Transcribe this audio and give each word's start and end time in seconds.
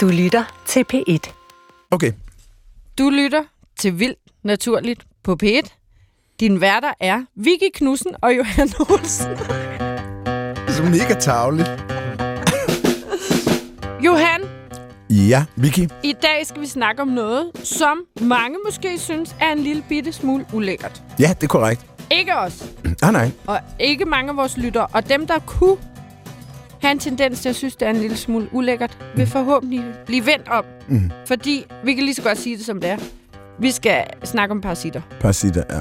Du 0.00 0.08
lytter 0.08 0.62
til 0.66 0.84
P1. 0.94 1.32
Okay. 1.90 2.12
Du 2.98 3.10
lytter 3.10 3.42
til 3.78 3.98
Vildt 3.98 4.18
Naturligt 4.42 5.04
på 5.24 5.36
P1. 5.42 5.68
Din 6.40 6.60
værter 6.60 6.92
er 7.00 7.22
Vicky 7.34 7.70
Knudsen 7.74 8.10
og 8.22 8.36
Johan 8.36 8.70
Olsen. 8.90 9.30
Det 9.30 10.68
er 10.68 10.72
så 10.72 10.82
mega 10.82 11.14
tavligt. 11.20 11.68
Johan, 14.04 14.40
Ja, 15.10 15.44
Vicky. 15.56 15.88
i 16.02 16.12
dag 16.22 16.46
skal 16.46 16.60
vi 16.60 16.66
snakke 16.66 17.02
om 17.02 17.08
noget, 17.08 17.50
som 17.64 17.98
mange 18.20 18.56
måske 18.64 18.98
synes 18.98 19.36
er 19.40 19.52
en 19.52 19.58
lille 19.58 19.84
bitte 19.88 20.12
smule 20.12 20.46
ulækkert. 20.52 21.02
Ja, 21.18 21.28
det 21.28 21.42
er 21.42 21.48
korrekt. 21.48 21.86
Ikke 22.10 22.36
os, 22.36 22.64
Ah, 23.02 23.12
nej. 23.12 23.30
og 23.46 23.60
ikke 23.80 24.04
mange 24.04 24.30
af 24.30 24.36
vores 24.36 24.56
lyttere. 24.56 24.86
Og 24.92 25.08
dem, 25.08 25.26
der 25.26 25.38
kunne 25.38 25.76
have 26.82 26.92
en 26.92 26.98
tendens 26.98 27.40
til 27.40 27.48
at 27.48 27.56
synes, 27.56 27.76
det 27.76 27.86
er 27.86 27.90
en 27.90 27.96
lille 27.96 28.16
smule 28.16 28.48
ulækkert, 28.52 28.98
vil 29.16 29.26
forhåbentlig 29.26 29.84
blive 30.06 30.26
vendt 30.26 30.48
om. 30.48 30.64
Mm. 30.88 31.10
Fordi 31.26 31.66
vi 31.84 31.94
kan 31.94 32.04
lige 32.04 32.14
så 32.14 32.22
godt 32.22 32.38
sige 32.38 32.56
det, 32.56 32.66
som 32.66 32.80
det 32.80 32.90
er. 32.90 32.96
Vi 33.58 33.70
skal 33.70 34.04
snakke 34.24 34.52
om 34.52 34.60
parasitter. 34.60 35.00
Parasitter, 35.20 35.62
ja. 35.70 35.80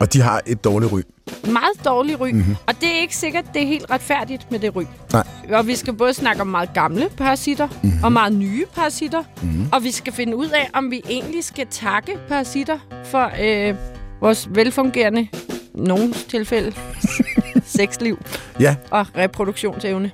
Og 0.00 0.12
de 0.12 0.20
har 0.20 0.40
et 0.46 0.64
dårligt 0.64 0.92
ry. 0.92 1.00
Meget 1.44 1.84
dårlig 1.84 2.20
ry. 2.20 2.28
Mhm. 2.28 2.36
Mm-hmm. 2.38 2.56
Og 2.66 2.74
det 2.80 2.88
er 2.88 3.00
ikke 3.00 3.16
sikkert, 3.16 3.44
det 3.54 3.62
er 3.62 3.66
helt 3.66 3.90
retfærdigt 3.90 4.50
med 4.50 4.58
det 4.58 4.76
ry. 4.76 4.82
Nej. 5.12 5.26
Og 5.52 5.66
vi 5.66 5.76
skal 5.76 5.92
både 5.94 6.14
snakke 6.14 6.40
om 6.42 6.46
meget 6.46 6.74
gamle 6.74 7.08
parasitter 7.16 7.68
mm-hmm. 7.82 8.04
og 8.04 8.12
meget 8.12 8.32
nye 8.32 8.64
parasitter. 8.74 9.22
Mhm. 9.42 9.68
Og 9.72 9.84
vi 9.84 9.90
skal 9.90 10.12
finde 10.12 10.36
ud 10.36 10.48
af, 10.48 10.70
om 10.72 10.90
vi 10.90 11.02
egentlig 11.10 11.44
skal 11.44 11.66
takke 11.70 12.12
parasitter 12.28 12.78
for 13.04 13.30
øh, 13.42 13.74
vores 14.20 14.48
velfungerende, 14.54 15.28
nogle 15.74 16.12
tilfælde, 16.12 16.72
sexliv 17.70 18.18
Ja, 18.60 18.76
og 18.90 19.06
reproduktionsevne. 19.16 20.10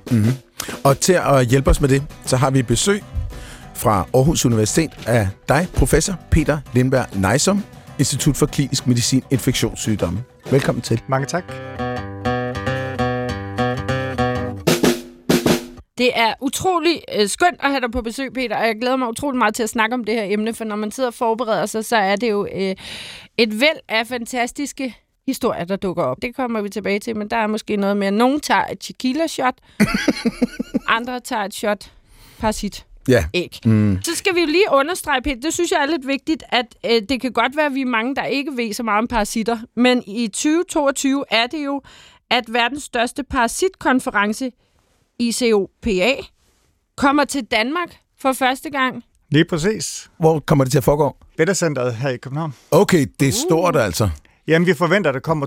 og 0.83 0.99
til 0.99 1.13
at 1.13 1.45
hjælpe 1.47 1.69
os 1.69 1.81
med 1.81 1.89
det, 1.89 2.03
så 2.25 2.37
har 2.37 2.51
vi 2.51 2.61
besøg 2.61 3.03
fra 3.75 4.05
Aarhus 4.13 4.45
Universitet 4.45 4.91
af 5.07 5.27
dig, 5.49 5.67
professor 5.75 6.15
Peter 6.31 6.57
Lindberg 6.73 7.05
Nejsom, 7.15 7.63
Institut 7.99 8.35
for 8.37 8.45
Klinisk 8.45 8.87
Medicin 8.87 9.23
Infektionssygdomme. 9.31 10.23
Velkommen 10.51 10.81
til. 10.81 11.01
Mange 11.07 11.25
tak. 11.27 11.43
Det 15.97 16.11
er 16.19 16.33
utrolig 16.41 17.01
øh, 17.19 17.27
skønt 17.27 17.55
at 17.59 17.69
have 17.69 17.81
dig 17.81 17.91
på 17.91 18.01
besøg, 18.01 18.33
Peter, 18.33 18.57
og 18.57 18.65
jeg 18.67 18.75
glæder 18.81 18.95
mig 18.95 19.07
utrolig 19.09 19.37
meget 19.37 19.55
til 19.55 19.63
at 19.63 19.69
snakke 19.69 19.93
om 19.93 20.03
det 20.03 20.15
her 20.15 20.23
emne, 20.27 20.53
for 20.53 20.63
når 20.63 20.75
man 20.75 20.91
sidder 20.91 21.09
og 21.09 21.13
forbereder 21.13 21.65
sig, 21.65 21.85
så 21.85 21.95
er 21.97 22.15
det 22.15 22.29
jo 22.31 22.47
øh, 22.55 22.75
et 23.37 23.59
væld 23.59 23.79
af 23.89 24.07
fantastiske 24.07 24.95
historier, 25.27 25.65
der 25.65 25.75
dukker 25.75 26.03
op. 26.03 26.17
Det 26.21 26.35
kommer 26.35 26.61
vi 26.61 26.69
tilbage 26.69 26.99
til, 26.99 27.17
men 27.17 27.27
der 27.29 27.37
er 27.37 27.47
måske 27.47 27.75
noget 27.75 27.97
med, 27.97 28.07
at 28.07 28.13
nogen 28.13 28.39
tager 28.39 28.63
et 28.71 28.79
tequila-shot, 28.79 29.53
andre 30.97 31.19
tager 31.19 31.43
et 31.43 31.53
shot 31.53 31.91
parasit 32.39 32.83
Ja. 33.09 33.25
æg. 33.33 33.59
Mm. 33.65 33.99
Så 34.03 34.15
skal 34.15 34.35
vi 34.35 34.39
jo 34.39 34.45
lige 34.45 34.65
understrege, 34.71 35.21
Peter, 35.21 35.41
det 35.41 35.53
synes 35.53 35.71
jeg 35.71 35.81
er 35.81 35.85
lidt 35.85 36.07
vigtigt, 36.07 36.43
at 36.49 36.65
øh, 36.85 37.01
det 37.09 37.21
kan 37.21 37.31
godt 37.31 37.57
være, 37.57 37.65
at 37.65 37.73
vi 37.73 37.81
er 37.81 37.85
mange, 37.85 38.15
der 38.15 38.23
ikke 38.23 38.51
ved 38.57 38.73
så 38.73 38.83
meget 38.83 38.97
om 38.97 39.07
parasitter, 39.07 39.57
men 39.75 40.03
i 40.07 40.27
2022 40.27 41.23
er 41.31 41.47
det 41.47 41.65
jo, 41.65 41.81
at 42.29 42.43
verdens 42.53 42.83
største 42.83 43.23
parasitkonference, 43.23 44.51
ICOPA, 45.19 46.15
kommer 46.95 47.25
til 47.25 47.43
Danmark 47.45 47.95
for 48.19 48.33
første 48.33 48.69
gang. 48.69 49.03
Lige 49.31 49.45
præcis. 49.45 50.09
Hvor 50.19 50.39
kommer 50.39 50.63
det 50.65 50.71
til 50.71 50.77
at 50.77 50.83
foregå? 50.83 51.15
Vettercenteret 51.37 51.95
her 51.95 52.09
i 52.09 52.17
København. 52.17 52.53
Okay, 52.71 53.05
det 53.19 53.27
er 53.27 53.31
stort 53.31 53.75
altså. 53.75 54.09
Jamen, 54.47 54.67
vi 54.67 54.73
forventer, 54.73 55.09
at 55.09 55.13
der 55.13 55.19
kommer 55.19 55.45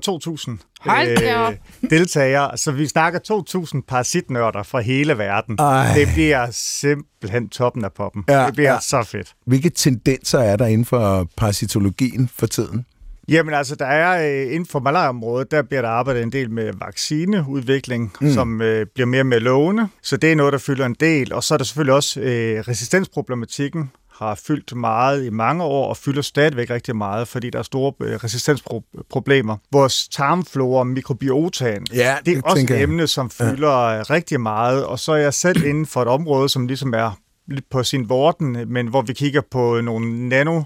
2.000 0.58 0.66
Hold 0.80 1.16
da 1.16 1.36
op. 1.36 1.54
deltagere. 1.90 2.58
Så 2.58 2.72
vi 2.72 2.86
snakker 2.86 3.44
2.000 3.74 3.80
parasitnørder 3.88 4.62
fra 4.62 4.80
hele 4.80 5.18
verden. 5.18 5.56
Ej. 5.58 5.94
Det 5.94 6.08
bliver 6.14 6.48
simpelthen 6.52 7.48
toppen 7.48 7.84
af 7.84 7.92
poppen. 7.92 8.24
Ja, 8.28 8.46
det 8.46 8.54
bliver 8.54 8.72
ja. 8.72 8.80
så 8.80 9.02
fedt. 9.02 9.34
Hvilke 9.46 9.70
tendenser 9.70 10.38
er 10.38 10.56
der 10.56 10.66
inden 10.66 10.84
for 10.84 11.28
parasitologien 11.36 12.30
for 12.38 12.46
tiden? 12.46 12.84
Jamen 13.28 13.54
altså, 13.54 13.74
der 13.74 13.86
er 13.86 14.42
øh, 14.46 14.54
inden 14.54 14.66
for 14.66 14.80
malariaområdet, 14.80 15.50
der 15.50 15.62
bliver 15.62 15.82
der 15.82 15.88
arbejdet 15.88 16.22
en 16.22 16.32
del 16.32 16.50
med 16.50 16.72
vaccineudvikling, 16.80 18.12
mm. 18.20 18.32
som 18.32 18.62
øh, 18.62 18.86
bliver 18.94 19.06
mere 19.06 19.24
med 19.24 19.40
lovende. 19.40 19.88
Så 20.02 20.16
det 20.16 20.32
er 20.32 20.36
noget, 20.36 20.52
der 20.52 20.58
fylder 20.58 20.86
en 20.86 20.96
del. 21.00 21.32
Og 21.32 21.44
så 21.44 21.54
er 21.54 21.58
der 21.58 21.64
selvfølgelig 21.64 21.94
også 21.94 22.20
øh, 22.20 22.60
resistensproblematikken, 22.68 23.90
har 24.20 24.34
fyldt 24.34 24.76
meget 24.76 25.24
i 25.24 25.30
mange 25.30 25.64
år 25.64 25.88
og 25.88 25.96
fylder 25.96 26.22
stadigvæk 26.22 26.70
rigtig 26.70 26.96
meget, 26.96 27.28
fordi 27.28 27.50
der 27.50 27.58
er 27.58 27.62
store 27.62 27.92
øh, 28.00 28.14
resistensproblemer. 28.24 29.56
Vores 29.72 30.08
tarmflora, 30.08 30.84
mikrobiotaen, 30.84 31.86
Ja, 31.92 32.16
det 32.24 32.30
er 32.30 32.34
det 32.34 32.44
også 32.44 32.56
tænker 32.56 32.74
et 32.74 32.82
emne, 32.82 33.06
som 33.06 33.30
fylder 33.30 33.90
ja. 33.90 34.02
rigtig 34.02 34.40
meget. 34.40 34.84
Og 34.84 34.98
så 34.98 35.12
er 35.12 35.16
jeg 35.16 35.34
selv 35.34 35.64
inden 35.70 35.86
for 35.86 36.02
et 36.02 36.08
område, 36.08 36.48
som 36.48 36.66
ligesom 36.66 36.94
er 36.94 37.18
lidt 37.48 37.70
på 37.70 37.82
sin 37.82 38.08
vorden, 38.08 38.72
men 38.72 38.86
hvor 38.86 39.02
vi 39.02 39.12
kigger 39.12 39.40
på 39.50 39.80
nogle 39.80 40.28
nano 40.28 40.62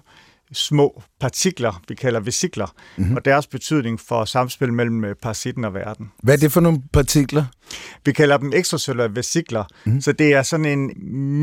små 0.52 1.02
partikler, 1.20 1.82
vi 1.88 1.94
kalder 1.94 2.20
vesikler, 2.20 2.66
mm-hmm. 2.96 3.16
og 3.16 3.24
deres 3.24 3.46
betydning 3.46 4.00
for 4.00 4.24
samspil 4.24 4.72
mellem 4.72 5.04
øh, 5.04 5.14
parasitten 5.22 5.64
og 5.64 5.74
verden. 5.74 6.12
Hvad 6.22 6.34
er 6.34 6.38
det 6.38 6.52
for 6.52 6.60
nogle 6.60 6.82
partikler? 6.92 7.44
Vi 8.04 8.12
kalder 8.12 8.36
dem 8.36 8.52
ekstracellulære 8.54 9.16
vesikler, 9.16 9.64
mm. 9.84 10.00
så 10.00 10.12
det 10.12 10.32
er 10.32 10.42
sådan 10.42 10.66
en 10.66 10.92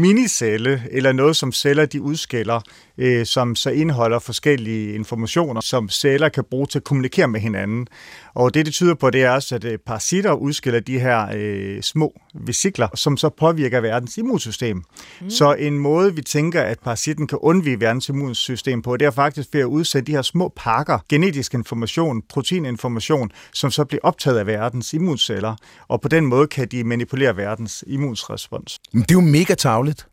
minicelle, 0.01 0.83
eller 0.91 1.11
noget, 1.11 1.35
som 1.35 1.51
celler 1.51 1.85
de 1.85 2.01
udskiller, 2.01 2.61
øh, 2.97 3.25
som 3.25 3.55
så 3.55 3.69
indeholder 3.69 4.19
forskellige 4.19 4.93
informationer, 4.93 5.61
som 5.61 5.89
celler 5.89 6.29
kan 6.29 6.43
bruge 6.49 6.67
til 6.67 6.79
at 6.79 6.83
kommunikere 6.83 7.27
med 7.27 7.39
hinanden. 7.39 7.87
Og 8.33 8.53
det, 8.53 8.65
det 8.65 8.73
tyder 8.73 8.93
på, 8.93 9.09
det 9.09 9.23
er 9.23 9.29
også, 9.29 9.55
at 9.55 9.65
øh, 9.65 9.77
parasitter 9.77 10.33
udskiller 10.33 10.79
de 10.79 10.99
her 10.99 11.27
øh, 11.35 11.81
små 11.81 12.13
vesikler, 12.33 12.88
som 12.95 13.17
så 13.17 13.29
påvirker 13.29 13.81
verdens 13.81 14.17
immunsystem. 14.17 14.83
Mm. 15.21 15.29
Så 15.29 15.53
en 15.53 15.79
måde, 15.79 16.15
vi 16.15 16.21
tænker, 16.21 16.61
at 16.61 16.79
parasitten 16.79 17.27
kan 17.27 17.38
undvige 17.41 17.79
verdens 17.79 18.09
immunsystem 18.09 18.81
på, 18.81 18.97
det 18.97 19.05
er 19.05 19.11
faktisk 19.11 19.49
ved 19.53 19.61
at 19.61 19.65
udsætte 19.65 20.07
de 20.07 20.11
her 20.11 20.21
små 20.21 20.53
pakker, 20.55 20.99
genetisk 21.09 21.53
information, 21.53 22.21
proteininformation, 22.29 23.31
som 23.53 23.71
så 23.71 23.85
bliver 23.85 24.01
optaget 24.03 24.38
af 24.38 24.47
verdens 24.47 24.93
immunceller, 24.93 25.55
og 25.88 26.01
på 26.01 26.07
den 26.11 26.25
måde 26.25 26.47
kan 26.47 26.67
de 26.67 26.83
manipulere 26.83 27.38
verdens 27.38 27.83
immunrespons. 27.88 28.79
Men 28.94 29.01
det 29.01 29.11
er 29.11 29.16
jo 29.16 29.22
mega 29.22 29.53
tavligt, 29.53 30.07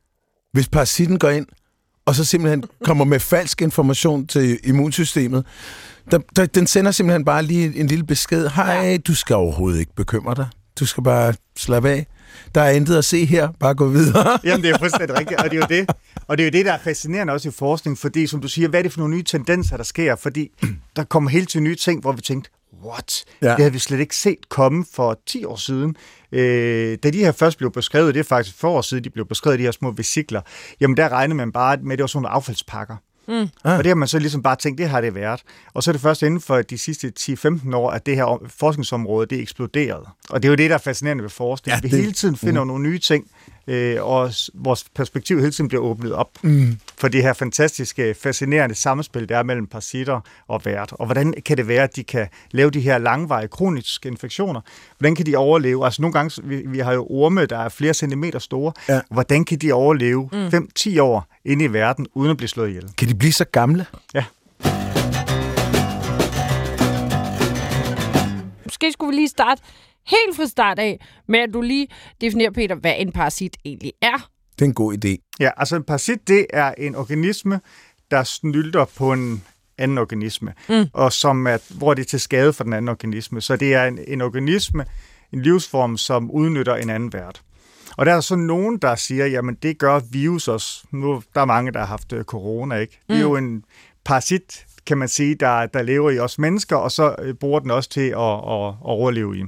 hvis 0.52 0.68
parasitten 0.68 1.18
går 1.18 1.28
ind, 1.28 1.46
og 2.06 2.14
så 2.14 2.24
simpelthen 2.24 2.64
kommer 2.84 3.04
med 3.04 3.20
falsk 3.20 3.62
information 3.62 4.26
til 4.26 4.58
immunsystemet. 4.64 5.46
Der, 6.10 6.18
der, 6.36 6.46
den 6.46 6.66
sender 6.66 6.90
simpelthen 6.90 7.24
bare 7.24 7.42
lige 7.42 7.80
en 7.80 7.86
lille 7.86 8.04
besked. 8.04 8.48
Hej, 8.48 8.98
du 9.06 9.14
skal 9.14 9.36
overhovedet 9.36 9.78
ikke 9.78 9.94
bekymre 9.94 10.34
dig. 10.34 10.46
Du 10.80 10.86
skal 10.86 11.04
bare 11.04 11.34
slappe 11.56 11.90
af. 11.90 12.06
Der 12.54 12.60
er 12.60 12.70
intet 12.70 12.96
at 12.96 13.04
se 13.04 13.24
her. 13.24 13.48
Bare 13.60 13.74
gå 13.74 13.88
videre. 13.88 14.38
Jamen, 14.44 14.64
det 14.64 14.70
er 14.70 14.78
fuldstændig 14.78 15.18
rigtigt, 15.18 15.40
og 15.40 15.50
det 15.50 15.56
er 15.56 15.60
jo 15.60 15.80
det. 15.80 15.90
Og 16.26 16.38
det 16.38 16.44
er 16.44 16.46
jo 16.46 16.50
det, 16.50 16.66
der 16.66 16.72
er 16.72 16.78
fascinerende 16.78 17.32
også 17.32 17.48
i 17.48 17.52
forskning, 17.52 17.98
fordi 17.98 18.26
som 18.26 18.40
du 18.40 18.48
siger, 18.48 18.68
hvad 18.68 18.80
er 18.80 18.82
det 18.82 18.92
for 18.92 19.00
nogle 19.00 19.14
nye 19.14 19.22
tendenser, 19.22 19.76
der 19.76 19.84
sker? 19.84 20.16
Fordi 20.16 20.50
der 20.96 21.04
kommer 21.04 21.30
hele 21.30 21.46
tiden 21.46 21.64
nye 21.64 21.76
ting, 21.76 22.00
hvor 22.00 22.12
vi 22.12 22.20
tænkte, 22.20 22.50
what? 22.84 23.24
Ja. 23.42 23.48
Det 23.48 23.56
havde 23.58 23.72
vi 23.72 23.78
slet 23.78 24.00
ikke 24.00 24.16
set 24.16 24.48
komme 24.48 24.84
for 24.94 25.18
10 25.26 25.44
år 25.44 25.56
siden. 25.56 25.96
Øh, 26.32 26.98
da 27.02 27.10
de 27.10 27.18
her 27.18 27.32
først 27.32 27.58
blev 27.58 27.72
beskrevet, 27.72 28.14
det 28.14 28.20
er 28.20 28.24
faktisk 28.24 28.56
for 28.58 28.70
år 28.70 28.80
siden, 28.82 29.04
de 29.04 29.10
blev 29.10 29.26
beskrevet, 29.28 29.58
de 29.58 29.64
her 29.64 29.70
små 29.70 29.90
vesikler, 29.90 30.40
jamen 30.80 30.96
der 30.96 31.08
regnede 31.08 31.36
man 31.36 31.52
bare 31.52 31.76
med, 31.82 31.92
at 31.92 31.98
det 31.98 32.02
var 32.02 32.06
sådan 32.06 32.22
nogle 32.22 32.34
affaldspakker. 32.34 32.96
Mm. 33.28 33.48
Og 33.64 33.78
det 33.78 33.86
har 33.86 33.94
man 33.94 34.08
så 34.08 34.18
ligesom 34.18 34.42
bare 34.42 34.56
tænkt, 34.56 34.78
det 34.78 34.88
har 34.88 35.00
det 35.00 35.14
været. 35.14 35.40
Og 35.74 35.82
så 35.82 35.90
er 35.90 35.92
det 35.92 36.00
først 36.02 36.22
inden 36.22 36.40
for 36.40 36.62
de 36.62 36.78
sidste 36.78 37.12
10-15 37.20 37.74
år, 37.76 37.90
at 37.90 38.06
det 38.06 38.16
her 38.16 38.24
om- 38.24 38.46
forskningsområde, 38.58 39.26
det 39.26 39.38
er 39.38 39.42
eksploderet. 39.42 40.04
Og 40.30 40.42
det 40.42 40.48
er 40.48 40.52
jo 40.52 40.56
det, 40.56 40.70
der 40.70 40.74
er 40.76 40.80
fascinerende 40.80 41.22
ved 41.22 41.30
forskning. 41.30 41.70
Ja, 41.72 41.76
Ja, 41.76 41.80
vi 41.82 41.88
det- 41.88 41.98
hele 41.98 42.12
tiden 42.12 42.36
finder 42.36 42.64
mm. 42.64 42.68
nogle 42.68 42.82
nye 42.82 42.98
ting, 42.98 43.26
øh, 43.68 44.04
og 44.04 44.30
vores 44.54 44.84
perspektiv 44.94 45.38
hele 45.38 45.50
tiden 45.50 45.68
bliver 45.68 45.82
åbnet 45.82 46.12
op 46.12 46.30
mm. 46.42 46.78
for 46.98 47.08
det 47.08 47.22
her 47.22 47.32
fantastiske, 47.32 48.14
fascinerende 48.14 48.74
samspil, 48.74 49.28
der 49.28 49.38
er 49.38 49.42
mellem 49.42 49.66
parasitter 49.66 50.20
og 50.48 50.64
vært. 50.64 50.92
Og 50.92 51.06
hvordan 51.06 51.34
kan 51.46 51.56
det 51.56 51.68
være, 51.68 51.82
at 51.82 51.96
de 51.96 52.04
kan 52.04 52.28
lave 52.50 52.70
de 52.70 52.80
her 52.80 52.98
langvarige 52.98 53.48
kroniske 53.48 54.08
infektioner? 54.08 54.60
Hvordan 54.98 55.14
kan 55.14 55.26
de 55.26 55.36
overleve? 55.36 55.84
Altså 55.84 56.02
nogle 56.02 56.12
gange, 56.12 56.42
vi, 56.44 56.62
vi 56.66 56.78
har 56.78 56.92
jo 56.92 57.06
orme, 57.10 57.46
der 57.46 57.58
er 57.58 57.68
flere 57.68 57.94
centimeter 57.94 58.38
store. 58.38 58.72
Ja. 58.88 59.00
Hvordan 59.10 59.44
kan 59.44 59.58
de 59.58 59.72
overleve 59.72 60.28
mm. 60.32 60.46
5-10 60.78 61.00
år 61.00 61.26
inde 61.44 61.64
i 61.64 61.72
verden, 61.72 62.06
uden 62.14 62.30
at 62.30 62.36
blive 62.36 62.48
slået 62.48 62.68
ihjel? 62.68 62.90
Kan 62.98 63.08
de 63.08 63.14
blive 63.14 63.32
så 63.32 63.44
gamle? 63.44 63.86
Ja. 64.14 64.24
Måske 68.64 68.92
skulle 68.92 69.10
vi 69.10 69.16
lige 69.16 69.28
starte 69.28 69.62
helt 70.10 70.36
fra 70.36 70.46
start 70.46 70.78
af, 70.78 71.06
med 71.28 71.40
at 71.40 71.50
du 71.52 71.60
lige 71.60 71.88
definerer, 72.20 72.50
Peter, 72.50 72.74
hvad 72.74 72.94
en 72.98 73.12
parasit 73.12 73.56
egentlig 73.64 73.92
er. 74.02 74.30
Det 74.58 74.64
er 74.64 74.68
en 74.68 74.74
god 74.74 75.04
idé. 75.04 75.36
Ja, 75.40 75.50
altså 75.56 75.76
en 75.76 75.84
parasit, 75.84 76.28
det 76.28 76.46
er 76.50 76.74
en 76.78 76.94
organisme, 76.94 77.60
der 78.10 78.22
snylter 78.22 78.84
på 78.84 79.12
en 79.12 79.42
anden 79.78 79.98
organisme, 79.98 80.54
mm. 80.68 80.86
og 80.92 81.12
som 81.12 81.46
er, 81.46 81.58
hvor 81.78 81.94
det 81.94 82.02
er 82.02 82.06
til 82.06 82.20
skade 82.20 82.52
for 82.52 82.64
den 82.64 82.72
anden 82.72 82.88
organisme. 82.88 83.40
Så 83.40 83.56
det 83.56 83.74
er 83.74 83.84
en, 83.84 83.98
en 84.06 84.20
organisme, 84.20 84.84
en 85.32 85.42
livsform, 85.42 85.96
som 85.96 86.30
udnytter 86.30 86.74
en 86.74 86.90
anden 86.90 87.12
vært. 87.12 87.42
Og 87.96 88.06
der 88.06 88.14
er 88.14 88.20
så 88.20 88.36
nogen, 88.36 88.78
der 88.78 88.94
siger, 88.94 89.26
jamen 89.26 89.54
det 89.54 89.78
gør 89.78 90.00
virus 90.10 90.48
også. 90.48 90.84
Nu 90.90 91.22
der 91.34 91.40
er 91.40 91.44
mange, 91.44 91.72
der 91.72 91.78
har 91.78 91.86
haft 91.86 92.12
øh, 92.12 92.24
corona, 92.24 92.74
ikke? 92.74 93.00
Det 93.08 93.16
er 93.16 93.20
jo 93.20 93.36
en 93.36 93.64
parasit, 94.04 94.66
kan 94.86 94.98
man 94.98 95.08
sige, 95.08 95.34
der, 95.34 95.66
der 95.66 95.82
lever 95.82 96.10
i 96.10 96.18
os 96.18 96.38
mennesker, 96.38 96.76
og 96.76 96.92
så 96.92 97.16
øh, 97.18 97.34
bruger 97.34 97.60
den 97.60 97.70
også 97.70 97.90
til 97.90 98.00
at, 98.00 98.16
at, 98.16 98.68
at 98.68 98.74
overleve 98.80 99.38
i. 99.38 99.42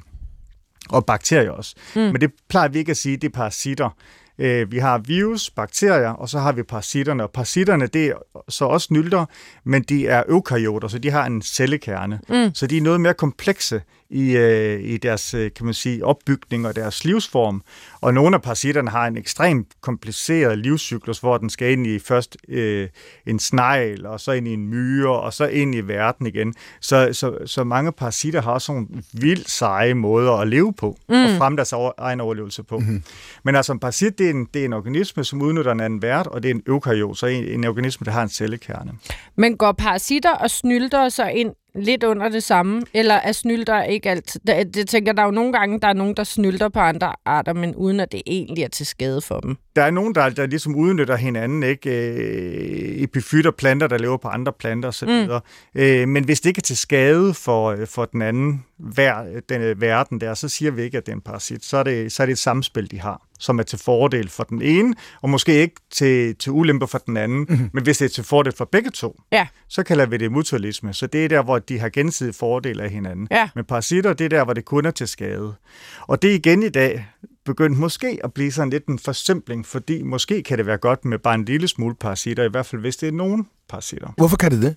Og 0.93 1.07
bakterier 1.07 1.51
også. 1.51 1.75
Mm. 1.95 2.01
Men 2.01 2.21
det 2.21 2.31
plejer 2.49 2.69
vi 2.69 2.79
ikke 2.79 2.91
at 2.91 2.97
sige, 2.97 3.17
det 3.17 3.29
er 3.29 3.33
parasitter. 3.33 3.91
Øh, 4.39 4.73
vi 4.73 4.79
har 4.79 4.99
virus, 4.99 5.51
bakterier, 5.51 6.11
og 6.11 6.29
så 6.29 6.39
har 6.39 6.53
vi 6.53 6.63
parasitterne. 6.63 7.23
Og 7.23 7.31
parasitterne, 7.31 7.87
det 7.87 8.07
er 8.07 8.15
så 8.49 8.65
også 8.65 8.89
nylder, 8.91 9.25
men 9.65 9.83
de 9.83 10.07
er 10.07 10.23
eukaryoter, 10.29 10.89
så 10.89 10.99
de 10.99 11.11
har 11.11 11.27
en 11.27 11.43
cellekerne. 11.43 12.21
Mm. 12.29 12.55
Så 12.55 12.67
de 12.67 12.77
er 12.77 12.83
noget 12.83 13.01
mere 13.01 13.15
komplekse 13.15 13.83
i, 14.11 14.37
øh, 14.37 14.81
i 14.83 14.97
deres 14.97 15.35
øh, 15.35 15.51
kan 15.57 15.65
man 15.65 15.75
sige, 15.75 16.05
opbygning 16.05 16.67
og 16.67 16.77
deres 16.77 17.05
livsform. 17.05 17.63
Og 18.01 18.15
nogle 18.15 18.37
af 18.37 18.43
parasitterne 18.43 18.91
har 18.91 19.07
en 19.07 19.17
ekstremt 19.17 19.67
kompliceret 19.81 20.59
livscyklus, 20.59 21.19
hvor 21.19 21.39
den 21.39 21.51
skal 21.51 21.73
ind 21.73 21.87
i 21.87 21.99
først 21.99 22.37
øh, 22.49 22.89
en 23.27 23.39
snegl, 23.39 24.07
og 24.07 24.21
så 24.21 24.33
ind 24.33 24.49
i 24.49 24.53
en 24.53 24.67
myre, 24.67 25.21
og 25.21 25.33
så 25.33 25.47
ind 25.47 25.75
i 25.75 25.81
verden 25.81 26.27
igen. 26.27 26.55
Så, 26.81 27.09
så, 27.13 27.39
så 27.47 27.65
mange 27.65 27.93
parasitter 27.93 28.43
har 28.43 28.59
sådan 28.59 28.83
nogle 28.83 29.03
vildt 29.13 29.51
seje 29.51 29.95
måder 29.95 30.33
at 30.33 30.49
leve 30.49 30.73
på, 30.73 30.97
mm. 31.09 31.15
og 31.15 31.31
fremme 31.39 31.57
deres 31.57 31.75
egen 31.99 32.21
overlevelse 32.21 32.63
på. 32.63 32.79
Mm-hmm. 32.79 33.03
Men 33.45 33.57
altså 33.57 33.73
en 33.73 33.79
parasit, 33.81 34.19
det 34.19 34.27
er 34.27 34.31
en, 34.31 34.49
det 34.55 34.61
er 34.61 34.65
en 34.65 34.73
organisme, 34.73 35.25
som 35.25 35.43
udnytter 35.43 35.73
en 35.73 35.81
anden 35.81 36.03
vært, 36.03 36.27
og 36.27 36.43
det 36.43 36.51
er 36.51 36.55
en 36.55 36.63
eukaryot, 36.67 37.19
så 37.19 37.27
en, 37.27 37.45
en 37.45 37.65
organisme, 37.65 38.05
der 38.05 38.11
har 38.11 38.23
en 38.23 38.29
cellekerne. 38.29 38.93
Men 39.37 39.57
går 39.57 39.73
parasitter 39.73 40.35
og 40.35 40.51
snylder 40.51 41.09
så 41.09 41.27
ind 41.27 41.51
lidt 41.75 42.05
under 42.05 42.29
det 42.29 42.43
samme, 42.43 42.83
eller 42.95 43.15
er 43.15 43.33
snylder 43.33 43.83
ikke 43.83 44.11
alt? 44.11 44.37
Det, 44.47 44.89
tænker 44.89 45.13
der 45.13 45.23
er 45.23 45.27
jo 45.27 45.33
nogle 45.33 45.53
gange, 45.53 45.81
der 45.81 45.89
er 45.89 45.93
nogen, 45.93 46.17
der 46.17 46.25
snylder 46.25 46.69
på 46.69 46.81
andre 46.81 47.15
arter, 47.25 47.53
men 47.53 47.75
uden 47.75 48.01
at 48.01 48.13
det 48.13 48.23
egentlig 48.27 48.65
er 48.65 48.69
til 48.69 48.87
skade 48.87 49.21
for 49.21 49.41
dem. 49.41 49.57
Der 49.77 49.83
er 49.83 49.91
nogen, 49.91 50.15
der, 50.15 50.29
der 50.29 50.47
ligesom 50.47 50.77
udnytter 50.77 51.17
hinanden, 51.17 51.63
ikke? 51.63 51.91
Øh, 51.91 53.03
epifytter, 53.03 53.51
planter, 53.51 53.87
der 53.87 53.99
lever 53.99 54.17
på 54.17 54.29
andre 54.29 54.53
planter 54.53 54.89
osv. 54.89 55.09
Mm. 55.09 55.41
Øh, 55.75 56.09
men 56.09 56.25
hvis 56.25 56.41
det 56.41 56.49
ikke 56.49 56.59
er 56.59 56.63
til 56.63 56.77
skade 56.77 57.35
for, 57.35 57.77
for 57.87 58.05
den 58.05 58.23
anden 58.23 58.65
vær, 58.79 59.41
den, 59.49 59.81
verden 59.81 60.21
der, 60.21 60.35
så 60.35 60.49
siger 60.49 60.71
vi 60.71 60.83
ikke, 60.83 60.99
at 60.99 61.07
det 61.07 61.13
er 61.13 61.17
en 61.17 61.23
parasit. 61.23 61.65
Så 61.65 61.77
er 61.77 61.83
det, 61.83 62.13
så 62.13 62.23
er 62.23 62.27
det 62.27 62.33
et 62.33 62.39
samspil, 62.39 62.91
de 62.91 63.01
har 63.01 63.31
som 63.41 63.59
er 63.59 63.63
til 63.63 63.79
fordel 63.79 64.29
for 64.29 64.45
den 64.45 64.63
ene, 64.63 64.95
og 65.23 65.31
måske 65.31 65.55
ikke 65.55 65.75
til, 65.91 66.37
til 66.37 66.53
ulempe 66.53 66.87
for 66.87 66.99
den 66.99 67.17
anden, 67.17 67.47
mm-hmm. 67.49 67.71
men 67.73 67.85
hvis 67.85 67.99
det 67.99 68.05
er 68.05 68.09
til 68.09 68.25
fordel 68.25 68.53
for 68.57 68.65
begge 68.65 68.91
to, 68.91 69.21
ja. 69.33 69.47
så 69.69 69.83
kalder 69.83 70.07
vi 70.07 70.17
det 70.17 70.33
mutualisme. 70.33 70.95
Så 70.95 71.07
det 71.07 71.25
er 71.25 71.29
der, 71.29 71.43
hvor 71.43 71.59
de 71.59 71.79
har 71.79 71.89
gensidige 71.89 72.33
fordele 72.33 72.83
af 72.83 72.91
hinanden. 72.91 73.29
Ja. 73.31 73.49
Men 73.55 73.65
parasitter, 73.65 74.13
det 74.13 74.25
er 74.25 74.29
der, 74.29 74.45
hvor 74.45 74.53
det 74.53 74.65
kun 74.65 74.87
er 74.87 74.91
til 74.91 75.09
skade. 75.09 75.55
Og 76.01 76.23
det 76.23 76.31
er 76.31 76.35
igen 76.35 76.63
i 76.63 76.69
dag 76.69 77.07
begyndt 77.51 77.79
måske 77.79 78.21
at 78.25 78.33
blive 78.33 78.53
sådan 78.53 78.71
lidt 78.71 78.87
en 78.87 78.99
forsimpling, 78.99 79.67
fordi 79.67 80.03
måske 80.03 80.43
kan 80.43 80.59
det 80.59 80.67
være 80.67 80.77
godt 80.77 81.05
med 81.05 81.19
bare 81.19 81.35
en 81.35 81.45
lille 81.45 81.69
smule 81.69 81.95
parasitter, 81.95 82.45
i 82.45 82.49
hvert 82.51 82.67
fald 82.67 82.81
hvis 82.81 82.97
det 82.97 83.09
er 83.09 83.13
nogen 83.13 83.49
parasitter. 83.69 84.09
Hvorfor 84.17 84.37
kan 84.37 84.51
det 84.51 84.63
det? 84.63 84.77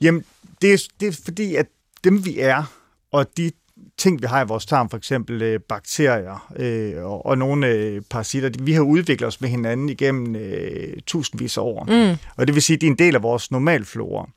Jamen, 0.00 0.24
det 0.62 0.72
er, 0.72 0.88
det 1.00 1.08
er 1.08 1.12
fordi, 1.24 1.54
at 1.54 1.66
dem 2.04 2.24
vi 2.24 2.38
er, 2.38 2.64
og 3.12 3.36
de 3.36 3.50
ting, 3.98 4.22
vi 4.22 4.26
har 4.26 4.44
i 4.44 4.48
vores 4.48 4.66
tarm, 4.66 4.90
for 4.90 4.96
eksempel 4.96 5.42
øh, 5.42 5.60
bakterier 5.60 6.52
øh, 6.56 7.04
og, 7.04 7.26
og 7.26 7.38
nogle 7.38 7.66
øh, 7.66 8.02
parasitter, 8.10 8.50
vi 8.60 8.72
har 8.72 8.82
udviklet 8.82 9.28
os 9.28 9.40
med 9.40 9.48
hinanden 9.48 9.88
igennem 9.88 10.36
øh, 10.36 10.96
tusindvis 11.06 11.58
af 11.58 11.62
år. 11.62 11.84
Mm. 11.84 12.16
Og 12.36 12.46
det 12.46 12.54
vil 12.54 12.62
sige, 12.62 12.74
at 12.74 12.80
de 12.80 12.86
er 12.86 12.90
en 12.90 12.98
del 12.98 13.14
af 13.14 13.22
vores 13.22 13.50
normalflora. 13.50 14.28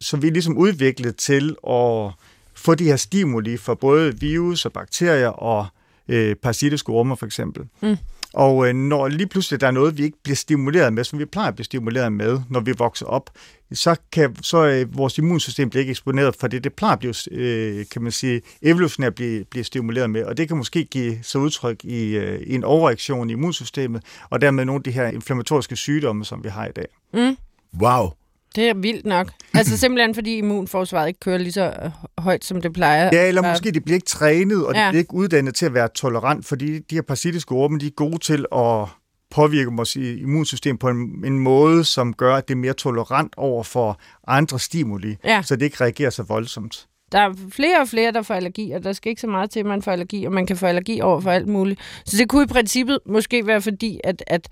Så 0.00 0.16
vi 0.16 0.28
er 0.28 0.32
ligesom 0.32 0.58
udviklet 0.58 1.16
til 1.16 1.56
at 1.68 2.10
få 2.54 2.74
de 2.74 2.84
her 2.84 2.96
stimuli 2.96 3.56
for 3.56 3.74
både 3.74 4.20
virus 4.20 4.64
og 4.64 4.72
bakterier 4.72 5.28
og 5.28 5.66
øh, 6.12 6.36
parasitiske 6.36 6.92
ormer 6.92 7.14
for 7.14 7.26
eksempel. 7.26 7.64
Mm. 7.82 7.96
Og 8.34 8.68
øh, 8.68 8.74
når 8.74 9.08
lige 9.08 9.26
pludselig 9.26 9.60
der 9.60 9.66
er 9.66 9.70
noget, 9.70 9.98
vi 9.98 10.02
ikke 10.02 10.18
bliver 10.22 10.36
stimuleret 10.36 10.92
med, 10.92 11.04
som 11.04 11.18
vi 11.18 11.24
plejer 11.24 11.48
at 11.48 11.54
blive 11.54 11.64
stimuleret 11.64 12.12
med, 12.12 12.40
når 12.50 12.60
vi 12.60 12.72
vokser 12.78 13.06
op, 13.06 13.30
så 13.72 13.96
kan 14.12 14.36
så 14.42 14.66
øh, 14.66 14.96
vores 14.98 15.18
immunsystem 15.18 15.70
blive 15.70 15.80
ikke 15.80 15.90
eksponeret 15.90 16.36
for 16.36 16.46
det, 16.46 16.64
det 16.64 16.74
plejer 16.74 16.92
at 16.92 16.98
blive, 16.98 17.14
øh, 17.30 17.86
kan 17.92 18.02
man 18.02 18.12
sige, 18.12 18.42
evolutionært 18.62 19.14
blive, 19.14 19.44
blive 19.44 19.64
stimuleret 19.64 20.10
med, 20.10 20.24
og 20.24 20.36
det 20.36 20.48
kan 20.48 20.56
måske 20.56 20.84
give 20.84 21.18
sig 21.22 21.40
udtryk 21.40 21.84
i, 21.84 22.16
øh, 22.16 22.40
i 22.40 22.54
en 22.54 22.64
overreaktion 22.64 23.30
i 23.30 23.32
immunsystemet, 23.32 24.02
og 24.30 24.40
dermed 24.40 24.64
nogle 24.64 24.78
af 24.78 24.82
de 24.82 24.90
her 24.90 25.06
inflammatoriske 25.06 25.76
sygdomme, 25.76 26.24
som 26.24 26.44
vi 26.44 26.48
har 26.48 26.66
i 26.66 26.72
dag. 26.76 26.86
Mm. 27.14 27.36
Wow. 27.80 28.10
Det 28.54 28.68
er 28.68 28.74
vildt 28.74 29.06
nok. 29.06 29.30
Altså 29.54 29.76
simpelthen 29.76 30.14
fordi 30.14 30.36
immunforsvaret 30.36 31.08
ikke 31.08 31.20
kører 31.20 31.38
lige 31.38 31.52
så 31.52 31.74
øh, 31.84 31.90
højt, 32.18 32.44
som 32.44 32.62
det 32.62 32.72
plejer. 32.72 33.10
Ja, 33.12 33.28
eller 33.28 33.42
måske 33.42 33.70
de 33.70 33.80
bliver 33.80 33.94
ikke 33.94 34.06
trænet, 34.06 34.66
og 34.66 34.74
de 34.74 34.80
ja. 34.80 34.90
bliver 34.90 35.00
ikke 35.00 35.14
uddannet 35.14 35.54
til 35.54 35.66
at 35.66 35.74
være 35.74 35.88
tolerant, 35.94 36.46
fordi 36.46 36.78
de 36.78 36.94
her 36.94 37.02
parasitiske 37.02 37.52
orme, 37.52 37.78
de 37.78 37.86
er 37.86 37.90
gode 37.90 38.18
til 38.18 38.46
at 38.52 38.88
påvirke 39.30 39.70
vores 39.76 39.96
immunsystem 39.96 40.78
på 40.78 40.88
en, 40.88 41.24
en 41.24 41.38
måde, 41.38 41.84
som 41.84 42.14
gør, 42.14 42.36
at 42.36 42.48
det 42.48 42.54
er 42.54 42.58
mere 42.58 42.72
tolerant 42.72 43.34
over 43.36 43.62
for 43.62 44.00
andre 44.26 44.58
stimuli, 44.58 45.16
ja. 45.24 45.42
så 45.42 45.56
det 45.56 45.64
ikke 45.64 45.84
reagerer 45.84 46.10
så 46.10 46.22
voldsomt. 46.22 46.86
Der 47.12 47.18
er 47.18 47.32
flere 47.50 47.80
og 47.80 47.88
flere, 47.88 48.12
der 48.12 48.22
får 48.22 48.34
allergi, 48.34 48.70
og 48.70 48.84
der 48.84 48.92
skal 48.92 49.10
ikke 49.10 49.20
så 49.20 49.26
meget 49.26 49.50
til, 49.50 49.60
at 49.60 49.66
man 49.66 49.82
får 49.82 49.92
allergi, 49.92 50.24
og 50.24 50.32
man 50.32 50.46
kan 50.46 50.56
få 50.56 50.66
allergi 50.66 51.00
over 51.00 51.20
for 51.20 51.30
alt 51.30 51.48
muligt. 51.48 51.80
Så 52.06 52.16
det 52.16 52.28
kunne 52.28 52.42
i 52.42 52.46
princippet 52.46 52.98
måske 53.06 53.46
være 53.46 53.62
fordi, 53.62 54.00
at, 54.04 54.24
at, 54.26 54.48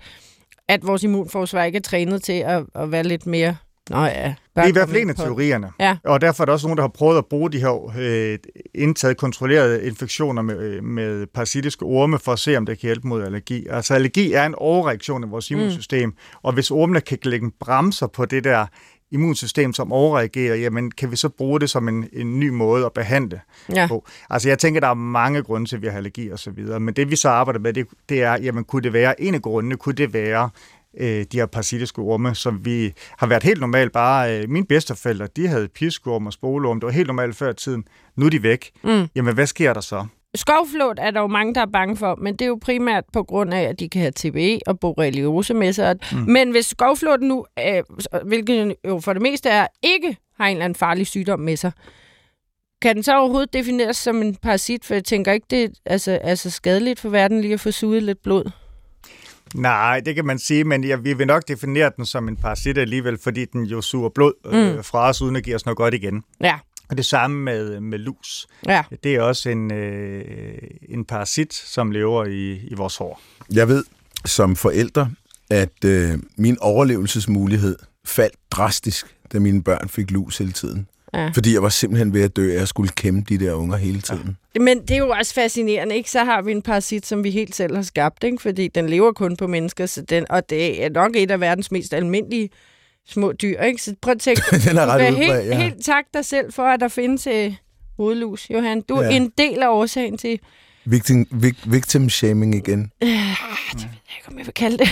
at 0.67 0.87
vores 0.87 1.03
immunforsvar 1.03 1.63
ikke 1.63 1.77
er 1.77 1.81
trænet 1.81 2.23
til 2.23 2.33
at, 2.33 2.63
at 2.75 2.91
være 2.91 3.03
lidt 3.03 3.25
mere 3.25 3.55
Nå 3.89 4.03
ja. 4.03 4.33
Det 4.55 4.63
er 4.63 4.67
i 4.67 4.71
hvert 4.71 4.89
fald 4.89 5.01
en 5.01 5.09
af 5.09 5.15
teorierne. 5.15 5.71
Ja. 5.79 5.97
Og 6.03 6.21
derfor 6.21 6.43
er 6.43 6.45
der 6.45 6.53
også 6.53 6.67
nogen, 6.67 6.77
der 6.77 6.83
har 6.83 6.89
prøvet 6.89 7.17
at 7.17 7.25
bruge 7.25 7.51
de 7.51 7.59
her 7.59 7.93
øh, 7.97 8.37
indtaget 8.75 9.17
kontrollerede 9.17 9.87
infektioner 9.87 10.41
med, 10.41 10.59
øh, 10.59 10.83
med 10.83 11.27
parasitiske 11.27 11.85
orme 11.85 12.19
for 12.19 12.31
at 12.31 12.39
se, 12.39 12.57
om 12.57 12.65
det 12.65 12.79
kan 12.79 12.87
hjælpe 12.87 13.07
mod 13.07 13.23
allergi. 13.23 13.67
Altså 13.69 13.93
allergi 13.93 14.33
er 14.33 14.45
en 14.45 14.55
overreaktion 14.55 15.23
i 15.23 15.27
vores 15.27 15.51
mm. 15.51 15.57
immunsystem, 15.57 16.09
mm. 16.09 16.15
og 16.43 16.53
hvis 16.53 16.71
ormene 16.71 17.01
kan 17.01 17.17
lægge 17.23 17.51
bremser 17.59 18.07
på 18.07 18.25
det 18.25 18.43
der 18.43 18.65
immunsystem, 19.11 19.73
som 19.73 19.91
overreagerer, 19.91 20.55
jamen 20.55 20.91
kan 20.91 21.11
vi 21.11 21.15
så 21.15 21.29
bruge 21.29 21.59
det 21.59 21.69
som 21.69 21.87
en, 21.87 22.07
en 22.13 22.39
ny 22.39 22.49
måde 22.49 22.85
at 22.85 22.93
behandle 22.93 23.41
ja. 23.75 23.87
på? 23.87 24.05
Altså 24.29 24.49
jeg 24.49 24.59
tænker, 24.59 24.79
der 24.79 24.87
er 24.87 24.93
mange 24.93 25.43
grunde 25.43 25.69
til, 25.69 25.75
at 25.75 25.81
vi 25.81 25.87
har 25.87 25.97
allergi 25.97 26.29
og 26.29 26.39
så 26.39 26.51
videre, 26.51 26.79
men 26.79 26.93
det 26.93 27.11
vi 27.11 27.15
så 27.15 27.29
arbejder 27.29 27.59
med, 27.59 27.73
det, 27.73 27.87
det 28.09 28.23
er, 28.23 28.37
jamen 28.41 28.63
kunne 28.63 28.81
det 28.81 28.93
være, 28.93 29.21
en 29.21 29.35
af 29.35 29.41
grundene 29.41 29.77
kunne 29.77 29.95
det 29.95 30.13
være, 30.13 30.49
øh, 30.99 31.25
de 31.31 31.37
her 31.37 31.45
parasitiske 31.45 32.01
orme, 32.01 32.35
som 32.35 32.65
vi 32.65 32.93
har 33.17 33.27
været 33.27 33.43
helt 33.43 33.59
normalt 33.59 33.91
bare... 33.91 34.39
Øh, 34.39 34.49
mine 34.49 34.65
bedsteforældre, 34.65 35.27
de 35.35 35.47
havde 35.47 35.67
piskorm 35.67 36.25
og 36.25 36.33
spoleorm, 36.33 36.79
det 36.79 36.87
var 36.87 36.93
helt 36.93 37.07
normalt 37.07 37.35
før 37.35 37.51
tiden. 37.51 37.83
Nu 38.15 38.25
er 38.25 38.29
de 38.29 38.43
væk. 38.43 38.71
Mm. 38.83 39.07
Jamen, 39.15 39.33
hvad 39.33 39.47
sker 39.47 39.73
der 39.73 39.81
så? 39.81 40.05
Skovflåt 40.35 40.99
er 40.99 41.11
der 41.11 41.19
jo 41.19 41.27
mange, 41.27 41.55
der 41.55 41.61
er 41.61 41.65
bange 41.65 41.97
for, 41.97 42.15
men 42.15 42.33
det 42.33 42.41
er 42.41 42.49
jo 42.49 42.59
primært 42.61 43.03
på 43.13 43.23
grund 43.23 43.53
af, 43.53 43.61
at 43.61 43.79
de 43.79 43.89
kan 43.89 44.01
have 44.01 44.11
TBE 44.15 44.59
og 44.67 44.79
borreliose 44.79 45.53
med 45.53 45.73
sig. 45.73 45.95
Mm. 46.11 46.17
Men 46.17 46.51
hvis 46.51 46.65
skovflåten 46.65 47.27
nu, 47.27 47.45
øh, 47.59 47.83
hvilket 48.25 48.75
jo 48.87 48.99
for 48.99 49.13
det 49.13 49.21
meste 49.21 49.49
er, 49.49 49.67
ikke 49.83 50.17
har 50.37 50.47
en 50.47 50.51
eller 50.51 50.65
anden 50.65 50.75
farlig 50.75 51.07
sygdom 51.07 51.39
med 51.39 51.57
sig, 51.57 51.71
kan 52.81 52.95
den 52.95 53.03
så 53.03 53.17
overhovedet 53.17 53.53
defineres 53.53 53.97
som 53.97 54.21
en 54.21 54.35
parasit? 54.35 54.85
For 54.85 54.93
jeg 54.93 55.03
tænker 55.03 55.31
ikke, 55.31 55.47
det 55.49 55.63
er 55.63 55.69
altså, 55.85 56.11
altså 56.11 56.49
skadeligt 56.49 56.99
for 56.99 57.09
verden 57.09 57.41
lige 57.41 57.53
at 57.53 57.59
få 57.59 57.71
suget 57.71 58.03
lidt 58.03 58.21
blod. 58.23 58.51
Nej, 59.55 59.99
det 59.99 60.15
kan 60.15 60.25
man 60.25 60.39
sige, 60.39 60.63
men 60.63 60.83
ja, 60.83 60.95
vi 60.95 61.13
vil 61.13 61.27
nok 61.27 61.47
definere 61.47 61.91
den 61.97 62.05
som 62.05 62.27
en 62.27 62.35
parasit 62.35 62.77
alligevel, 62.77 63.17
fordi 63.17 63.45
den 63.45 63.63
jo 63.63 63.81
suger 63.81 64.09
blod 64.09 64.33
øh, 64.45 64.75
mm. 64.75 64.83
fra 64.83 65.09
os, 65.09 65.21
uden 65.21 65.35
at 65.35 65.43
give 65.43 65.55
os 65.55 65.65
noget 65.65 65.77
godt 65.77 65.93
igen. 65.93 66.23
Ja. 66.41 66.59
Og 66.89 66.97
det 66.97 67.05
samme 67.05 67.43
med, 67.43 67.79
med 67.79 67.99
lus. 67.99 68.47
Ja. 68.65 68.83
Det 69.03 69.15
er 69.15 69.21
også 69.21 69.49
en, 69.49 69.73
øh, 69.73 70.55
en 70.89 71.05
parasit, 71.05 71.53
som 71.53 71.91
lever 71.91 72.25
i, 72.25 72.51
i 72.51 72.73
vores 72.73 72.97
hår. 72.97 73.21
Jeg 73.53 73.67
ved 73.67 73.83
som 74.25 74.55
forældre, 74.55 75.11
at 75.49 75.85
øh, 75.85 76.19
min 76.37 76.57
overlevelsesmulighed 76.59 77.75
faldt 78.05 78.35
drastisk, 78.51 79.15
da 79.33 79.39
mine 79.39 79.63
børn 79.63 79.89
fik 79.89 80.11
lus 80.11 80.37
hele 80.37 80.51
tiden. 80.51 80.87
Ja. 81.13 81.27
Fordi 81.33 81.53
jeg 81.53 81.63
var 81.63 81.69
simpelthen 81.69 82.13
ved 82.13 82.23
at 82.23 82.35
dø, 82.35 82.51
at 82.51 82.59
jeg 82.59 82.67
skulle 82.67 82.89
kæmpe 82.89 83.37
de 83.37 83.45
der 83.45 83.53
unger 83.53 83.77
hele 83.77 84.01
tiden. 84.01 84.37
Ja. 84.55 84.59
Men 84.61 84.81
det 84.81 84.91
er 84.91 84.97
jo 84.97 85.09
også 85.09 85.33
fascinerende, 85.33 85.95
ikke? 85.95 86.11
Så 86.11 86.23
har 86.23 86.41
vi 86.41 86.51
en 86.51 86.61
parasit, 86.61 87.05
som 87.05 87.23
vi 87.23 87.31
helt 87.31 87.55
selv 87.55 87.75
har 87.75 87.83
skabt, 87.83 88.23
ikke? 88.23 88.41
Fordi 88.41 88.67
den 88.67 88.89
lever 88.89 89.11
kun 89.11 89.37
på 89.37 89.47
mennesker, 89.47 89.85
så 89.85 90.01
den, 90.01 90.25
og 90.29 90.49
det 90.49 90.83
er 90.83 90.89
nok 90.89 91.11
et 91.15 91.31
af 91.31 91.39
verdens 91.39 91.71
mest 91.71 91.93
almindelige 91.93 92.49
små 93.07 93.31
dyr, 93.31 93.61
ikke? 93.61 93.81
Så 93.81 93.95
prøv 94.01 94.11
at 94.11 94.19
tænke, 94.19 94.41
den 94.69 94.77
er 94.77 94.85
ret 94.85 95.15
helt, 95.15 95.31
ja. 95.31 95.57
helt 95.61 95.85
tak 95.85 96.05
dig 96.13 96.25
selv 96.25 96.53
for, 96.53 96.63
at 96.63 96.79
der 96.79 96.87
findes 96.87 97.27
øh, 97.27 97.53
hovedlus, 97.97 98.49
Johan. 98.49 98.81
Du 98.81 98.95
er 98.95 99.05
ja. 99.05 99.15
en 99.15 99.31
del 99.37 99.63
af 99.63 99.69
årsagen 99.69 100.17
til... 100.17 100.39
Victim, 100.85 101.27
victim 101.65 102.09
shaming 102.09 102.55
igen. 102.55 102.91
Øh, 103.03 103.09
det 103.09 103.17
ved 103.73 103.81
jeg 103.81 104.17
ikke, 104.17 104.27
om 104.27 104.37
jeg 104.37 104.45
vil 104.45 104.53
kalde 104.53 104.77
det. 104.77 104.89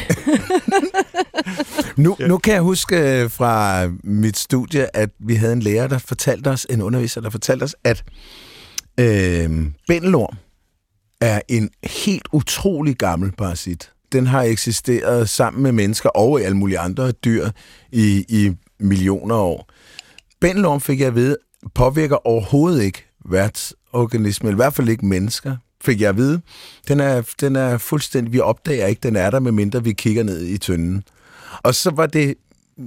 nu, 2.03 2.17
nu 2.19 2.37
kan 2.37 2.53
jeg 2.53 2.61
huske 2.61 3.21
øh, 3.21 3.31
fra 3.31 3.87
mit 4.03 4.37
studie, 4.37 4.95
at 4.95 5.09
vi 5.19 5.35
havde 5.35 5.53
en 5.53 5.61
lærer, 5.61 5.87
der 5.87 5.97
fortalte 5.97 6.47
os, 6.47 6.67
en 6.69 6.81
underviser, 6.81 7.21
der 7.21 7.29
fortalte 7.29 7.63
os, 7.63 7.75
at 7.83 8.03
øh, 8.99 9.65
bændelorm 9.87 10.37
er 11.21 11.41
en 11.47 11.69
helt 11.83 12.27
utrolig 12.31 12.95
gammel 12.95 13.31
parasit. 13.31 13.91
Den 14.11 14.27
har 14.27 14.43
eksisteret 14.43 15.29
sammen 15.29 15.63
med 15.63 15.71
mennesker 15.71 16.09
og 16.09 16.41
alle 16.41 16.57
mulige 16.57 16.79
andre 16.79 17.11
dyr 17.11 17.49
i, 17.91 18.25
i 18.29 18.51
millioner 18.79 19.35
år. 19.35 19.69
Bændelorm, 20.41 20.81
fik 20.81 20.99
jeg 20.99 21.07
at 21.07 21.15
vide, 21.15 21.37
påvirker 21.75 22.27
overhovedet 22.27 22.83
ikke 22.83 23.05
værtsorganismen, 23.25 24.51
i 24.51 24.55
hvert 24.55 24.73
fald 24.73 24.89
ikke 24.89 25.05
mennesker, 25.05 25.55
fik 25.83 26.01
jeg 26.01 26.09
at 26.09 26.17
vide. 26.17 26.41
Den 26.87 26.99
er, 26.99 27.21
den 27.41 27.55
er 27.55 27.77
fuldstændig, 27.77 28.33
vi 28.33 28.39
opdager 28.39 28.85
ikke, 28.85 28.99
den 29.03 29.15
er 29.15 29.29
der, 29.29 29.39
medmindre 29.39 29.83
vi 29.83 29.93
kigger 29.93 30.23
ned 30.23 30.45
i 30.45 30.57
tynden. 30.57 31.03
Og 31.63 31.75
så 31.75 31.91
var 31.91 32.05
det 32.05 32.35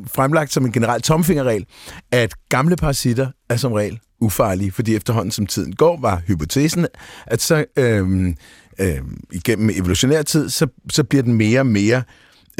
fremlagt 0.06 0.52
som 0.52 0.64
en 0.64 0.72
generel 0.72 1.02
tomfingerregel, 1.02 1.66
at 2.10 2.34
gamle 2.48 2.76
parasitter 2.76 3.30
er 3.48 3.56
som 3.56 3.72
regel 3.72 4.00
ufarlige, 4.20 4.72
fordi 4.72 4.96
efterhånden 4.96 5.32
som 5.32 5.46
tiden 5.46 5.72
går, 5.72 6.00
var 6.00 6.22
hypotesen, 6.26 6.86
at 7.26 7.42
så 7.42 7.64
øhm, 7.76 8.36
øhm, 8.78 9.20
igennem 9.32 9.70
evolutionær 9.70 10.22
tid, 10.22 10.48
så, 10.48 10.66
så 10.90 11.04
bliver 11.04 11.22
den 11.22 11.34
mere 11.34 11.60
og 11.60 11.66
mere 11.66 12.02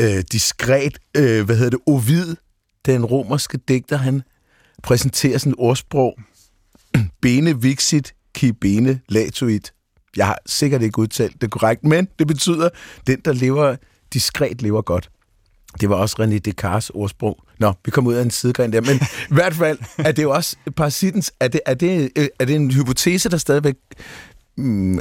øh, 0.01 0.25
diskret, 0.33 0.99
øh, 1.17 1.45
hvad 1.45 1.57
hedder 1.57 1.71
det, 1.71 1.81
Ovid, 1.87 2.37
den 2.87 3.05
romerske 3.05 3.59
digter, 3.69 3.97
han 3.97 4.23
præsenterer 4.83 5.39
sådan 5.39 5.53
et 5.53 5.57
ordsprog, 5.59 6.19
bene 7.23 7.62
vixit, 7.62 8.15
ki 8.35 8.53
bene 8.53 9.01
latuit. 9.09 9.73
Jeg 10.16 10.26
har 10.26 10.38
sikkert 10.47 10.83
ikke 10.83 10.99
udtalt 10.99 11.40
det 11.40 11.50
korrekt, 11.50 11.85
men 11.85 12.09
det 12.19 12.26
betyder, 12.26 12.69
den, 13.07 13.21
der 13.25 13.33
lever 13.33 13.76
diskret, 14.12 14.62
lever 14.62 14.83
godt. 14.83 15.11
Det 15.81 15.88
var 15.88 15.97
også 15.97 16.23
René 16.23 16.38
Descartes 16.38 16.90
ordsprog. 16.90 17.45
Nå, 17.59 17.73
vi 17.85 17.90
kom 17.90 18.07
ud 18.07 18.14
af 18.14 18.23
en 18.23 18.31
sidegren 18.31 18.73
der, 18.73 18.81
men 18.81 18.97
i 19.31 19.35
hvert 19.35 19.54
fald 19.54 19.78
er 19.99 20.12
det 20.12 20.23
jo 20.23 20.31
også 20.31 20.57
parasitens, 20.76 21.33
er 21.40 21.49
det, 21.49 21.61
er 21.66 21.75
det, 21.75 22.11
øh, 22.16 22.28
er 22.38 22.45
det 22.45 22.57
en 22.57 22.71
hypotese, 22.71 23.28
der 23.28 23.37
stadigvæk 23.37 23.75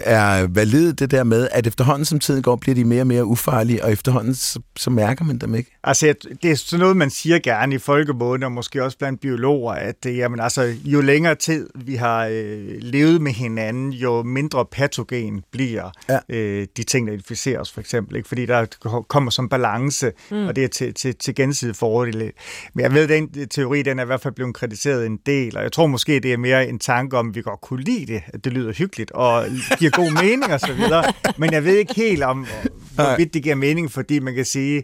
er 0.03 0.47
valid 0.47 0.93
det 0.93 1.11
der 1.11 1.23
med, 1.23 1.47
at 1.51 1.67
efterhånden 1.67 2.05
som 2.05 2.19
tiden 2.19 2.41
går, 2.41 2.55
bliver 2.55 2.75
de 2.75 2.85
mere 2.85 3.01
og 3.01 3.07
mere 3.07 3.25
ufarlige, 3.25 3.83
og 3.83 3.91
efterhånden 3.91 4.35
så, 4.35 4.59
så 4.77 4.89
mærker 4.89 5.25
man 5.25 5.37
dem 5.37 5.55
ikke? 5.55 5.77
Altså, 5.83 6.13
det 6.43 6.51
er 6.51 6.55
sådan 6.55 6.79
noget, 6.79 6.97
man 6.97 7.09
siger 7.09 7.39
gerne 7.39 7.75
i 7.75 7.77
folkemåden, 7.77 8.43
og 8.43 8.51
måske 8.51 8.83
også 8.83 8.97
blandt 8.97 9.21
biologer, 9.21 9.73
at 9.73 10.03
det, 10.03 10.17
jamen, 10.17 10.39
altså, 10.39 10.73
jo 10.83 11.01
længere 11.01 11.35
tid 11.35 11.69
vi 11.75 11.95
har 11.95 12.27
øh, 12.31 12.67
levet 12.79 13.21
med 13.21 13.31
hinanden, 13.31 13.93
jo 13.93 14.23
mindre 14.23 14.65
patogen 14.65 15.43
bliver 15.51 15.91
ja. 16.09 16.19
øh, 16.29 16.67
de 16.77 16.83
ting, 16.83 17.07
der 17.07 17.13
inficeres, 17.13 17.71
for 17.71 17.81
eksempel. 17.81 18.15
Ikke? 18.15 18.27
Fordi 18.27 18.45
der 18.45 18.65
kommer 19.07 19.31
som 19.31 19.49
balance, 19.49 20.11
mm. 20.31 20.47
og 20.47 20.55
det 20.55 20.63
er 20.63 20.67
til, 20.67 20.93
til, 20.93 21.15
til 21.15 21.35
gensidig 21.35 21.75
fordel. 21.75 22.31
Men 22.73 22.83
jeg 22.83 22.93
ved, 22.93 23.03
at 23.03 23.09
den 23.09 23.49
teori, 23.49 23.81
den 23.81 23.99
er 23.99 24.03
i 24.03 24.05
hvert 24.05 24.21
fald 24.21 24.33
blevet 24.33 24.55
kritiseret 24.55 25.05
en 25.05 25.19
del, 25.25 25.57
og 25.57 25.63
jeg 25.63 25.71
tror 25.71 25.87
måske, 25.87 26.19
det 26.19 26.33
er 26.33 26.37
mere 26.37 26.69
en 26.69 26.79
tanke 26.79 27.17
om, 27.17 27.29
at 27.29 27.35
vi 27.35 27.41
godt 27.41 27.61
kunne 27.61 27.83
lide 27.83 28.13
det, 28.13 28.21
at 28.27 28.43
det 28.43 28.53
lyder 28.53 28.73
hyggeligt, 28.73 29.11
og 29.11 29.40
giver 29.79 29.91
god 29.91 30.23
mening 30.23 30.53
og 30.53 30.59
så 30.59 30.73
videre. 30.73 31.13
Men 31.37 31.53
jeg 31.53 31.63
ved 31.63 31.77
ikke 31.77 31.93
helt 31.95 32.23
om, 32.23 32.47
hvorvidt 32.95 33.33
det 33.33 33.43
giver 33.43 33.55
mening, 33.55 33.91
fordi 33.91 34.19
man 34.19 34.35
kan 34.35 34.45
sige, 34.45 34.83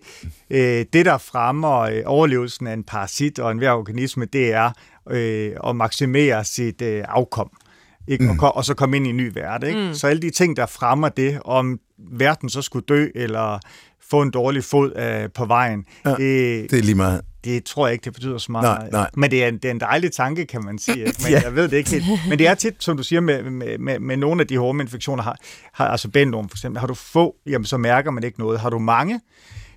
øh, 0.50 0.86
det 0.94 1.06
der 1.06 1.18
fremmer 1.18 1.80
øh, 1.80 2.02
overlevelsen 2.06 2.68
af 2.68 2.74
en 2.74 2.84
parasit 2.84 3.40
og 3.40 3.52
en 3.52 3.58
hver 3.58 3.72
organisme, 3.72 4.26
det 4.26 4.54
er 4.54 4.72
øh, 5.10 5.52
at 5.68 5.76
maksimere 5.76 6.44
sit 6.44 6.82
øh, 6.82 7.04
afkom. 7.08 7.50
Ikke? 8.08 8.24
Mm. 8.24 8.40
Og, 8.40 8.56
og 8.56 8.66
så 8.66 8.74
komme 8.74 8.98
ind 8.98 9.08
i 9.08 9.10
en 9.10 9.18
ny 9.18 9.32
verden. 9.34 9.70
Ikke? 9.70 9.88
Mm. 9.88 9.94
Så 9.94 10.08
alle 10.08 10.22
de 10.22 10.30
ting, 10.30 10.58
der 10.58 10.66
fremmer 10.66 11.10
det, 11.10 11.40
om 11.46 11.80
verden 11.98 12.50
så 12.50 12.62
skulle 12.62 12.86
dø, 12.90 13.08
eller 13.16 13.60
få 14.10 14.22
en 14.22 14.32
dårlig 14.32 14.64
fod 14.64 14.92
øh, 14.96 15.30
på 15.36 15.46
vejen, 15.46 15.86
ja, 16.06 16.10
det, 16.10 16.72
det 16.72 16.80
er 16.80 16.84
lige 16.84 16.96
meget 16.96 17.22
det 17.48 17.64
tror 17.64 17.88
jeg 17.88 17.94
ikke, 17.94 18.06
det 18.06 18.14
betyder 18.14 18.38
så 18.38 18.52
meget. 18.52 18.80
Nej, 18.80 18.90
nej. 18.92 19.10
Men 19.14 19.32
det 19.32 19.44
er, 19.44 19.48
en, 19.48 19.54
det 19.54 19.66
er 19.66 19.72
en 19.72 19.80
dejlig 19.80 20.12
tanke, 20.12 20.46
kan 20.46 20.66
man 20.66 20.80
sige. 20.80 21.04
Men 21.04 21.32
ja. 21.32 21.42
jeg 21.42 21.56
ved 21.56 21.68
det 21.68 21.78
ikke 21.78 21.90
helt. 21.90 22.06
Men 22.30 22.40
det 22.40 22.48
er 22.48 22.56
tit, 22.56 22.74
som 22.80 22.98
du 22.98 23.04
siger, 23.04 23.22
med, 23.22 23.44
med, 23.44 23.78
med, 23.78 24.00
med 24.00 24.18
nogle 24.18 24.42
af 24.42 24.48
de 24.48 24.56
infektioner, 24.56 25.24
har, 25.24 25.38
har, 25.74 25.88
altså 25.88 26.10
bendorm 26.10 26.50
for 26.50 26.56
eksempel, 26.58 26.80
har 26.80 26.88
du 26.88 26.94
få, 26.94 27.36
jamen 27.46 27.66
så 27.66 27.78
mærker 27.78 28.12
man 28.12 28.24
ikke 28.24 28.40
noget. 28.40 28.60
Har 28.60 28.70
du 28.70 28.80
mange, 28.80 29.22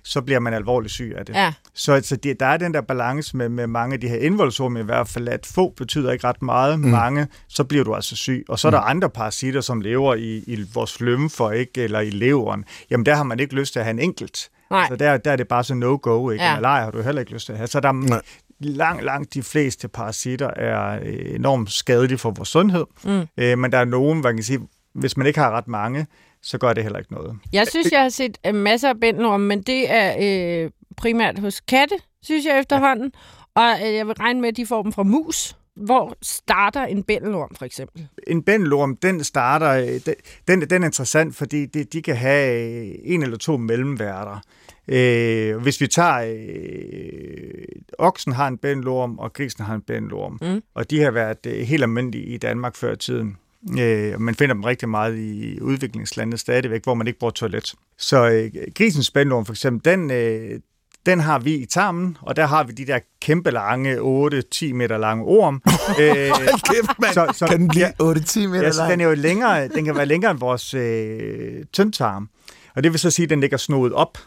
så 0.03 0.21
bliver 0.21 0.39
man 0.39 0.53
alvorligt 0.53 0.93
syg 0.93 1.13
af 1.17 1.25
det. 1.25 1.35
Ja. 1.35 1.53
Så 1.73 1.93
altså, 1.93 2.15
det, 2.15 2.39
der 2.39 2.45
er 2.45 2.57
den 2.57 2.73
der 2.73 2.81
balance 2.81 3.37
med, 3.37 3.49
med 3.49 3.67
mange 3.67 3.93
af 3.93 3.99
de 3.99 4.07
her 4.07 4.17
indvoldsorme 4.17 4.79
i 4.79 4.83
hvert 4.83 5.07
fald, 5.07 5.27
at 5.27 5.45
få 5.45 5.73
betyder 5.77 6.11
ikke 6.11 6.27
ret 6.27 6.41
meget. 6.41 6.79
Mm. 6.79 6.85
Mange, 6.85 7.27
så 7.47 7.63
bliver 7.63 7.83
du 7.83 7.95
altså 7.95 8.15
syg. 8.15 8.45
Og 8.49 8.59
så 8.59 8.67
er 8.67 8.71
der 8.71 8.81
mm. 8.81 8.87
andre 8.89 9.09
parasitter, 9.09 9.61
som 9.61 9.81
lever 9.81 10.15
i, 10.15 10.37
i 10.47 10.65
vores 10.73 11.01
lymfer, 11.01 11.51
ikke? 11.51 11.83
eller 11.83 11.99
i 11.99 12.09
leveren. 12.09 12.65
Jamen 12.89 13.05
der 13.05 13.15
har 13.15 13.23
man 13.23 13.39
ikke 13.39 13.55
lyst 13.55 13.73
til 13.73 13.79
at 13.79 13.85
have 13.85 13.93
en 13.93 13.99
enkelt 13.99 14.49
Nej. 14.71 14.87
Så 14.87 14.95
der, 14.95 15.17
der 15.17 15.31
er 15.31 15.35
det 15.35 15.47
bare 15.47 15.63
så 15.63 15.73
no-go, 15.73 16.29
ikke? 16.29 16.43
Ja. 16.43 16.55
Malaria 16.55 16.83
har 16.83 16.91
du 16.91 17.01
heller 17.01 17.19
ikke 17.19 17.33
lyst 17.33 17.45
til 17.45 17.53
at 17.53 17.57
have. 17.57 17.67
Så 17.67 17.79
der 17.79 17.89
er 17.89 18.21
langt, 18.59 19.03
langt 19.03 19.33
de 19.33 19.43
fleste 19.43 19.87
parasitter 19.87 20.49
er 20.55 20.99
øh, 21.03 21.35
enormt 21.35 21.71
skadelige 21.71 22.17
for 22.17 22.31
vores 22.31 22.49
sundhed. 22.49 22.85
Mm. 23.03 23.27
Øh, 23.37 23.57
men 23.57 23.71
der 23.71 23.77
er 23.77 23.85
nogen, 23.85 24.21
man 24.21 24.35
kan 24.35 24.43
sige, 24.43 24.59
hvis 24.93 25.17
man 25.17 25.27
ikke 25.27 25.39
har 25.39 25.51
ret 25.51 25.67
mange, 25.67 26.07
så 26.43 26.57
gør 26.57 26.73
det 26.73 26.83
heller 26.83 26.99
ikke 26.99 27.13
noget. 27.13 27.37
Jeg 27.53 27.67
synes, 27.67 27.91
jeg 27.91 28.01
har 28.01 28.09
set 28.09 28.37
øh, 28.47 28.55
masser 28.55 28.89
af 28.89 28.99
bændelorm, 28.99 29.41
men 29.41 29.61
det 29.61 29.91
er 29.91 30.15
øh, 30.63 30.71
primært 30.97 31.39
hos 31.39 31.61
katte, 31.61 31.95
synes 32.23 32.45
jeg 32.45 32.59
efterhånden. 32.59 33.11
Ja. 33.57 33.61
Og 33.61 33.87
øh, 33.87 33.93
jeg 33.93 34.07
vil 34.07 34.15
regne 34.15 34.41
med, 34.41 34.49
at 34.49 34.57
de 34.57 34.65
får 34.65 34.83
dem 34.83 34.91
fra 34.91 35.03
mus. 35.03 35.57
Hvor 35.75 36.17
starter 36.21 36.83
en 36.83 37.03
bændelorm, 37.03 37.55
for 37.55 37.65
eksempel? 37.65 38.07
En 38.27 38.43
bændelorm, 38.43 38.97
den 38.97 39.23
starter, 39.23 39.99
den, 40.47 40.69
den 40.69 40.81
er 40.83 40.85
interessant, 40.85 41.35
fordi 41.35 41.65
de, 41.65 41.83
de 41.83 42.01
kan 42.01 42.15
have 42.15 43.05
en 43.05 43.23
eller 43.23 43.37
to 43.37 43.57
mellemværter. 43.57 44.39
Øh, 44.87 45.57
hvis 45.57 45.81
vi 45.81 45.87
tager, 45.87 46.21
øh, 46.21 47.65
oksen 47.97 48.33
har 48.33 48.47
en 48.47 48.57
bændelorm, 48.57 49.19
og 49.19 49.33
grisen 49.33 49.65
har 49.65 49.75
en 49.75 49.81
bændelorm, 49.81 50.37
mm. 50.41 50.61
og 50.73 50.89
de 50.89 51.01
har 51.01 51.11
været 51.11 51.45
øh, 51.47 51.59
helt 51.59 51.83
almindelige 51.83 52.25
i 52.25 52.37
Danmark 52.37 52.75
før 52.75 52.95
tiden. 52.95 53.37
Øh, 53.79 54.21
man 54.21 54.35
finder 54.35 54.53
dem 54.53 54.63
rigtig 54.63 54.89
meget 54.89 55.17
i 55.17 55.61
udviklingslandet 55.61 56.39
stadigvæk, 56.39 56.83
hvor 56.83 56.93
man 56.93 57.07
ikke 57.07 57.19
bruger 57.19 57.31
toilet. 57.31 57.73
Så 57.97 58.29
øh, 58.29 58.51
grisens 58.75 59.11
bændelorm 59.11 59.45
for 59.45 59.53
eksempel, 59.53 59.91
den, 59.91 60.11
øh, 60.11 60.59
den 61.05 61.19
har 61.19 61.39
vi 61.39 61.55
i 61.55 61.65
tarmen, 61.65 62.17
og 62.21 62.35
der 62.35 62.45
har 62.45 62.63
vi 62.63 62.73
de 62.73 62.85
der 62.85 62.99
kæmpe 63.21 63.51
lange, 63.51 63.97
8-10 63.97 64.73
meter 64.73 64.97
lange 64.97 65.23
orm. 65.23 65.61
øh, 66.01 66.31
kæft, 66.69 66.99
man. 66.99 67.13
Så, 67.13 67.31
så, 67.33 67.47
kan 67.47 67.59
den 67.59 67.67
blive 67.67 67.87
8-10 67.87 68.47
meter 68.47 68.63
ja, 68.63 68.69
lang? 68.69 68.91
Den, 68.91 69.01
er 69.01 69.05
jo 69.05 69.13
længere, 69.13 69.67
den 69.67 69.85
kan 69.85 69.95
være 69.95 70.05
længere 70.05 70.31
end 70.31 70.39
vores 70.39 70.73
øh, 70.73 71.65
tyndtarm. 71.73 72.29
Og 72.75 72.83
det 72.83 72.91
vil 72.91 72.99
så 72.99 73.11
sige, 73.11 73.23
at 73.23 73.29
den 73.29 73.39
ligger 73.39 73.57
snoet 73.57 73.93
op. 73.93 74.17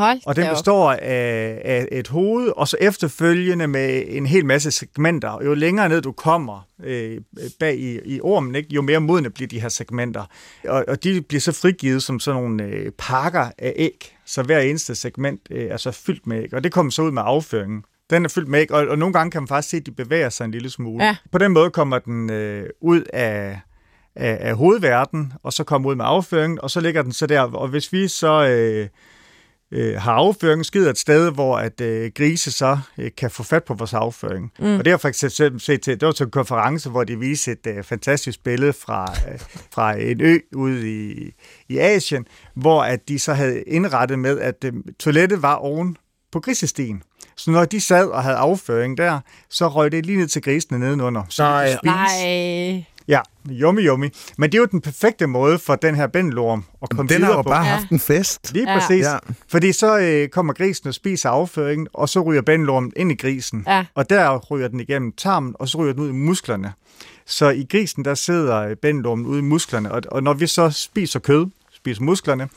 Hold 0.00 0.20
og 0.26 0.36
den 0.36 0.50
består 0.50 0.92
af, 0.92 1.62
af 1.64 1.88
et 1.92 2.08
hoved, 2.08 2.52
og 2.56 2.68
så 2.68 2.76
efterfølgende 2.80 3.66
med 3.66 4.02
en 4.08 4.26
hel 4.26 4.46
masse 4.46 4.70
segmenter. 4.70 5.44
Jo 5.44 5.54
længere 5.54 5.88
ned 5.88 6.02
du 6.02 6.12
kommer 6.12 6.66
øh, 6.84 7.20
bag 7.60 7.78
i, 7.78 7.98
i 8.04 8.20
ormen, 8.20 8.54
ikke, 8.54 8.74
jo 8.74 8.82
mere 8.82 9.00
modne 9.00 9.30
bliver 9.30 9.48
de 9.48 9.60
her 9.60 9.68
segmenter. 9.68 10.24
Og, 10.68 10.84
og 10.88 11.04
de 11.04 11.22
bliver 11.22 11.40
så 11.40 11.52
frigivet 11.52 12.02
som 12.02 12.20
sådan 12.20 12.42
nogle 12.42 12.64
øh, 12.64 12.92
pakker 12.98 13.50
af 13.58 13.72
æg. 13.76 14.16
Så 14.26 14.42
hver 14.42 14.60
eneste 14.60 14.94
segment 14.94 15.40
øh, 15.50 15.64
er 15.64 15.76
så 15.76 15.90
fyldt 15.90 16.26
med 16.26 16.42
æg, 16.42 16.54
og 16.54 16.64
det 16.64 16.72
kommer 16.72 16.92
så 16.92 17.02
ud 17.02 17.10
med 17.10 17.22
afføringen. 17.24 17.84
Den 18.10 18.24
er 18.24 18.28
fyldt 18.28 18.48
med 18.48 18.60
æg, 18.60 18.72
og, 18.72 18.88
og 18.88 18.98
nogle 18.98 19.12
gange 19.12 19.30
kan 19.30 19.42
man 19.42 19.48
faktisk 19.48 19.70
se, 19.70 19.76
at 19.76 19.86
de 19.86 19.90
bevæger 19.90 20.28
sig 20.28 20.44
en 20.44 20.50
lille 20.50 20.70
smule. 20.70 21.04
Ja. 21.04 21.16
På 21.32 21.38
den 21.38 21.52
måde 21.52 21.70
kommer 21.70 21.98
den 21.98 22.30
øh, 22.30 22.68
ud 22.80 23.02
af, 23.12 23.60
af, 24.16 24.38
af 24.40 24.56
hovedverden, 24.56 25.32
og 25.42 25.52
så 25.52 25.64
kommer 25.64 25.90
ud 25.90 25.94
med 25.94 26.04
afføringen, 26.08 26.60
og 26.62 26.70
så 26.70 26.80
ligger 26.80 27.02
den 27.02 27.12
så 27.12 27.26
der. 27.26 27.40
Og 27.40 27.68
hvis 27.68 27.92
vi 27.92 28.08
så... 28.08 28.46
Øh, 28.46 28.88
øh, 29.72 29.96
har 29.96 30.12
afføringen 30.12 30.64
skidt 30.64 30.88
et 30.88 30.98
sted, 30.98 31.32
hvor 31.32 31.58
at 31.58 31.80
øh, 31.80 32.10
grise 32.14 32.52
så 32.52 32.78
øh, 32.98 33.10
kan 33.16 33.30
få 33.30 33.42
fat 33.42 33.64
på 33.64 33.74
vores 33.74 33.94
afføring. 33.94 34.52
Mm. 34.58 34.76
Og 34.78 34.84
det 34.84 34.90
har 34.90 34.98
for 34.98 35.08
eksempel 35.08 35.60
set 35.60 35.82
til, 35.82 36.00
det 36.00 36.06
var 36.06 36.12
til 36.12 36.24
en 36.24 36.30
konference, 36.30 36.90
hvor 36.90 37.04
de 37.04 37.18
viste 37.18 37.52
et 37.52 37.66
øh, 37.66 37.84
fantastisk 37.84 38.44
billede 38.44 38.72
fra, 38.72 39.14
øh, 39.32 39.38
fra 39.74 39.92
en 39.92 40.20
ø 40.20 40.38
ude 40.54 40.90
i, 40.90 41.32
i 41.68 41.78
Asien, 41.78 42.26
hvor 42.54 42.82
at 42.82 43.08
de 43.08 43.18
så 43.18 43.32
havde 43.32 43.62
indrettet 43.62 44.18
med, 44.18 44.38
at 44.38 44.64
øh, 44.64 44.72
toilettet 44.98 45.42
var 45.42 45.54
oven 45.54 45.96
på 46.32 46.40
grisestien. 46.40 47.02
Så 47.36 47.50
når 47.50 47.64
de 47.64 47.80
sad 47.80 48.06
og 48.06 48.22
havde 48.22 48.36
afføring 48.36 48.98
der, 48.98 49.20
så 49.50 49.68
røg 49.68 49.92
det 49.92 50.06
lige 50.06 50.18
ned 50.18 50.28
til 50.28 50.42
grisene 50.42 50.78
nedenunder. 50.78 51.22
Så 51.28 51.42
Nej. 51.42 51.78
Nej. 51.84 52.84
Ja, 53.10 53.20
yummy 53.50 53.86
yummy. 53.86 54.10
Men 54.38 54.52
det 54.52 54.58
er 54.58 54.62
jo 54.62 54.66
den 54.66 54.80
perfekte 54.80 55.26
måde 55.26 55.58
for 55.58 55.76
den 55.76 55.94
her 55.94 56.06
bændelorm 56.06 56.64
at 56.82 56.88
komme 56.90 57.08
den 57.08 57.16
videre 57.16 57.30
har 57.30 57.38
jo 57.38 57.42
på. 57.42 57.48
bare 57.48 57.64
ja. 57.64 57.70
haft 57.70 57.90
en 57.90 58.00
fest. 58.00 58.52
Lige 58.52 58.72
ja. 58.72 58.78
præcis. 58.78 59.04
Ja. 59.04 59.18
Fordi 59.48 59.72
så 59.72 59.98
øh, 59.98 60.28
kommer 60.28 60.52
grisen 60.52 60.88
og 60.88 60.94
spiser 60.94 61.30
afføringen, 61.30 61.88
og 61.92 62.08
så 62.08 62.20
ryger 62.20 62.42
bændelormen 62.42 62.92
ind 62.96 63.12
i 63.12 63.14
grisen. 63.14 63.64
Ja. 63.66 63.84
Og 63.94 64.10
der 64.10 64.38
ryger 64.38 64.68
den 64.68 64.80
igennem 64.80 65.12
tarmen, 65.12 65.54
og 65.58 65.68
så 65.68 65.78
ryger 65.78 65.92
den 65.92 66.02
ud 66.02 66.08
i 66.08 66.12
musklerne. 66.12 66.72
Så 67.26 67.48
i 67.48 67.66
grisen, 67.70 68.04
der 68.04 68.14
sidder 68.14 68.74
bændelormen 68.74 69.26
ude 69.26 69.38
i 69.38 69.42
musklerne, 69.42 69.92
og, 69.92 70.02
og 70.10 70.22
når 70.22 70.34
vi 70.34 70.46
så 70.46 70.70
spiser 70.70 71.20
kød, 71.20 71.46
spiser 71.72 72.02
musklerne, 72.02 72.48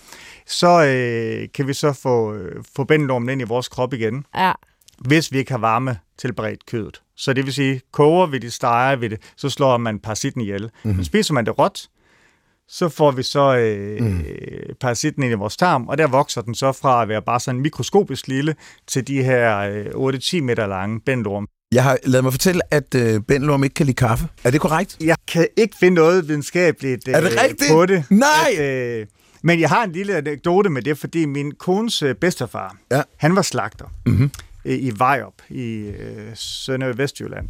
så 0.45 0.83
øh, 0.85 1.47
kan 1.53 1.67
vi 1.67 1.73
så 1.73 1.93
få, 1.93 2.33
øh, 2.33 2.63
få 2.75 2.83
bændelormen 2.83 3.29
ind 3.29 3.41
i 3.41 3.43
vores 3.43 3.67
krop 3.67 3.93
igen. 3.93 4.25
Ja. 4.35 4.51
Hvis 5.07 5.31
vi 5.31 5.37
ikke 5.37 5.51
har 5.51 5.57
varme 5.57 5.97
tilberedt 6.17 6.65
kødet. 6.65 7.01
Så 7.15 7.33
det 7.33 7.45
vil 7.45 7.53
sige, 7.53 7.81
koger 7.91 8.25
vi 8.25 8.37
det, 8.37 8.53
steger 8.53 8.95
vi 8.95 9.07
det, 9.07 9.19
så 9.37 9.49
slår 9.49 9.77
man 9.77 9.99
parasitten 9.99 10.41
ihjel. 10.41 10.61
Mm-hmm. 10.61 10.95
Men 10.95 11.05
spiser 11.05 11.33
man 11.33 11.45
det 11.45 11.59
råt, 11.59 11.87
så 12.67 12.89
får 12.89 13.11
vi 13.11 13.23
så 13.23 13.55
øh, 13.57 14.01
mm. 14.01 14.23
parasitten 14.81 15.23
ind 15.23 15.31
i 15.31 15.35
vores 15.35 15.57
tarm, 15.57 15.87
og 15.87 15.97
der 15.97 16.07
vokser 16.07 16.41
den 16.41 16.55
så 16.55 16.71
fra 16.71 17.01
at 17.01 17.07
være 17.07 17.21
bare 17.21 17.39
sådan 17.39 17.61
mikroskopisk 17.61 18.27
lille 18.27 18.55
til 18.87 19.07
de 19.07 19.23
her 19.23 19.59
øh, 19.59 19.85
8-10 19.85 20.41
meter 20.41 20.67
lange 20.67 20.99
bændorm. 20.99 21.47
Jeg 21.71 21.83
har 21.83 21.97
lavet 22.03 22.23
mig 22.23 22.33
fortælle, 22.33 22.61
at 22.73 22.95
øh, 22.95 23.21
bændorm 23.21 23.63
ikke 23.63 23.73
kan 23.73 23.85
lide 23.85 23.95
kaffe. 23.95 24.27
Er 24.43 24.51
det 24.51 24.61
korrekt? 24.61 24.97
Jeg 25.01 25.15
kan 25.27 25.47
ikke 25.57 25.77
finde 25.79 25.95
noget 25.95 26.27
videnskabeligt 26.27 27.07
øh, 27.07 27.13
er 27.13 27.21
det 27.21 27.41
rigtigt? 27.43 27.71
på 27.71 27.85
det. 27.85 28.05
Nej! 28.09 28.29
At, 28.57 28.99
øh, 28.99 29.07
men 29.43 29.59
jeg 29.59 29.69
har 29.69 29.83
en 29.83 29.91
lille 29.91 30.17
anekdote 30.17 30.69
med 30.69 30.81
det, 30.81 30.97
fordi 30.97 31.25
min 31.25 31.51
kones 31.51 32.01
øh, 32.01 32.15
bedstefar, 32.15 32.77
ja. 32.91 33.01
han 33.17 33.35
var 33.35 33.41
slagter. 33.41 33.85
Mm-hmm 34.05 34.31
i 34.65 34.91
Vejrup 34.97 35.33
i 35.49 35.63
øh, 35.99 36.31
Sønder 36.35 36.93
Vestjylland. 36.93 37.49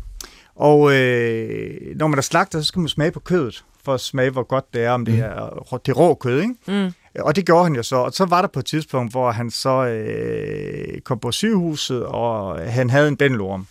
Og 0.56 0.96
øh, 0.96 1.96
når 1.96 2.08
man 2.08 2.18
er 2.18 2.24
slagter, 2.24 2.62
så 2.62 2.68
skal 2.68 2.80
man 2.80 2.90
smage 2.90 3.12
på 3.12 3.20
kødet, 3.20 3.66
for 3.86 3.94
at 3.94 4.02
smage, 4.02 4.30
hvor 4.30 4.44
godt 4.44 4.74
det 4.74 4.84
er, 4.84 4.92
om 4.92 5.06
det 5.06 5.14
mm. 5.14 5.22
er 5.22 5.82
det 5.86 5.98
rå 5.98 6.14
kød. 6.14 6.42
Ikke? 6.42 6.56
Mm. 6.68 6.94
Og 7.20 7.36
det 7.36 7.46
gjorde 7.46 7.64
han 7.64 7.76
jo 7.76 7.84
så. 7.84 7.96
Og 7.96 8.14
så 8.14 8.26
var 8.26 8.42
der 8.42 8.48
på 8.48 8.60
et 8.60 8.66
tidspunkt, 8.66 9.12
hvor 9.12 9.32
han 9.32 9.52
så 9.52 9.86
øh, 9.86 11.02
kom 11.02 11.20
på 11.20 11.32
sygehuset, 11.32 12.06
og 12.06 12.60
han 12.72 12.90
havde 12.90 13.08
en 13.08 13.18
bændelorm. 13.18 13.68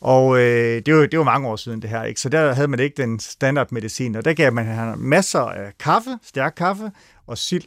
Og 0.00 0.38
øh, 0.38 0.82
det, 0.86 0.94
var, 0.94 1.06
det 1.06 1.18
var 1.18 1.24
mange 1.24 1.48
år 1.48 1.56
siden 1.56 1.82
det 1.82 1.90
her, 1.90 2.02
ikke? 2.02 2.20
så 2.20 2.28
der 2.28 2.52
havde 2.52 2.68
man 2.68 2.80
ikke 2.80 3.02
den 3.02 3.20
standardmedicin, 3.20 4.14
og 4.16 4.24
der 4.24 4.32
gav 4.32 4.52
man 4.52 4.66
han 4.66 4.98
masser 4.98 5.40
af 5.40 5.72
kaffe, 5.80 6.18
stærk 6.22 6.54
kaffe 6.56 6.90
og 7.26 7.38
sild. 7.38 7.64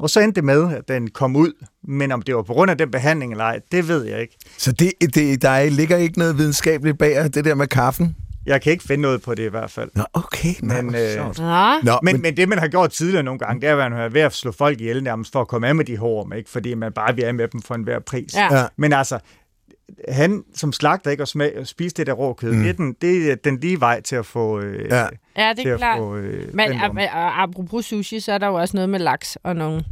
Og 0.00 0.10
så 0.10 0.20
endte 0.20 0.36
det 0.36 0.44
med, 0.44 0.76
at 0.76 0.88
den 0.88 1.10
kom 1.10 1.36
ud, 1.36 1.66
men 1.84 2.12
om 2.12 2.22
det 2.22 2.36
var 2.36 2.42
på 2.42 2.52
grund 2.52 2.70
af 2.70 2.78
den 2.78 2.90
behandling 2.90 3.32
eller 3.32 3.44
ej, 3.44 3.60
det 3.72 3.88
ved 3.88 4.04
jeg 4.04 4.20
ikke. 4.20 4.36
Så 4.58 4.72
det, 4.72 4.92
det, 5.14 5.42
der 5.42 5.70
ligger 5.70 5.96
ikke 5.96 6.18
noget 6.18 6.38
videnskabeligt 6.38 6.98
bag 6.98 7.24
det 7.24 7.44
der 7.44 7.54
med 7.54 7.66
kaffen? 7.66 8.16
Jeg 8.46 8.62
kan 8.62 8.72
ikke 8.72 8.84
finde 8.84 9.02
noget 9.02 9.22
på 9.22 9.34
det 9.34 9.42
i 9.42 9.48
hvert 9.48 9.70
fald. 9.70 9.90
Nå, 9.94 10.04
okay. 10.14 10.54
Men, 10.62 10.86
men, 10.86 10.94
øh, 10.94 11.00
Ja. 11.00 11.78
Nå, 11.82 11.98
men, 12.02 12.12
men, 12.12 12.22
men 12.22 12.36
det, 12.36 12.48
man 12.48 12.58
har 12.58 12.68
gjort 12.68 12.90
tidligere 12.90 13.22
nogle 13.22 13.38
gange, 13.38 13.60
det 13.60 13.68
er, 13.68 13.72
at 13.72 13.90
man 13.90 14.00
har 14.00 14.08
ved 14.08 14.20
at 14.20 14.34
slå 14.34 14.52
folk 14.52 14.80
ihjel 14.80 15.02
nærmest 15.02 15.32
for 15.32 15.40
at 15.40 15.48
komme 15.48 15.68
af 15.68 15.74
med 15.74 15.84
de 15.84 15.96
hår, 15.96 16.32
ikke? 16.36 16.50
fordi 16.50 16.74
man 16.74 16.92
bare 16.92 17.14
vil 17.14 17.22
af 17.22 17.34
med 17.34 17.48
dem 17.48 17.62
for 17.62 17.74
enhver 17.74 17.98
pris. 17.98 18.34
Ja. 18.34 18.54
Ja. 18.58 18.64
Men 18.76 18.92
altså, 18.92 19.18
han 20.08 20.44
som 20.54 20.72
slagter 20.72 21.10
ikke 21.10 21.22
og 21.22 21.28
smag, 21.28 21.66
spise 21.66 21.94
det 21.96 22.06
der 22.06 22.12
rå 22.12 22.32
kød, 22.32 22.52
mm. 22.52 22.58
det, 22.62 22.68
er 22.68 22.72
den, 22.72 22.92
det 23.00 23.30
er 23.30 23.34
den 23.34 23.60
lige 23.60 23.80
vej 23.80 24.00
til 24.00 24.16
at 24.16 24.26
få, 24.26 24.60
øh, 24.60 24.84
Ja. 24.90 25.06
Ja, 25.36 25.52
det 25.56 25.66
er 25.66 25.72
at 25.72 25.78
klart. 25.78 25.98
få 25.98 26.16
øh, 26.16 26.54
Men 26.54 26.72
og, 26.72 26.90
og, 26.90 27.42
apropos 27.42 27.84
sushi, 27.84 28.20
så 28.20 28.32
er 28.32 28.38
der 28.38 28.46
jo 28.46 28.54
også 28.54 28.76
noget 28.76 28.88
med 28.90 28.98
laks 28.98 29.38
og 29.42 29.56
nogle 29.56 29.84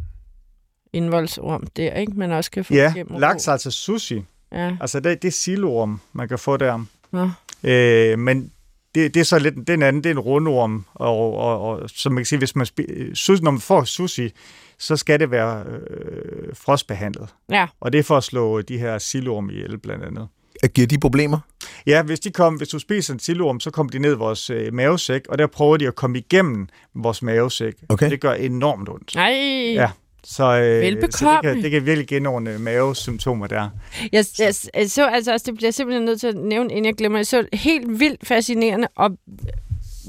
indvoldsorm 0.93 1.67
der, 1.77 1.95
ikke? 1.95 2.13
Man 2.17 2.33
også 2.33 2.51
kan 2.51 2.65
få 2.65 2.75
Ja, 2.75 2.93
gennem 2.97 3.19
laks 3.21 3.49
rå. 3.49 3.53
altså 3.53 3.71
sushi. 3.71 4.25
Ja. 4.53 4.77
Altså, 4.81 5.01
det, 5.01 5.23
det 5.23 5.29
er 5.29 5.33
silorm, 5.33 6.01
man 6.13 6.29
kan 6.29 6.39
få 6.39 6.57
der. 6.57 6.85
Nå. 7.13 7.31
Øh, 7.71 8.19
men 8.19 8.51
det, 8.95 9.15
det 9.15 9.21
er 9.21 9.25
så 9.25 9.39
lidt, 9.39 9.55
den 9.67 9.83
anden, 9.83 10.05
det 10.05 10.11
er 10.11 10.15
en 10.15 10.19
rundorm, 10.19 10.85
og, 10.95 11.35
og, 11.39 11.61
og 11.69 11.91
så 11.91 12.11
man 12.11 12.17
kan 12.19 12.27
sige, 12.27 12.39
hvis 12.39 12.57
man 12.57 12.67
spi- 12.67 13.15
sushi, 13.15 13.43
når 13.45 13.51
man 13.51 13.61
får 13.61 13.85
sushi, 13.85 14.31
så 14.79 14.97
skal 14.97 15.21
det 15.21 15.31
være 15.31 15.65
øh, 15.65 16.55
frostbehandlet. 16.55 17.29
Ja. 17.51 17.67
Og 17.81 17.93
det 17.93 17.99
er 17.99 18.03
for 18.03 18.17
at 18.17 18.25
slå 18.25 18.63
de 18.63 18.79
her 18.79 18.99
silorm 18.99 19.51
ihjel, 19.51 19.79
blandt 19.79 20.05
andet. 20.05 20.29
Giver 20.75 20.87
de 20.87 20.99
problemer? 20.99 21.39
Ja, 21.87 22.03
hvis, 22.03 22.21
de 22.21 22.31
kom, 22.31 22.55
hvis 22.55 22.69
du 22.69 22.79
spiser 22.79 23.15
en 23.15 23.21
silorm, 23.21 23.61
så 23.61 23.71
kommer 23.71 23.91
de 23.91 23.99
ned 23.99 24.13
i 24.13 24.17
vores 24.17 24.51
øh, 24.51 24.75
mavesæk, 24.75 25.23
og 25.29 25.39
der 25.39 25.47
prøver 25.47 25.77
de 25.77 25.87
at 25.87 25.95
komme 25.95 26.19
igennem 26.19 26.69
vores 26.95 27.23
mavesæk. 27.23 27.75
Okay. 27.89 28.11
Det 28.11 28.21
gør 28.21 28.33
enormt 28.33 28.89
ondt. 28.89 29.15
Nej. 29.15 29.33
Ja. 29.75 29.91
Så, 30.25 30.45
øh, 30.45 31.03
så 31.11 31.31
det, 31.31 31.43
kan, 31.43 31.63
det 31.63 31.71
kan 31.71 31.87
virkelig 31.87 32.23
øh, 32.23 32.61
mavesymptomer 32.61 33.47
der. 33.47 33.71
Jeg, 34.13 34.25
jeg, 34.39 34.55
jeg 34.75 34.91
så 34.91 35.07
altså 35.07 35.33
også, 35.33 35.45
det 35.47 35.57
bliver 35.57 35.71
simpelthen 35.71 36.05
nødt 36.05 36.21
til 36.21 36.27
at 36.27 36.37
nævne, 36.37 36.71
inden 36.71 36.85
jeg 36.85 36.95
glemmer, 36.95 37.19
jeg 37.19 37.27
så 37.27 37.47
helt 37.53 38.01
vildt 38.01 38.27
fascinerende 38.27 38.89
og 38.97 39.11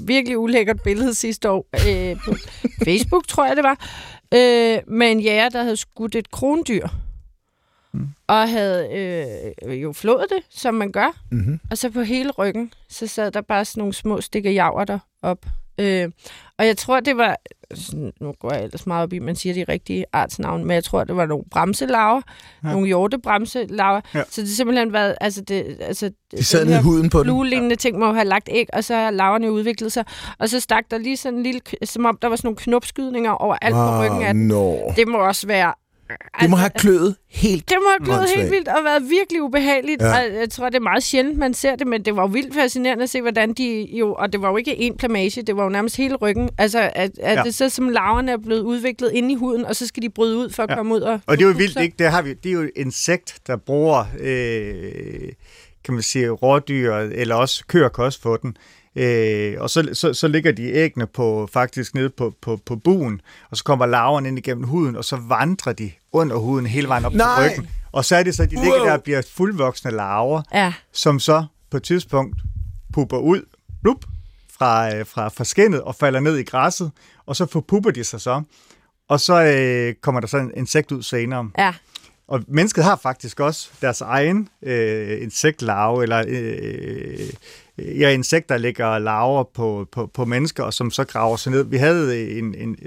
virkelig 0.08 0.38
ulækkert 0.38 0.82
billede 0.84 1.14
sidste 1.14 1.50
år 1.50 1.68
øh, 1.74 2.16
på 2.26 2.36
Facebook, 2.86 3.28
tror 3.28 3.46
jeg 3.46 3.56
det 3.56 3.64
var, 3.64 3.88
øh, 4.34 4.80
med 4.88 5.12
en 5.12 5.20
jæger, 5.20 5.50
der 5.50 5.64
havde 5.64 5.78
skudt 5.78 6.16
et 6.16 6.32
krondyr. 6.32 6.88
Mm. 7.92 8.08
Og 8.28 8.50
havde 8.50 8.90
øh, 9.66 9.84
jo 9.84 9.94
flået 9.94 10.26
det, 10.30 10.44
som 10.50 10.74
man 10.74 10.92
gør. 10.92 11.22
Mm-hmm. 11.32 11.60
Og 11.72 11.78
så 11.78 11.90
på 11.90 12.02
hele 12.02 12.32
ryggen, 12.32 12.74
så 12.90 13.08
sad 13.08 13.32
der 13.32 13.42
bare 13.42 13.66
sådan 13.66 13.82
nogle 13.82 13.94
små 13.94 14.22
stikker 14.22 14.52
javer 14.52 14.86
der 14.86 15.00
op. 15.22 15.46
Øh, 15.80 16.10
og 16.60 16.66
jeg 16.68 16.78
tror, 16.78 17.00
det 17.00 17.18
var... 17.18 17.36
sådan, 17.76 18.12
Nu 18.22 18.34
går 18.40 18.54
jeg 18.54 18.64
ellers 18.64 18.88
meget 18.88 19.04
op 19.04 19.14
i, 19.14 19.20
man 19.20 19.36
siger 19.36 19.54
de 19.54 19.64
rigtige 19.70 20.06
artsnavne, 20.14 20.66
men 20.66 20.74
jeg 20.76 20.84
tror, 20.84 21.04
det 21.04 21.16
var 21.16 21.26
nogle 21.26 21.44
bremselaver, 21.52 22.22
Ja. 22.64 22.68
ja. 22.68 22.72
nogle 22.74 22.88
hjortebremselaver. 22.88 24.02
Ja. 24.14 24.20
Ja. 24.20 24.24
Så 24.30 24.42
det 24.42 24.50
har 24.50 24.56
simpelthen 24.56 24.94
været... 24.94 25.16
Altså, 25.22 25.42
det, 25.42 25.78
altså, 25.82 26.12
De 26.32 26.44
sad 26.44 26.66
ned 26.66 26.80
i 26.80 26.82
huden 26.82 27.10
på 27.10 27.18
den. 27.20 27.26
fluelignende 27.26 27.76
ting 27.76 28.00
må 28.00 28.06
jo 28.06 28.14
have 28.14 28.26
lagt 28.26 28.50
æg, 28.52 28.66
og 28.74 28.84
så 28.84 28.96
har 28.96 29.12
laverne 29.12 29.52
udviklet 29.52 29.92
sig. 29.92 30.06
Og 30.40 30.50
så 30.50 30.60
stak 30.60 30.84
der 30.92 30.98
lige 30.98 31.18
sådan 31.18 31.38
en 31.38 31.44
lille... 31.44 31.62
Som 31.84 32.06
om 32.06 32.18
der 32.22 32.28
var 32.28 32.36
sådan 32.36 32.48
nogle 32.48 32.58
knopskydninger 32.58 33.32
over 33.32 33.56
alt 33.62 33.74
på 33.76 34.02
ryggen 34.04 34.22
af 34.28 34.34
den. 34.34 34.48
no. 34.48 34.76
Det 34.96 35.08
må 35.08 35.18
også 35.18 35.48
være... 35.48 35.74
Det 36.10 36.50
må 36.50 36.56
altså, 36.56 36.56
have 36.58 36.70
kløet 36.70 37.16
helt. 37.30 37.70
det 37.70 37.78
må 37.82 37.90
have 37.90 38.20
Åndssvagt. 38.20 38.40
helt 38.40 38.52
vildt 38.52 38.68
og 38.68 38.84
været 38.84 39.04
virkelig 39.10 39.42
ubehageligt. 39.42 40.02
Ja. 40.02 40.08
Og 40.08 40.36
jeg 40.36 40.50
tror, 40.50 40.66
det 40.70 40.76
er 40.76 40.80
meget 40.80 41.04
sjældent, 41.04 41.38
man 41.38 41.54
ser 41.54 41.76
det, 41.76 41.88
men 41.88 42.06
det 42.06 42.16
var 42.16 42.22
jo 42.22 42.28
vildt 42.28 42.54
fascinerende 42.56 43.04
at 43.04 43.10
se, 43.10 43.22
hvordan 43.22 43.54
de 43.54 43.88
jo... 43.92 44.14
Og 44.14 44.34
det 44.34 44.42
var 44.42 44.50
jo 44.50 44.58
ikke 44.58 44.72
én 44.72 44.96
plamage, 44.98 45.42
det 45.42 45.56
var 45.56 45.64
jo 45.64 45.70
nærmest 45.70 45.98
hele 45.98 46.16
ryggen. 46.16 46.50
Altså, 46.58 46.92
at, 46.96 47.12
at 47.20 47.38
Ja. 47.38 47.44
det 47.44 47.56
så 47.56 47.70
som 47.70 47.90
larverne 47.90 48.32
er 48.32 48.38
blevet 48.38 48.62
udviklet 48.62 49.12
inde 49.14 49.32
i 49.32 49.36
huden, 49.36 49.66
og 49.66 49.76
så 49.76 49.88
skal 49.88 50.04
de 50.04 50.10
bryde 50.10 50.38
ud 50.38 50.50
for 50.50 50.64
at 50.64 50.70
ja. 50.70 50.76
komme 50.76 50.96
ud 50.96 51.02
og... 51.02 51.20
Og 51.28 51.38
det 51.38 51.44
er 51.44 51.48
jo 51.48 51.54
vildt, 51.58 51.80
ikke? 51.82 51.96
Det, 52.00 52.12
har 52.12 52.22
vi, 52.22 52.34
det 52.34 52.50
er 52.50 52.54
jo 52.54 52.62
et 52.62 52.72
insekt, 52.76 53.40
der 53.48 53.56
bruger, 53.56 54.06
øh, 54.20 55.30
kan 55.84 55.94
man 55.94 56.04
sige, 56.04 56.30
rådyr, 56.30 56.94
eller 56.96 57.36
også 57.36 57.64
køer 57.68 57.90
kan 57.90 58.04
også 58.04 58.22
få 58.22 58.38
den. 58.38 58.58
Øh, 58.96 59.56
og 59.60 59.70
så, 59.70 59.90
så, 59.94 60.14
så 60.14 60.28
ligger 60.28 60.52
de 60.52 60.64
æggene 60.74 61.08
på, 61.08 61.50
faktisk 61.54 61.96
nede 61.96 62.10
på, 62.10 62.34
på, 62.42 62.60
på 62.66 62.76
buen, 62.76 63.22
og 63.52 63.58
så 63.58 63.64
kommer 63.64 63.86
larverne 63.86 64.28
ind 64.28 64.38
igennem 64.38 64.64
huden, 64.64 64.96
og 64.96 65.06
så 65.06 65.16
vandrer 65.28 65.74
de 65.74 65.92
under 66.14 66.36
huden 66.36 66.66
hele 66.66 66.88
vejen 66.88 67.06
op 67.06 67.14
Nej! 67.14 67.44
til 67.48 67.52
ryggen. 67.52 67.70
Og 67.92 68.06
så 68.06 68.16
er 68.16 68.24
det 68.24 68.36
så, 68.36 68.44
at 68.44 68.52
de 68.52 68.56
ligger 68.56 68.84
der 68.84 68.92
og 68.94 69.04
bliver 69.04 69.22
fuldvoksne 69.36 69.92
larver, 69.92 70.42
Ja, 70.54 70.74
som 70.94 71.20
så 71.20 71.46
på 71.72 71.78
et 71.78 71.84
tidspunkt 71.84 72.36
pupper 72.94 73.18
ud, 73.18 73.42
blup, 73.84 74.06
fra, 74.58 74.96
øh, 74.96 75.06
fra, 75.06 75.28
fra 75.30 75.44
skinnet 75.44 75.82
og 75.82 75.96
falder 75.96 76.20
ned 76.20 76.38
i 76.38 76.44
græsset, 76.44 76.92
og 77.26 77.36
så 77.36 77.46
forpupper 77.46 77.92
de 77.92 78.04
sig 78.04 78.22
så. 78.22 78.42
Og 79.10 79.20
så 79.20 79.44
øh, 79.44 79.94
kommer 80.02 80.22
der 80.22 80.28
så 80.28 80.38
en 80.38 80.52
insekt 80.58 80.92
ud 80.92 81.04
senere. 81.04 81.50
ja. 81.58 81.74
Og 82.28 82.44
mennesket 82.48 82.84
har 82.84 82.96
faktisk 83.04 83.40
også 83.40 83.70
deres 83.82 84.02
egen 84.02 84.50
øh, 84.64 85.22
insektlarve, 85.22 86.04
eller 86.04 86.24
øh, 86.28 87.30
ja, 88.00 88.10
insekter 88.10 88.58
lægger 88.58 89.00
larver 89.00 89.44
på, 89.44 89.88
på, 89.92 90.06
på 90.06 90.26
mennesker, 90.26 90.64
og 90.64 90.74
som 90.74 90.92
så 90.92 91.04
graver 91.04 91.38
sig 91.38 91.52
ned. 91.52 91.64
Vi 91.64 91.78
havde 91.78 92.30
en, 92.38 92.56
en, 92.56 92.78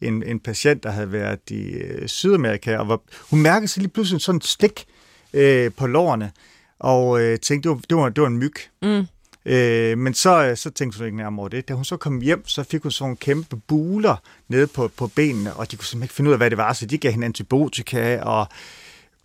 en, 0.00 0.22
en 0.22 0.40
patient, 0.40 0.82
der 0.82 0.90
havde 0.90 1.12
været 1.12 1.50
i 1.50 1.62
øh, 1.62 2.08
Sydamerika, 2.08 2.76
og 2.76 2.88
var, 2.88 3.00
hun 3.30 3.42
mærkede 3.42 3.68
sig 3.68 3.80
lige 3.82 3.92
pludselig 3.92 4.20
sådan 4.20 4.36
en 4.36 4.40
stik 4.40 4.84
øh, 5.32 5.70
på 5.76 5.86
lårene, 5.86 6.32
og 6.78 7.20
øh, 7.20 7.38
tænkte, 7.38 7.68
det 7.68 7.76
var, 7.76 7.82
det, 7.88 7.96
var, 7.96 8.08
det 8.08 8.22
var 8.22 8.28
en 8.28 8.38
myg. 8.38 8.54
Mm. 8.82 9.06
Øh, 9.46 9.98
men 9.98 10.14
så, 10.14 10.46
øh, 10.46 10.56
så 10.56 10.70
tænkte 10.70 10.98
hun 10.98 11.06
ikke 11.06 11.16
nærmere 11.16 11.40
over 11.40 11.48
det. 11.48 11.68
Da 11.68 11.74
hun 11.74 11.84
så 11.84 11.96
kom 11.96 12.20
hjem, 12.20 12.48
så 12.48 12.62
fik 12.62 12.82
hun 12.82 12.90
sådan 12.90 13.04
nogle 13.04 13.16
kæmpe 13.16 13.56
buler 13.56 14.16
nede 14.48 14.66
på, 14.66 14.90
på 14.96 15.06
benene, 15.06 15.54
og 15.54 15.70
de 15.70 15.76
kunne 15.76 15.84
simpelthen 15.84 16.04
ikke 16.04 16.14
finde 16.14 16.28
ud 16.28 16.32
af, 16.32 16.38
hvad 16.38 16.50
det 16.50 16.58
var, 16.58 16.72
så 16.72 16.86
de 16.86 16.98
gav 16.98 17.12
hende 17.12 17.24
antibiotika 17.24 18.20
og 18.20 18.46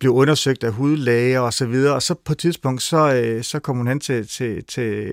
blev 0.02 0.12
undersøgt 0.12 0.64
af 0.64 0.72
hudlæger 0.72 1.40
og 1.40 1.52
så 1.52 1.66
videre. 1.66 1.94
Og 1.94 2.02
så 2.02 2.14
på 2.14 2.32
et 2.32 2.38
tidspunkt, 2.38 2.82
så, 2.82 3.14
øh, 3.14 3.42
så 3.42 3.58
kom 3.58 3.76
hun 3.76 3.86
hen 3.86 4.00
til, 4.00 4.28
til, 4.28 4.64
til, 4.64 5.12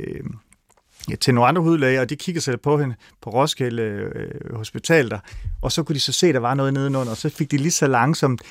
ja, 1.09 1.15
til 1.15 1.33
nogle 1.33 1.47
andre 1.47 1.61
hudlæger, 1.61 2.01
og 2.01 2.09
de 2.09 2.15
kiggede 2.15 2.43
sig 2.43 2.61
på 2.61 2.77
hende 2.77 2.95
på 3.21 3.29
Roskilde 3.29 3.83
øh, 3.83 4.55
Hospital 4.55 5.09
der, 5.09 5.19
og 5.61 5.71
så 5.71 5.83
kunne 5.83 5.93
de 5.93 5.99
så 5.99 6.11
se, 6.11 6.27
at 6.27 6.33
der 6.33 6.39
var 6.39 6.53
noget 6.53 6.73
nedenunder, 6.73 7.11
og 7.11 7.17
så 7.17 7.29
fik 7.29 7.51
de 7.51 7.57
lige 7.57 7.71
så 7.71 7.87
langsomt 7.87 8.41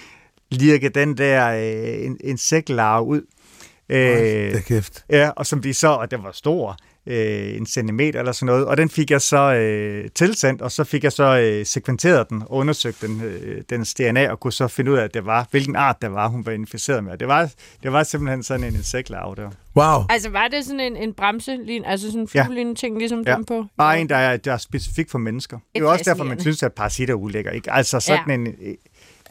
lirket 0.50 0.94
den 0.94 1.16
der 1.16 1.48
øh, 1.48 2.06
in- 2.06 2.16
insektlarve 2.24 3.06
ud. 3.06 3.22
Det 3.88 4.56
er 4.56 4.60
kæft. 4.60 5.04
Ja, 5.10 5.30
og 5.30 5.46
som 5.46 5.62
de 5.62 5.74
så, 5.74 5.88
og 5.88 6.10
den 6.10 6.22
var 6.22 6.32
stor, 6.32 6.76
øh, 7.08 7.56
en 7.56 7.66
centimeter 7.66 8.18
eller 8.18 8.32
sådan 8.32 8.46
noget, 8.46 8.66
og 8.66 8.76
den 8.76 8.88
fik 8.90 9.10
jeg 9.10 9.20
så 9.20 9.54
øh, 9.54 10.10
tilsendt, 10.14 10.62
og 10.62 10.72
så 10.72 10.84
fik 10.84 11.04
jeg 11.04 11.12
så 11.12 11.38
øh, 11.38 11.66
sekventeret 11.66 12.30
den 12.30 12.42
undersøgt 12.46 13.00
den, 13.02 13.22
øh, 13.24 13.62
dens 13.70 13.94
DNA, 13.94 14.30
og 14.30 14.40
kunne 14.40 14.52
så 14.52 14.68
finde 14.68 14.90
ud 14.92 14.96
af, 14.96 15.04
at 15.04 15.14
det 15.14 15.26
var, 15.26 15.46
hvilken 15.50 15.76
art 15.76 15.96
det 16.02 16.12
var, 16.12 16.28
hun 16.28 16.46
var 16.46 16.52
inficeret 16.52 17.04
med. 17.04 17.12
Og 17.12 17.20
Det 17.20 17.28
var, 17.28 17.50
det 17.82 17.92
var 17.92 18.02
simpelthen 18.02 18.42
sådan 18.42 18.64
en 18.66 18.74
insektlarve 18.74 19.34
der. 19.36 19.50
Wow. 19.76 20.04
Altså, 20.10 20.30
var 20.30 20.48
det 20.48 20.64
sådan 20.64 20.80
en, 20.80 20.96
en 20.96 21.12
bremse, 21.12 21.58
altså 21.84 22.06
sådan 22.06 22.20
en 22.20 22.28
Ja. 22.34 22.44
fluelignende 22.44 22.80
ting, 22.80 22.98
ligesom 22.98 23.22
Ja. 23.26 23.34
dem 23.34 23.44
på? 23.44 23.64
Bare 23.78 24.00
en, 24.00 24.08
der 24.08 24.16
er, 24.16 24.36
der 24.36 24.52
er 24.52 24.56
specifik 24.56 25.10
for 25.10 25.18
mennesker. 25.18 25.56
Det 25.58 25.80
er 25.80 25.80
jo 25.84 25.90
også 25.90 26.04
derfor, 26.04 26.24
man 26.24 26.40
synes, 26.40 26.62
at 26.62 26.72
parasitter 26.72 27.14
er 27.14 27.18
ulækker. 27.18 27.50
Ikke? 27.50 27.72
Altså 27.72 28.00
sådan 28.00 28.24
ja. 28.28 28.34
en, 28.34 28.54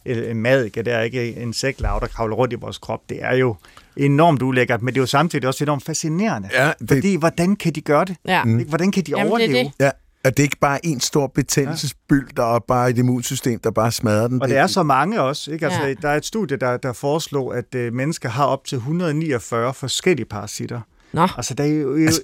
en, 0.06 0.24
en 0.24 0.42
madike, 0.42 0.82
der 0.84 0.96
er 0.98 1.02
ikke 1.04 1.36
en 1.36 1.42
insektlarve, 1.42 2.00
der 2.00 2.08
kravler 2.08 2.36
rundt 2.36 2.54
i 2.54 2.56
vores 2.56 2.78
krop. 2.78 3.10
Det 3.10 3.24
er 3.24 3.36
jo 3.36 3.56
enormt 4.00 4.42
ulækkert, 4.42 4.82
men 4.82 4.94
det 4.94 5.00
er 5.00 5.02
jo 5.02 5.06
samtidig 5.06 5.48
også 5.48 5.64
enormt 5.64 5.84
fascinerende. 5.86 6.50
Ja, 6.54 6.72
det, 6.80 6.88
Fordi, 6.90 7.16
hvordan 7.16 7.56
kan 7.56 7.74
de 7.74 7.82
gøre 7.82 8.06
det? 8.06 8.16
Ja. 8.26 8.44
Mm. 8.44 8.66
Hvordan 8.70 8.92
kan 8.92 9.04
de 9.04 9.12
Jamen, 9.12 9.26
det 9.26 9.28
er 9.28 9.32
overleve? 9.32 9.64
det. 9.64 9.72
ja. 9.80 9.90
Og 10.26 10.38
det 10.38 10.40
er 10.40 10.44
ikke 10.44 10.60
bare 10.62 10.86
en 10.86 11.00
stor 11.00 11.28
betændelsesbyld, 11.28 12.28
der 12.38 12.56
er 12.56 12.60
bare 12.60 12.90
et 12.90 12.98
immunsystem, 12.98 13.60
der 13.60 13.72
bare 13.72 13.92
smadrer 13.92 14.28
den. 14.28 14.42
Og 14.42 14.48
det 14.50 14.58
er 14.58 14.68
så 14.68 14.84
mange 14.84 15.22
også. 15.22 15.52
Ikke? 15.52 15.66
Altså, 15.66 15.82
Ja. 15.82 15.94
Der 15.94 16.10
er 16.10 16.16
et 16.18 16.26
studie, 16.26 16.58
der, 16.58 16.78
der 16.78 16.94
foreslår, 16.94 17.54
at 17.54 17.76
øh, 17.76 17.94
mennesker 17.94 18.30
har 18.30 18.46
op 18.46 18.66
til 18.66 18.76
149 18.76 19.74
forskellige 19.74 20.26
parasitter. 20.26 20.82
Nå. 21.14 21.28
Altså, 21.38 21.54
der 21.54 21.64
er 21.64 21.68
jo, 21.68 21.96
Altså, 21.96 22.22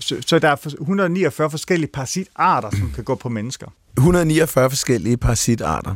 så, 0.00 0.16
så 0.26 0.38
der 0.38 0.48
er 0.48 0.56
for- 0.56 0.70
149 0.80 1.50
forskellige 1.50 1.90
parasitarter, 1.92 2.70
som 2.70 2.92
kan 2.94 3.04
gå 3.04 3.14
på 3.14 3.28
mennesker. 3.28 3.66
149 3.98 4.70
forskellige 4.70 5.16
parasitarter. 5.16 5.94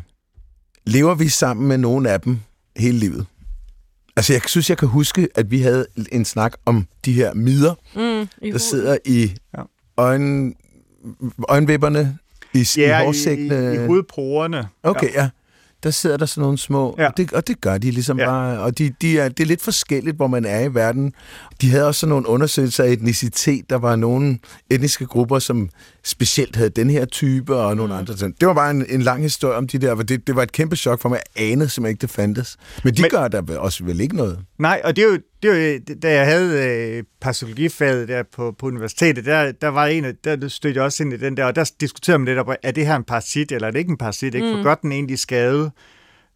Lever 0.87 1.15
vi 1.15 1.29
sammen 1.29 1.69
med 1.69 1.79
nogle 1.79 2.11
af 2.11 2.21
dem 2.21 2.39
hele 2.77 2.99
livet? 2.99 3.27
Altså, 4.17 4.33
jeg 4.33 4.43
synes, 4.47 4.71
jeg 4.71 4.79
kan 4.79 4.89
huske, 4.89 5.29
at 5.35 5.51
vi 5.51 5.61
havde 5.61 5.87
en 6.13 6.25
snak 6.25 6.53
om 6.67 6.87
de 7.05 7.13
her 7.13 7.35
midder, 7.35 7.75
Mm, 7.97 8.29
i 8.43 8.51
der 8.51 8.59
sidder 8.59 8.97
i 9.05 9.35
Ja. 9.59 9.63
øjen, 9.99 10.55
øjenvipperne, 11.49 12.19
i, 12.55 12.67
Ja, 12.77 12.99
i 12.99 13.01
i, 13.01 13.03
i, 13.03 13.07
hårsækkene. 13.07 13.75
i 13.75 13.87
hovedporerne. 13.87 14.69
Okay, 14.83 15.15
ja. 15.15 15.29
Der 15.85 15.91
sidder 15.91 16.17
der 16.17 16.27
sådan 16.27 16.43
nogle 16.43 16.59
små, 16.59 16.95
Ja. 16.99 17.07
og, 17.07 17.17
det, 17.17 17.33
og 17.33 17.47
det 17.49 17.61
gør 17.61 17.79
de 17.79 17.91
ligesom 17.91 18.19
Ja. 18.19 18.27
bare, 18.27 18.61
og 18.61 18.79
de, 18.79 18.93
de 19.03 19.19
er, 19.19 19.29
det 19.29 19.41
er 19.41 19.47
lidt 19.47 19.63
forskelligt, 19.63 20.17
hvor 20.17 20.27
man 20.27 20.45
er 20.45 20.61
i 20.61 20.75
verden. 20.75 21.13
De 21.61 21.71
havde 21.71 21.87
også 21.87 21.99
sådan 22.01 22.09
nogle 22.11 22.29
undersøgelser 22.29 22.85
af 22.85 22.89
etnicitet, 22.89 23.71
der 23.71 23.77
var 23.77 23.97
nogle 23.97 24.39
etniske 24.71 25.07
grupper, 25.07 25.39
som 25.39 25.69
specielt 26.05 26.57
havde 26.57 26.71
den 26.71 26.91
her 26.91 27.05
type, 27.05 27.57
og 27.57 27.77
nogle 27.77 27.93
mm. 27.93 27.99
andre 27.99 28.15
ting. 28.17 28.35
Det 28.41 28.49
var 28.49 28.55
bare 28.55 28.71
en, 28.71 28.87
en 28.89 29.03
lang 29.03 29.23
historie 29.23 29.57
om 29.57 29.69
de 29.69 29.79
der, 29.79 29.93
og 29.95 30.09
det, 30.09 30.27
det 30.27 30.37
var 30.37 30.43
et 30.43 30.53
kæmpe 30.53 30.77
chok 30.77 31.01
for 31.01 31.09
mig, 31.09 31.19
jeg 31.37 31.45
anede 31.53 31.69
simpelthen 31.69 31.91
ikke, 31.93 32.01
det 32.01 32.11
fandtes. 32.11 32.57
Men 32.85 32.95
de 32.95 33.03
Men- 33.03 33.11
gør 33.11 33.29
der 33.29 33.59
også 33.59 33.85
vel 33.85 34.01
ikke 34.01 34.17
noget. 34.17 34.39
Nej, 34.59 34.81
og 34.85 34.97
det 34.97 35.05
er 35.05 35.09
jo, 35.09 35.19
det 35.45 35.51
er 35.53 35.73
jo 35.73 35.95
da 36.03 36.13
jeg 36.13 36.27
havde 36.27 36.69
øh, 36.99 37.05
parasologifaget 37.21 38.09
der 38.09 38.23
på, 38.23 38.53
på 38.59 38.67
universitetet, 38.67 39.25
der, 39.25 39.53
der 39.53 39.69
var 39.69 39.87
en 39.87 40.05
af, 40.05 40.17
der 40.25 40.49
stødte 40.49 40.77
jeg 40.77 40.85
også 40.85 41.03
ind 41.03 41.13
i 41.13 41.17
den 41.17 41.37
der, 41.37 41.45
og 41.45 41.57
der 41.57 41.71
diskuterede 41.81 42.19
man 42.19 42.27
lidt 42.27 42.39
op, 42.39 42.49
er 42.63 42.71
det 42.71 42.87
her 42.87 42.97
en 42.97 43.05
parasit, 43.05 43.53
eller 43.53 43.69
er 43.69 43.73
det 43.73 43.79
ikke 43.79 43.91
en 43.91 43.97
parasit, 43.97 44.35
ikke? 44.35 44.53
For 44.53 44.63
godt 44.63 44.83
den 44.83 44.93
egentlig 44.93 45.19
skade 45.19 45.71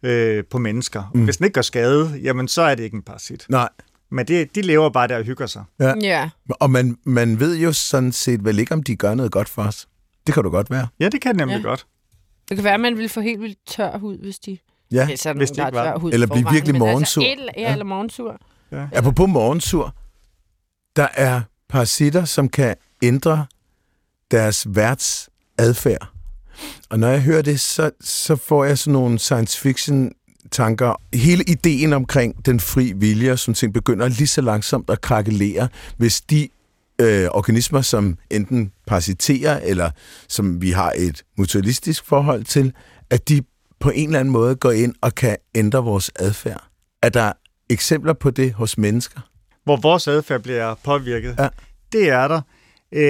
øh, 0.03 0.43
på 0.51 0.57
mennesker. 0.57 1.11
Mm. 1.13 1.23
Hvis 1.23 1.37
den 1.37 1.43
ikke 1.45 1.53
gør 1.53 1.61
skade, 1.61 2.19
jamen 2.23 2.47
så 2.47 2.61
er 2.61 2.75
det 2.75 2.83
ikke 2.83 2.95
en 2.95 3.01
parasit. 3.03 3.45
Nej. 3.49 3.69
Men 4.11 4.27
det, 4.27 4.55
de 4.55 4.61
lever 4.61 4.89
bare 4.89 5.07
der 5.07 5.17
og 5.17 5.23
hygger 5.23 5.45
sig. 5.47 5.63
Ja. 5.79 5.93
Ja. 6.01 6.29
Og 6.49 6.69
man, 6.71 6.97
man 7.03 7.39
ved 7.39 7.57
jo 7.57 7.73
sådan 7.73 8.11
set 8.11 8.45
vel 8.45 8.59
ikke, 8.59 8.73
om 8.73 8.83
de 8.83 8.95
gør 8.95 9.13
noget 9.15 9.31
godt 9.31 9.49
for 9.49 9.61
os. 9.61 9.87
Det 10.27 10.33
kan 10.33 10.43
du 10.43 10.49
godt 10.49 10.71
være. 10.71 10.87
Ja, 10.99 11.09
det 11.09 11.21
kan 11.21 11.31
det 11.31 11.37
nemlig 11.37 11.57
Ja. 11.57 11.61
godt. 11.69 11.85
Det 12.49 12.57
kan 12.57 12.63
være, 12.63 12.73
at 12.73 12.79
man 12.79 12.95
ville 12.95 13.09
få 13.09 13.21
helt 13.21 13.41
vildt 13.41 13.57
tør 13.67 13.97
hud, 13.97 14.17
hvis 14.17 14.39
de... 14.39 14.57
Ja. 14.91 15.07
Altså, 15.09 15.33
hvis 15.33 15.51
det 15.51 15.57
ikke 15.65 15.75
var- 15.77 15.83
tør 15.83 15.97
hud 15.97 16.13
Eller 16.13 16.27
blive 16.27 16.45
virkelig 16.51 16.73
men 16.73 16.79
morgensur. 16.79 17.21
Altså, 17.23 17.43
et, 17.43 17.49
ja, 17.57 17.61
Ja. 17.61 17.71
eller 17.71 17.85
morgensur. 17.85 18.37
Apropos 18.93 19.29
morgensur, 19.29 19.95
der 20.95 21.07
er 21.13 21.41
parasitter, 21.69 22.25
som 22.25 22.49
kan 22.49 22.75
ændre 23.01 23.45
deres 24.31 24.67
værts 24.69 25.29
adfærd. 25.57 26.07
Og 26.89 26.99
når 26.99 27.07
jeg 27.07 27.21
hører 27.21 27.41
det, 27.41 27.59
så, 27.59 27.91
så 28.01 28.35
får 28.35 28.65
jeg 28.65 28.77
sådan 28.77 28.93
nogle 28.93 29.19
science 29.19 29.59
fiction 29.59 30.11
tanker. 30.51 31.01
Hele 31.13 31.43
ideen 31.43 31.93
omkring 31.93 32.45
den 32.45 32.59
fri 32.59 32.93
vilje, 32.95 33.37
som 33.37 33.53
ting 33.53 33.73
begynder 33.73 34.07
lige 34.07 34.27
så 34.27 34.41
langsomt 34.41 34.89
at 34.89 35.01
krakelere, 35.01 35.67
hvis 35.97 36.21
de 36.21 36.49
øh, 37.01 37.27
organismer, 37.31 37.81
som 37.81 38.17
enten 38.29 38.71
parasiterer, 38.87 39.59
eller 39.59 39.91
som 40.27 40.61
vi 40.61 40.71
har 40.71 40.93
et 40.97 41.23
mutualistisk 41.37 42.05
forhold 42.05 42.43
til, 42.43 42.73
at 43.09 43.29
de 43.29 43.41
på 43.79 43.89
en 43.89 44.09
eller 44.09 44.19
anden 44.19 44.31
måde 44.31 44.55
går 44.55 44.71
ind 44.71 44.95
og 45.01 45.15
kan 45.15 45.37
ændre 45.55 45.83
vores 45.83 46.11
adfærd. 46.15 46.63
At 47.01 47.13
der 47.13 47.33
eksempler 47.69 48.13
på 48.13 48.29
det 48.31 48.53
hos 48.53 48.77
mennesker? 48.77 49.19
Hvor 49.63 49.77
vores 49.77 50.07
adfærd 50.07 50.41
bliver 50.41 50.75
påvirket. 50.83 51.35
Ja. 51.39 51.47
Det 51.91 52.09
er 52.09 52.27
der. 52.27 52.41
Øh, 52.91 53.01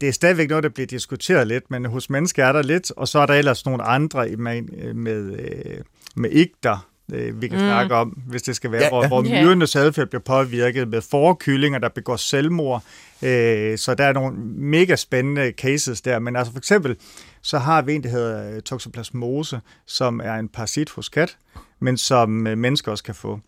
det 0.00 0.02
er 0.02 0.12
stadigvæk 0.12 0.48
noget, 0.48 0.64
der 0.64 0.70
bliver 0.70 0.86
diskuteret 0.86 1.46
lidt, 1.46 1.70
men 1.70 1.84
hos 1.84 2.10
mennesker 2.10 2.44
er 2.44 2.52
der 2.52 2.62
lidt, 2.62 2.90
og 2.90 3.08
så 3.08 3.18
er 3.18 3.26
der 3.26 3.34
ellers 3.34 3.66
nogle 3.66 3.82
andre 3.82 4.28
med, 4.28 4.62
med, 4.94 5.38
øh, 5.40 5.78
med 6.16 6.30
igter, 6.30 6.88
øh, 7.12 7.42
vi 7.42 7.48
kan 7.48 7.58
Mm. 7.58 7.64
snakke 7.64 7.94
om, 7.94 8.08
hvis 8.08 8.42
det 8.42 8.56
skal 8.56 8.72
være, 8.72 8.80
Ja, 8.80 8.84
ja, 8.84 8.90
hvor, 8.90 9.02
ja. 9.02 9.08
hvor 9.08 9.22
myrenes 9.22 9.76
adfærd 9.76 10.08
bliver 10.08 10.22
påvirket 10.22 10.88
med 10.88 11.00
forkyllinger, 11.02 11.78
der 11.78 11.88
begår 11.88 12.16
selvmord. 12.16 12.82
Øh, 13.22 13.78
så 13.78 13.94
der 13.98 14.04
er 14.04 14.12
nogle 14.12 14.36
mega 14.56 14.96
spændende 14.96 15.52
cases 15.58 16.00
der, 16.00 16.18
men 16.18 16.36
altså 16.36 16.52
for 16.52 16.58
eksempel, 16.58 16.96
så 17.42 17.58
har 17.58 17.82
vi 17.82 17.94
en, 17.94 18.02
der 18.02 18.08
hedder 18.08 18.54
øh, 18.56 18.62
toxoplasmose, 18.62 19.60
som 19.86 20.20
er 20.24 20.34
en 20.34 20.48
parasit 20.48 20.90
hos 20.90 21.08
kat, 21.08 21.36
men 21.80 21.96
som 21.96 22.46
øh, 22.46 22.58
mennesker 22.58 22.90
også 22.92 23.04
kan 23.04 23.14
få. 23.14 23.40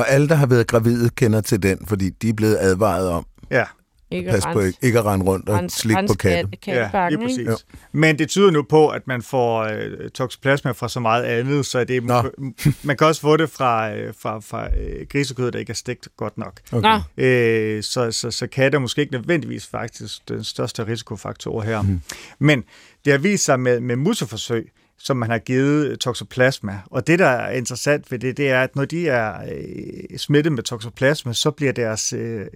Og 0.00 0.08
alle, 0.10 0.28
der 0.28 0.34
har 0.34 0.46
været 0.46 0.66
gravide, 0.66 1.10
kender 1.10 1.40
til 1.40 1.62
den, 1.62 1.86
fordi 1.86 2.10
de 2.10 2.28
er 2.28 2.32
blevet 2.32 2.56
advaret 2.60 3.08
om, 3.08 3.26
Ja, 3.50 3.64
Ikke 4.10 4.30
pas 4.30 4.44
på 4.52 4.60
ikke, 4.60 4.78
ikke 4.82 4.98
at 4.98 5.04
rende 5.04 5.26
rundt 5.26 5.48
og 5.48 5.70
slikke 5.70 6.04
på 6.08 6.14
katten. 6.14 6.54
ja 6.66 7.08
lige 7.08 7.18
præcis. 7.18 7.66
Men 7.92 8.18
det 8.18 8.28
tyder 8.28 8.50
nu 8.50 8.62
på, 8.62 8.88
at 8.88 9.06
man 9.06 9.22
får 9.22 9.60
øh, 9.62 10.10
toxoplasma 10.10 10.70
fra 10.70 10.88
så 10.88 11.00
meget 11.00 11.24
andet, 11.24 11.66
så 11.66 11.84
det 11.84 12.04
Nå. 12.04 12.22
man 12.84 12.96
kan 12.96 13.06
også 13.06 13.20
få 13.20 13.36
det 13.36 13.50
fra, 13.50 13.92
øh, 13.94 14.14
fra, 14.18 14.38
fra 14.38 14.68
øh, 14.80 15.06
grisekød, 15.12 15.52
der 15.52 15.58
ikke 15.58 15.70
er 15.70 15.74
stegt 15.74 16.08
godt 16.16 16.38
nok. 16.38 16.60
Nå, 16.72 17.00
Øh, 17.16 17.82
så, 17.82 18.12
så, 18.12 18.30
så 18.30 18.46
katte 18.46 18.76
er 18.76 18.80
måske 18.80 19.00
ikke 19.00 19.12
nødvendigvis 19.12 19.66
faktisk 19.66 20.28
den 20.28 20.44
største 20.44 20.86
risikofaktor 20.86 21.62
her. 21.62 21.82
Mm. 21.82 22.00
Men 22.38 22.64
det 23.04 23.12
har 23.12 23.18
vist 23.18 23.44
sig 23.44 23.60
med, 23.60 23.80
med 23.80 23.96
museforsøg, 23.96 24.72
som 25.02 25.16
man 25.16 25.30
har 25.30 25.38
givet 25.38 26.00
toxoplasma. 26.00 26.78
Og 26.86 27.06
det, 27.06 27.18
der 27.18 27.26
er 27.26 27.52
interessant 27.52 28.10
ved 28.12 28.18
det, 28.18 28.36
det 28.36 28.50
er, 28.50 28.62
at 28.62 28.76
når 28.76 28.84
de 28.84 29.08
er 29.08 29.34
øh, 29.52 30.18
smittet 30.18 30.52
med 30.52 30.62
toxoplasma, 30.62 31.32
så 31.32 31.50
bliver 31.50 31.72
deres 31.72 32.12
øh, 32.12 32.46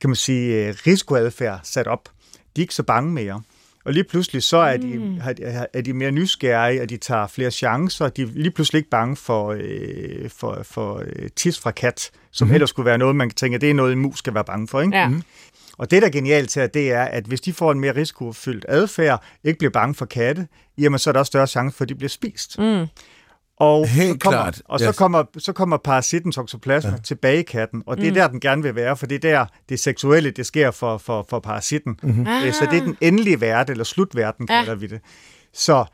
kan 0.00 0.10
man 0.10 0.16
sige, 0.16 0.66
øh, 0.68 0.74
risikoadfærd 0.86 1.60
sat 1.62 1.86
op. 1.86 2.08
De 2.56 2.60
er 2.60 2.64
ikke 2.64 2.74
så 2.74 2.82
bange 2.82 3.12
mere. 3.12 3.42
Og 3.84 3.92
lige 3.92 4.04
pludselig 4.04 4.42
så 4.42 4.56
er 4.56 4.76
de, 4.76 4.98
Mm. 4.98 5.20
er 5.72 5.80
de 5.84 5.92
mere 5.92 6.10
nysgerrige, 6.10 6.82
og 6.82 6.90
de 6.90 6.96
tager 6.96 7.26
flere 7.26 7.50
chancer. 7.50 8.08
De 8.08 8.22
er 8.22 8.26
lige 8.26 8.50
pludselig 8.50 8.78
ikke 8.78 8.90
bange 8.90 9.16
for, 9.16 9.56
øh, 9.60 10.30
for, 10.30 10.60
for 10.62 11.02
øh, 11.06 11.28
tis 11.36 11.58
fra 11.58 11.70
kat, 11.70 12.10
som 12.30 12.46
mm-hmm. 12.46 12.54
ellers 12.54 12.70
skulle 12.70 12.86
være 12.86 12.98
noget, 12.98 13.16
man 13.16 13.30
tænker, 13.30 13.58
det 13.58 13.70
er 13.70 13.74
noget, 13.74 13.92
en 13.92 13.98
mus 13.98 14.18
skal 14.18 14.34
være 14.34 14.44
bange 14.44 14.68
for. 14.68 14.80
Ikke? 14.80 14.96
ja. 14.96 15.10
Og 15.78 15.90
det, 15.90 16.02
der 16.02 16.08
er 16.08 16.12
genialt 16.12 16.50
til, 16.50 16.70
det 16.74 16.92
er, 16.92 17.04
at 17.04 17.24
hvis 17.24 17.40
de 17.40 17.52
får 17.52 17.72
en 17.72 17.80
mere 17.80 17.96
risikofyldt 17.96 18.64
adfærd, 18.68 19.24
ikke 19.44 19.58
bliver 19.58 19.70
bange 19.70 19.94
for 19.94 20.06
katte, 20.06 20.48
jamen 20.78 20.98
så 20.98 21.10
er 21.10 21.12
der 21.12 21.20
også 21.20 21.30
større 21.30 21.46
chance 21.46 21.76
for, 21.76 21.84
at 21.84 21.88
de 21.88 21.94
bliver 21.94 22.08
spist. 22.08 22.58
Mm. 22.58 22.86
Og, 23.58 23.88
Helt 23.88 24.12
så 24.12 24.18
kommer, 24.18 24.40
klart, 24.40 24.62
og 24.64 24.80
så, 24.80 24.88
yes. 24.88 24.96
kommer, 24.96 25.24
så 25.38 25.52
kommer 25.52 25.76
parasitten 25.76 26.32
toxoplasma 26.32 26.90
ja. 26.90 26.96
tilbage 26.96 27.40
i 27.40 27.42
katten, 27.42 27.82
og 27.86 27.96
det 27.96 28.08
er 28.08 28.12
der, 28.12 28.28
den 28.28 28.40
gerne 28.40 28.62
vil 28.62 28.74
være, 28.74 28.96
for 28.96 29.06
det 29.06 29.14
er 29.14 29.18
der, 29.30 29.46
det 29.68 29.80
seksuelle, 29.80 30.30
det 30.30 30.46
sker 30.46 30.70
for, 30.70 30.98
for, 30.98 31.26
for 31.30 31.40
parasitten. 31.40 31.98
Mm-hmm. 32.02 32.26
Ah. 32.26 32.52
Så 32.52 32.66
det 32.70 32.78
er 32.78 32.84
den 32.84 32.96
endelige 33.00 33.40
verden, 33.40 33.72
eller 33.72 33.84
slutverden, 33.84 34.46
Ja. 34.50 34.58
kalder 34.64 34.74
vi 34.74 34.86
det. 34.86 35.00
Så 35.52 35.84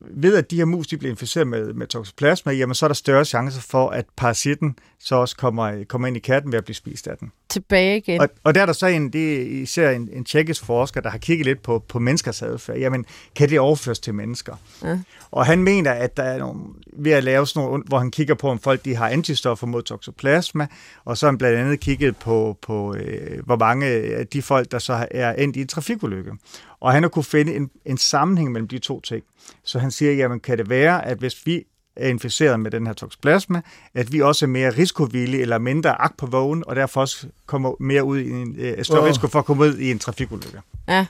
ved 0.00 0.36
at 0.36 0.50
de 0.50 0.56
her 0.56 0.64
mus 0.64 0.86
de 0.86 0.96
bliver 0.96 1.10
inficeret 1.10 1.46
med, 1.46 1.72
med 1.72 1.86
toxoplasma, 1.86 2.52
jamen 2.52 2.74
så 2.74 2.86
er 2.86 2.88
der 2.88 2.94
større 2.94 3.24
chancer 3.24 3.60
for, 3.60 3.88
at 3.90 4.04
parasitten 4.16 4.78
så 5.00 5.14
også 5.14 5.36
kommer, 5.36 5.84
kommer 5.88 6.08
ind 6.08 6.16
i 6.16 6.20
katten 6.20 6.52
ved 6.52 6.58
at 6.58 6.64
blive 6.64 6.74
spist 6.74 7.06
af 7.06 7.18
den. 7.18 7.32
Tilbage 7.48 7.96
igen. 7.96 8.20
Og, 8.20 8.28
og 8.44 8.54
der 8.54 8.62
er 8.62 8.66
der 8.66 8.72
så 8.72 8.86
en, 8.86 9.12
det 9.12 9.34
er 9.34 9.62
især 9.62 9.90
en, 9.90 10.08
en 10.12 10.24
tjekkisk 10.24 10.64
forsker, 10.64 11.00
der 11.00 11.10
har 11.10 11.18
kigget 11.18 11.46
lidt 11.46 11.62
på, 11.62 11.84
på 11.88 11.98
menneskers 11.98 12.42
adfærd. 12.42 12.78
Jamen, 12.78 13.04
kan 13.36 13.48
det 13.50 13.60
overføres 13.60 13.98
til 13.98 14.14
mennesker? 14.14 14.56
Ja. 14.84 14.98
Og 15.30 15.46
han 15.46 15.62
mener, 15.62 15.92
at 15.92 16.16
der 16.16 16.22
er 16.22 16.38
nogle, 16.38 16.60
ved 16.92 17.12
at 17.12 17.24
lave 17.24 17.46
sådan 17.46 17.68
nogle, 17.68 17.84
hvor 17.86 17.98
han 17.98 18.10
kigger 18.10 18.34
på, 18.34 18.48
om 18.48 18.58
folk 18.58 18.84
de 18.84 18.96
har 18.96 19.08
antistoffer 19.08 19.66
mod 19.66 19.82
toxoplasma, 19.82 20.66
og 21.04 21.18
så 21.18 21.26
har 21.26 21.30
han 21.30 21.38
blandt 21.38 21.58
andet 21.58 21.80
kigget 21.80 22.16
på, 22.16 22.58
på 22.62 22.94
øh, 22.94 23.44
hvor 23.44 23.56
mange 23.56 23.86
af 23.86 24.26
de 24.26 24.42
folk, 24.42 24.72
der 24.72 24.78
så 24.78 25.06
er 25.10 25.32
endt 25.32 25.56
i 25.56 25.60
en 25.60 25.68
trafikulykke. 25.68 26.32
Og 26.80 26.92
han 26.92 27.02
har 27.02 27.10
kunne 27.10 27.24
finde 27.24 27.54
en, 27.54 27.70
en 27.84 27.98
sammenhæng 27.98 28.52
mellem 28.52 28.68
de 28.68 28.78
to 28.78 29.00
ting. 29.00 29.24
Så 29.64 29.78
han 29.78 29.90
siger, 29.90 30.12
jamen 30.12 30.40
kan 30.40 30.58
det 30.58 30.68
være, 30.68 31.06
at 31.06 31.18
hvis 31.18 31.46
vi 31.46 31.64
er 31.96 32.08
inficeret 32.08 32.60
med 32.60 32.70
den 32.70 32.86
her 32.86 32.94
toxoplasma, 32.94 33.60
at 33.94 34.12
vi 34.12 34.20
også 34.22 34.44
er 34.44 34.48
mere 34.48 34.70
risikovillige 34.70 35.42
eller 35.42 35.58
mindre 35.58 36.00
agt 36.02 36.16
på 36.16 36.26
vågen, 36.26 36.64
og 36.66 36.76
derfor 36.76 37.00
også 37.00 37.26
kommer 37.46 37.72
mere 37.80 38.04
ud 38.04 38.18
i 38.18 38.30
en 38.30 38.56
øh, 38.58 38.84
større 38.84 39.00
Åh. 39.02 39.08
risiko 39.08 39.26
for 39.26 39.38
at 39.38 39.44
komme 39.44 39.62
ud 39.64 39.76
i 39.78 39.90
en 39.90 39.98
trafikulykke. 39.98 40.58
Ja. 40.88 41.06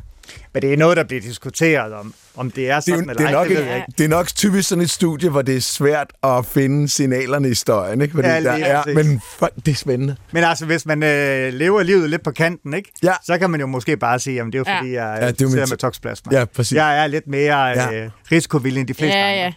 Men 0.55 0.63
det 0.63 0.73
er 0.73 0.77
noget, 0.77 0.97
der 0.97 1.05
bliver 1.05 1.21
diskuteret 1.23 1.93
om, 1.93 2.15
om 2.37 2.51
det 2.51 2.71
er 2.71 2.81
Det 2.81 2.93
er, 2.93 2.97
sådan 2.97 3.01
eller 3.01 3.15
det, 3.15 3.21
er 3.23 3.27
ej, 3.27 3.33
nok 3.33 3.49
det 3.49 3.57
ved 3.57 3.63
et, 3.63 3.69
jeg 3.69 3.77
ikke. 3.77 3.93
det 3.99 4.05
er 4.05 4.09
nok 4.09 4.27
typisk 4.27 4.69
sådan 4.69 4.83
et 4.83 4.91
studie, 4.91 5.31
hvor 5.31 5.43
det 5.43 5.57
er 5.57 5.61
svært 5.61 6.11
at 6.23 6.47
finde 6.47 6.89
signalerne 6.89 7.49
i 7.51 7.55
støjen, 7.55 8.01
ikke? 8.01 8.15
Fordi 8.15 8.29
Ja, 8.29 8.41
der 8.43 8.51
er, 8.53 8.83
præcis. 8.83 8.97
men 9.09 9.21
fuck, 9.39 9.51
det 9.67 9.69
er 9.73 9.75
spændende. 9.77 10.17
Men 10.33 10.45
altså, 10.45 10.67
hvis 10.67 10.87
man 10.87 11.03
øh, 11.03 11.53
lever 11.53 11.83
livet 11.83 12.11
lidt 12.11 12.23
på 12.23 12.31
kanten, 12.31 12.75
ikke? 12.75 12.93
Ja. 13.03 13.13
så 13.27 13.39
kan 13.39 13.51
man 13.51 13.61
jo 13.61 13.67
måske 13.67 13.97
bare 13.97 14.19
sige, 14.19 14.41
at 14.41 14.47
det 14.47 14.55
er 14.55 14.59
jo 14.59 14.65
Ja. 14.67 14.79
fordi, 14.79 14.93
jeg 14.93 15.19
Ja, 15.21 15.27
det 15.27 15.33
er 15.43 15.49
sidder 15.49 15.61
mit- 15.63 15.71
med 15.71 15.77
toxoplasma. 15.79 16.39
Ja, 16.39 16.45
præcis. 16.45 16.77
Jeg 16.77 17.03
er 17.03 17.07
lidt 17.07 17.27
mere 17.27 17.67
Ja. 17.67 18.05
øh, 18.05 18.11
risikovillig 18.33 18.81
end 18.81 18.89
de 18.89 18.95
fleste 18.95 19.19
Ja, 19.19 19.25
andre. 19.27 19.43
ja. 19.45 19.53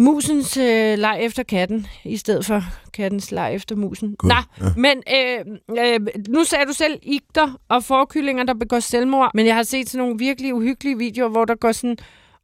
Musens 0.00 0.56
øh, 0.56 0.98
leg 0.98 1.18
efter 1.20 1.42
katten, 1.42 1.86
i 2.04 2.16
stedet 2.16 2.46
for 2.46 2.62
kattens 2.92 3.30
leg 3.32 3.54
efter 3.54 3.76
musen. 3.76 4.14
Gud, 4.18 4.28
Nå, 4.28 4.34
ja. 4.66 4.72
men 4.76 5.02
øh, 5.14 5.94
øh, 5.94 6.00
nu 6.28 6.44
sagde 6.44 6.66
du 6.66 6.72
selv 6.72 6.98
igter 7.02 7.60
og 7.68 7.84
forkyllinger, 7.84 8.44
der 8.44 8.54
begår 8.54 8.80
selvmord, 8.80 9.30
men 9.34 9.46
jeg 9.46 9.54
har 9.54 9.62
set 9.62 9.90
sådan 9.90 10.04
nogle 10.06 10.18
virkelig 10.18 10.54
uhyggelige 10.54 10.98
videoer, 10.98 11.28
hvor 11.28 11.44
der 11.44 11.54
går 11.54 11.72
sådan 11.72 11.96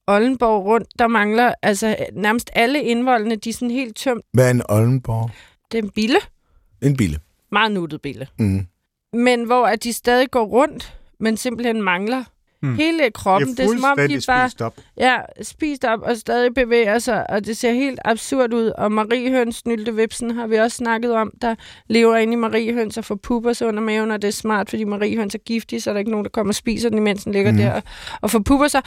Oldenborg 0.07 0.64
rundt, 0.64 0.88
der 0.99 1.07
mangler 1.07 1.55
altså 1.62 1.97
nærmest 2.12 2.51
alle 2.55 2.83
indvoldene, 2.83 3.37
de 3.37 3.49
er 3.49 3.53
sådan 3.55 3.71
helt 3.71 3.97
tømt. 3.97 4.23
Hvad 4.33 4.47
er 4.47 4.51
en 4.51 4.62
Oldenborg? 4.69 5.31
Det 5.73 5.79
er 5.79 5.83
en 5.83 5.90
bille, 5.90 6.19
En 6.83 6.97
bille. 6.97 7.19
meget 7.53 7.73
nuttet 7.73 8.03
bille, 8.03 8.27
Mm. 8.38 8.66
men 9.12 9.45
hvor 9.45 9.66
at 9.66 9.85
de 9.85 9.92
stadig 9.92 10.31
går 10.31 10.45
rundt, 10.45 10.95
men 11.21 11.37
simpelthen 11.37 11.83
mangler 11.83 12.25
Mm. 12.67 12.77
hele 12.77 13.11
kroppen. 13.11 13.51
Det 13.51 13.61
er 13.61 13.69
som 13.69 13.85
om, 13.85 14.09
de 14.09 14.21
bare 14.27 14.49
spist 14.51 14.63
op. 14.63 14.77
Ja, 14.97 15.17
spist 15.43 15.85
op 15.85 16.01
og 16.03 16.17
stadig 16.17 16.55
bevæger 16.55 16.99
sig, 16.99 17.31
og 17.31 17.47
det 17.47 17.57
ser 17.57 17.73
helt 17.73 18.01
absurd 18.05 18.53
ud. 18.53 18.73
Og 18.79 18.93
Mariehøns 18.93 19.57
Snyltevipsen 19.57 20.31
har 20.31 20.47
vi 20.47 20.57
også 20.57 20.77
snakket 20.77 21.13
om, 21.13 21.33
der 21.43 21.55
lever 21.89 22.17
inde 22.17 22.33
i 22.33 22.37
Mariehøns 22.37 22.97
og 22.97 23.05
får 23.05 23.15
pupper 23.15 23.53
sig 23.53 23.69
under 23.69 23.81
maven, 23.81 24.11
og 24.11 24.23
det 24.23 24.29
er 24.29 24.33
smart, 24.33 24.71
fordi 24.71 24.85
Mariehøns 24.85 25.35
er 25.35 25.39
giftige, 25.39 25.81
så 25.81 25.91
er 25.91 25.95
der 25.95 25.99
ikke 25.99 26.11
nogen, 26.11 26.25
der 26.25 26.31
kommer 26.31 26.51
og 26.51 26.55
spiser 26.55 26.89
den, 26.89 26.99
imens 26.99 27.25
den 27.25 27.33
ligger 27.33 27.53
mm. 27.53 27.59
der 27.59 27.73
og, 27.73 27.83
og 28.21 28.31
får 28.31 28.39
pupper 28.39 28.69
sig. 28.69 28.83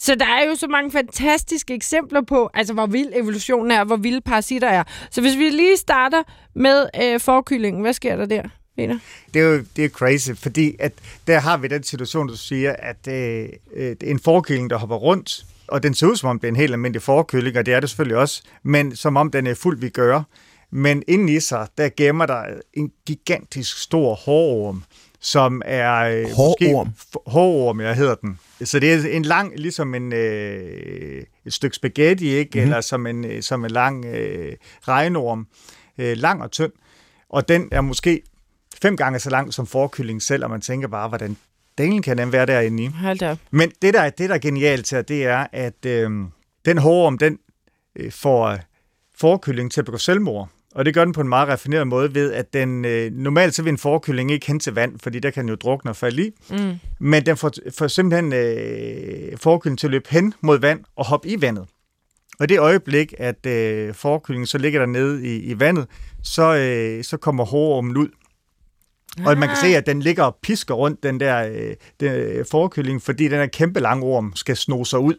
Så 0.00 0.14
der 0.14 0.26
er 0.26 0.46
jo 0.46 0.54
så 0.54 0.66
mange 0.66 0.90
fantastiske 0.90 1.74
eksempler 1.74 2.20
på, 2.22 2.50
altså 2.54 2.74
hvor 2.74 2.86
vild 2.86 3.08
evolutionen 3.14 3.70
er, 3.70 3.80
og 3.80 3.86
hvor 3.86 3.96
vilde 3.96 4.20
parasitter 4.20 4.68
er. 4.68 4.82
Så 5.10 5.20
hvis 5.20 5.38
vi 5.38 5.50
lige 5.50 5.76
starter 5.76 6.22
med 6.54 6.86
øh, 7.02 7.20
forkyllingen, 7.20 7.82
hvad 7.82 7.92
sker 7.92 8.16
der 8.16 8.26
der, 8.26 8.42
Peter? 8.78 8.98
Det 9.34 9.42
er 9.42 9.46
jo 9.46 9.64
det 9.76 9.84
er 9.84 9.88
crazy, 9.88 10.30
fordi 10.34 10.76
at 10.78 10.92
der 11.26 11.38
har 11.38 11.56
vi 11.56 11.68
den 11.68 11.82
situation, 11.82 12.28
du 12.28 12.36
siger, 12.36 12.72
at 12.78 13.08
øh, 13.08 13.48
øh, 13.74 13.96
en 14.04 14.18
forkylling, 14.18 14.70
der 14.70 14.76
hopper 14.76 14.96
rundt, 14.96 15.44
Og 15.68 15.82
den 15.82 15.94
ser 15.94 16.06
ud 16.06 16.16
som 16.16 16.28
om 16.28 16.38
det 16.38 16.46
er 16.46 16.52
en 16.52 16.56
helt 16.56 16.72
almindelig 16.72 17.02
forkylling, 17.02 17.58
og 17.58 17.66
det 17.66 17.74
er 17.74 17.80
det 17.80 17.90
selvfølgelig 17.90 18.16
også, 18.16 18.42
men 18.62 18.96
som 18.96 19.16
om 19.16 19.30
den 19.30 19.46
er 19.46 19.54
fuld 19.54 19.80
vi 19.80 19.88
gør. 19.88 20.22
Men 20.70 21.02
inden 21.08 21.28
i 21.28 21.40
sig, 21.40 21.66
der 21.78 21.88
gemmer 21.96 22.26
der 22.26 22.42
en 22.74 22.92
gigantisk 23.06 23.78
stor 23.82 24.14
hårorm, 24.14 24.82
som 25.20 25.62
er... 25.64 25.94
øh, 25.94 26.26
Hårorm? 26.36 26.86
Måske, 26.86 27.18
hårorm, 27.26 27.80
jeg 27.80 27.94
hedder 27.96 28.14
den. 28.14 28.38
Så 28.64 28.78
det 28.78 28.92
er 28.92 29.08
en 29.16 29.22
lang, 29.22 29.52
ligesom 29.56 29.94
en, 29.94 30.12
øh, 30.12 31.22
et 31.46 31.52
stykke 31.52 31.76
spaghetti, 31.76 32.28
ikke? 32.28 32.50
Mm-hmm. 32.54 32.70
eller 32.70 32.80
som 32.80 33.06
en, 33.06 33.24
øh, 33.24 33.42
som 33.42 33.64
en 33.64 33.70
lang 33.70 34.04
øh, 34.04 34.52
regnorm. 34.88 35.46
Øh, 35.98 36.16
lang 36.16 36.42
og 36.42 36.50
tynd. 36.50 36.72
Og 37.28 37.48
den 37.48 37.68
er 37.72 37.80
måske 37.80 38.22
fem 38.82 38.96
gange 38.96 39.18
så 39.18 39.30
lang 39.30 39.54
som 39.54 39.66
forkyllingen 39.66 40.20
selv, 40.20 40.44
og 40.44 40.50
man 40.50 40.60
tænker 40.60 40.88
bare, 40.88 41.08
hvordan 41.08 41.36
delen 41.78 42.02
kan 42.02 42.18
den 42.18 42.32
være 42.32 42.46
derinde 42.46 42.82
i. 42.82 42.86
Hold 42.86 43.18
da. 43.18 43.36
Men 43.50 43.72
det, 43.82 43.94
der, 43.94 44.10
det, 44.10 44.28
der 44.28 44.34
er 44.34 44.38
genialt 44.38 44.90
her, 44.90 45.02
det 45.02 45.26
er, 45.26 45.46
at 45.52 45.86
øh, 45.86 46.10
den 46.64 46.78
hårorm, 46.78 47.18
den 47.18 47.38
øh, 47.96 48.12
får 48.12 48.58
forkyllingen 49.18 49.70
til 49.70 49.80
at 49.80 49.84
begå 49.84 49.98
selvmord. 49.98 50.48
Og 50.74 50.84
det 50.84 50.94
gør 50.94 51.04
den 51.04 51.12
på 51.12 51.20
en 51.20 51.28
meget 51.28 51.48
raffineret 51.48 51.86
måde 51.86 52.14
ved, 52.14 52.32
at 52.32 52.52
den 52.52 52.84
øh, 52.84 53.12
normalt 53.12 53.54
så 53.54 53.62
vil 53.62 53.70
en 53.70 53.78
forkylling 53.78 54.30
ikke 54.30 54.46
hen 54.46 54.60
til 54.60 54.74
vand, 54.74 54.98
fordi 55.02 55.18
der 55.18 55.30
kan 55.30 55.42
den 55.42 55.48
jo 55.48 55.54
drukne 55.54 55.90
og 55.90 55.96
falde 55.96 56.26
i. 56.26 56.30
Mm. 56.50 56.74
Men 57.00 57.26
den 57.26 57.36
får, 57.36 57.50
får 57.78 57.88
simpelthen 57.88 58.32
øh, 58.32 59.38
forkyllingen 59.38 59.76
til 59.76 59.86
at 59.86 59.90
løbe 59.90 60.08
hen 60.10 60.34
mod 60.40 60.58
vand 60.58 60.84
og 60.96 61.06
hoppe 61.06 61.28
i 61.28 61.40
vandet. 61.40 61.66
Og 62.40 62.48
det 62.48 62.58
øjeblik, 62.58 63.14
at 63.18 63.46
øh, 63.46 63.94
forkyllingen 63.94 64.46
så 64.46 64.58
ligger 64.58 64.80
der 64.80 64.86
nede 64.86 65.26
i, 65.26 65.36
i 65.38 65.60
vandet, 65.60 65.86
så, 66.22 66.56
øh, 66.56 67.04
så 67.04 67.16
kommer 67.16 67.44
hårormen 67.44 67.96
ud. 67.96 68.08
Og 69.26 69.38
man 69.38 69.48
kan 69.48 69.56
se, 69.56 69.66
at 69.76 69.86
den 69.86 70.00
ligger 70.02 70.24
og 70.24 70.36
pisker 70.42 70.74
rundt, 70.74 71.02
den 71.02 71.20
der 71.20 71.48
øh, 71.48 71.74
den, 72.00 72.12
øh, 72.12 72.44
forkylling, 72.50 73.02
fordi 73.02 73.24
den 73.24 73.38
her 73.38 73.46
kæmpe 73.46 73.80
lange 73.80 74.04
orm 74.06 74.32
skal 74.36 74.56
sno 74.56 74.84
sig 74.84 74.98
ud. 74.98 75.14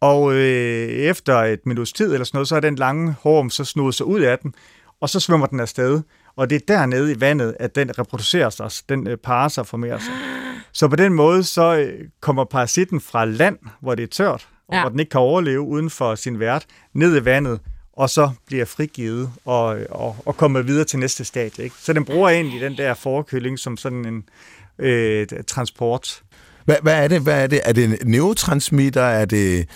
Og 0.00 0.32
øh, 0.34 0.88
efter 0.88 1.36
et 1.38 1.60
minuts 1.66 1.92
tid 1.92 2.12
eller 2.12 2.24
sådan 2.24 2.36
noget, 2.36 2.48
så 2.48 2.56
er 2.56 2.60
den 2.60 2.74
lange 2.76 3.14
orm 3.24 3.50
så 3.50 3.64
snoet 3.64 3.94
sig 3.94 4.06
ud 4.06 4.20
af 4.20 4.38
den, 4.38 4.54
og 5.00 5.08
så 5.08 5.20
svømmer 5.20 5.46
den 5.46 5.60
afsted. 5.60 6.00
Og 6.36 6.50
det 6.50 6.56
er 6.56 6.60
dernede 6.68 7.12
i 7.12 7.20
vandet, 7.20 7.56
at 7.60 7.74
den 7.74 7.98
reproducerer 7.98 8.50
sig, 8.50 8.70
den 8.88 9.06
øh, 9.06 9.16
parer 9.16 9.48
sig 9.48 9.60
og 9.60 9.66
formerer 9.66 9.98
sig. 9.98 10.12
Så 10.72 10.88
på 10.88 10.96
den 10.96 11.12
måde, 11.12 11.44
så 11.44 11.76
øh, 11.76 12.08
kommer 12.20 12.44
parasitten 12.44 13.00
fra 13.00 13.24
land, 13.24 13.58
hvor 13.80 13.94
det 13.94 14.02
er 14.02 14.06
tørt, 14.06 14.48
og 14.68 14.74
Ja. 14.74 14.80
hvor 14.80 14.88
den 14.90 15.00
ikke 15.00 15.10
kan 15.10 15.20
overleve 15.20 15.60
uden 15.60 15.90
for 15.90 16.14
sin 16.14 16.40
vært, 16.40 16.64
ned 16.94 17.22
i 17.22 17.24
vandet, 17.24 17.60
og 18.00 18.10
så 18.10 18.30
bliver 18.46 18.64
frigivet 18.64 19.32
og, 19.44 19.78
og, 19.90 20.16
og 20.26 20.36
kommer 20.36 20.62
videre 20.62 20.84
til 20.84 20.98
næste 20.98 21.24
stadie. 21.24 21.64
Ikke? 21.64 21.76
Så 21.78 21.92
den 21.92 22.04
bruger 22.04 22.28
egentlig 22.28 22.60
den 22.60 22.76
der 22.76 22.94
forkøling 22.94 23.58
som 23.58 23.76
sådan 23.76 24.04
en 24.04 24.24
øh, 24.78 25.26
transport. 25.46 26.22
Hvad, 26.64 26.76
hvad 26.82 27.04
er 27.04 27.08
det? 27.08 27.20
Hvad 27.20 27.42
er 27.42 27.46
det? 27.46 27.60
Er 27.64 27.72
det 27.72 27.84
en 27.84 27.98
neurotransmitter? 28.04 29.02
Er 29.02 29.24
det... 29.24 29.68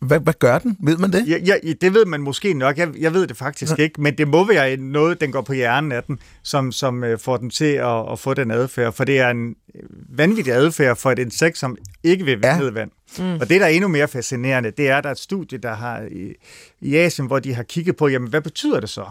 Hvad, 0.00 0.20
hvad 0.20 0.34
gør 0.38 0.58
den? 0.58 0.76
Ved 0.82 0.96
man 0.96 1.12
det? 1.12 1.24
Ja, 1.28 1.36
ja, 1.46 1.54
det 1.80 1.94
ved 1.94 2.04
man 2.04 2.20
måske 2.20 2.54
nok. 2.54 2.78
Jeg, 2.78 2.88
jeg 2.98 3.14
ved 3.14 3.26
det 3.26 3.36
faktisk 3.36 3.78
ja. 3.78 3.82
ikke, 3.82 4.00
men 4.02 4.18
det 4.18 4.28
må 4.28 4.46
være 4.46 4.76
noget, 4.76 5.20
den 5.20 5.32
går 5.32 5.40
på 5.40 5.52
hjernen 5.52 5.92
af 5.92 6.02
den, 6.02 6.18
som, 6.42 6.72
som 6.72 7.04
øh, 7.04 7.18
får 7.18 7.36
den 7.36 7.50
til 7.50 7.64
at, 7.64 8.12
at 8.12 8.18
få 8.18 8.34
den 8.34 8.50
adfærd. 8.50 8.92
For 8.92 9.04
det 9.04 9.18
er 9.18 9.28
en 9.28 9.54
øh, 9.74 9.82
vanvittig 10.18 10.52
adfærd 10.54 10.96
for 10.96 11.10
et 11.10 11.18
insekt, 11.18 11.58
som 11.58 11.76
ikke 12.02 12.24
vil 12.24 12.38
Ja. 12.42 12.58
vand. 12.72 12.90
Mm. 13.18 13.34
Og 13.34 13.48
det, 13.48 13.60
der 13.60 13.66
er 13.66 13.70
endnu 13.70 13.88
mere 13.88 14.08
fascinerende, 14.08 14.70
det 14.76 14.88
er, 14.88 14.96
at 14.96 15.04
der 15.04 15.10
er 15.10 15.14
et 15.14 15.18
studie, 15.18 15.58
der 15.58 15.74
har 15.74 16.02
i, 16.10 16.32
i 16.80 16.96
Asien, 16.96 17.26
hvor 17.26 17.38
de 17.38 17.54
har 17.54 17.62
kigget 17.62 17.96
på, 17.96 18.08
jamen, 18.08 18.28
hvad 18.28 18.40
betyder 18.40 18.80
det 18.80 18.88
så? 18.88 19.04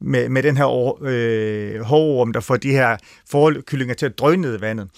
Med, 0.00 0.28
med 0.28 0.42
den 0.42 0.56
her 0.56 1.02
øh, 1.02 1.80
hårorm, 1.80 2.32
der 2.32 2.40
får 2.40 2.56
de 2.56 2.70
her 2.70 2.96
forkyllinger 3.30 3.94
til 3.94 4.06
at 4.06 4.18
drøne 4.18 4.42
ned 4.42 4.58
i 4.58 4.60
vandet. 4.60 4.88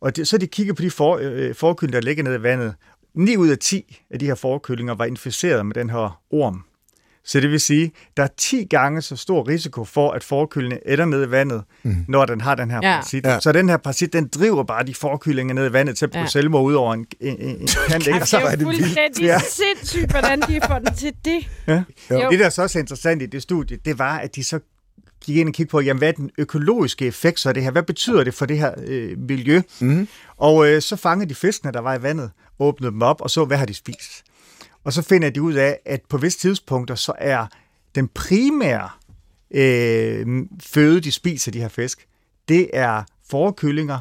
Og 0.00 0.16
det, 0.16 0.28
så 0.28 0.38
de 0.38 0.46
kigger 0.46 0.74
på 0.74 0.82
de 0.82 0.90
for, 0.90 1.18
øh, 1.22 1.54
forkyllinger, 1.54 2.00
der 2.00 2.04
ligger 2.04 2.22
nede 2.24 2.36
i 2.36 2.42
vandet. 2.42 2.74
9 3.14 3.36
ud 3.36 3.48
af 3.48 3.58
10 3.58 4.02
af 4.10 4.18
de 4.18 4.26
her 4.26 4.34
forkyllinger 4.34 4.94
var 4.94 5.04
inficeret 5.04 5.66
med 5.66 5.74
den 5.74 5.90
her 5.90 6.20
orm. 6.30 6.62
Så 7.24 7.40
det 7.40 7.50
vil 7.50 7.60
sige, 7.60 7.92
der 8.16 8.22
er 8.22 8.28
10 8.36 8.64
gange 8.64 9.02
så 9.02 9.16
stor 9.16 9.48
risiko 9.48 9.84
for, 9.84 10.10
at 10.10 10.24
forkyllingen 10.24 10.78
ender 10.86 11.04
ned 11.04 11.26
i 11.26 11.30
vandet, 11.30 11.62
mm. 11.82 11.96
når 12.08 12.24
den 12.24 12.40
har 12.40 12.54
den 12.54 12.70
her 12.70 12.76
Ja. 12.82 12.94
parasit. 12.94 13.24
Ja. 13.24 13.32
Ja. 13.32 13.40
Så 13.40 13.52
den 13.52 13.68
her 13.68 13.76
parasit, 13.76 14.12
den 14.12 14.28
driver 14.28 14.62
bare 14.64 14.86
de 14.86 14.94
forkyllinger 14.94 15.54
ned 15.54 15.70
i 15.70 15.72
vandet 15.72 15.96
til 15.98 16.04
at 16.04 16.10
begå 16.10 16.18
Ja. 16.18 16.22
ja. 16.22 16.28
selvmord 16.28 16.64
ud 16.64 16.74
over 16.74 16.94
en, 16.94 17.06
en, 17.20 17.36
en, 17.40 17.48
en 17.48 17.68
kant. 17.88 18.04
så 18.28 18.36
det 18.38 18.44
er 18.46 18.50
jo 18.60 18.64
fuldstændig 18.64 19.22
Ja. 19.22 19.38
sindssygt, 19.50 20.10
hvordan 20.10 20.40
de 20.40 20.60
får 20.66 20.78
den 20.78 20.94
til 20.94 21.12
det. 21.24 21.48
Ja. 21.66 21.82
Jo. 22.10 22.30
Det, 22.30 22.38
der 22.38 22.48
så 22.48 22.62
også 22.62 22.78
er 22.78 22.80
interessant 22.80 23.22
i 23.22 23.26
det 23.26 23.42
studie, 23.42 23.78
det 23.84 23.98
var, 23.98 24.18
at 24.18 24.34
de 24.36 24.44
så 24.44 24.60
gik 25.24 25.36
ind 25.36 25.48
og 25.48 25.54
kiggede 25.54 25.70
på, 25.70 25.80
jamen, 25.80 25.98
hvad 25.98 26.08
er 26.08 26.12
den 26.12 26.30
økologiske 26.38 27.06
effekt 27.06 27.40
så 27.40 27.48
af 27.48 27.54
det 27.54 27.62
her? 27.62 27.70
Hvad 27.70 27.82
betyder 27.82 28.24
det 28.24 28.34
for 28.34 28.46
det 28.46 28.58
her 28.58 28.74
øh, 28.86 29.18
miljø? 29.18 29.62
Mm. 29.80 30.08
Og 30.36 30.68
øh, 30.68 30.82
så 30.82 30.96
fangede 30.96 31.28
de 31.28 31.34
fiskene, 31.34 31.72
der 31.72 31.80
var 31.80 31.94
i 31.94 32.02
vandet, 32.02 32.30
åbnede 32.58 32.92
dem 32.92 33.02
op 33.02 33.20
og 33.20 33.30
så, 33.30 33.44
hvad 33.44 33.56
har 33.56 33.66
de 33.66 33.74
spist? 33.74 34.22
Og 34.84 34.92
så 34.92 35.02
finder 35.02 35.30
de 35.30 35.42
ud 35.42 35.54
af, 35.54 35.78
at 35.86 36.00
på 36.08 36.16
visse 36.16 36.38
tidspunkter, 36.38 36.94
så 36.94 37.12
er 37.18 37.46
den 37.94 38.08
primære 38.08 38.90
øh, 39.54 40.26
føde, 40.62 41.00
de 41.00 41.12
spiser, 41.12 41.52
de 41.52 41.60
her 41.60 41.68
fisk, 41.68 42.06
det 42.48 42.70
er 42.72 43.04
forkyllinger. 43.30 43.98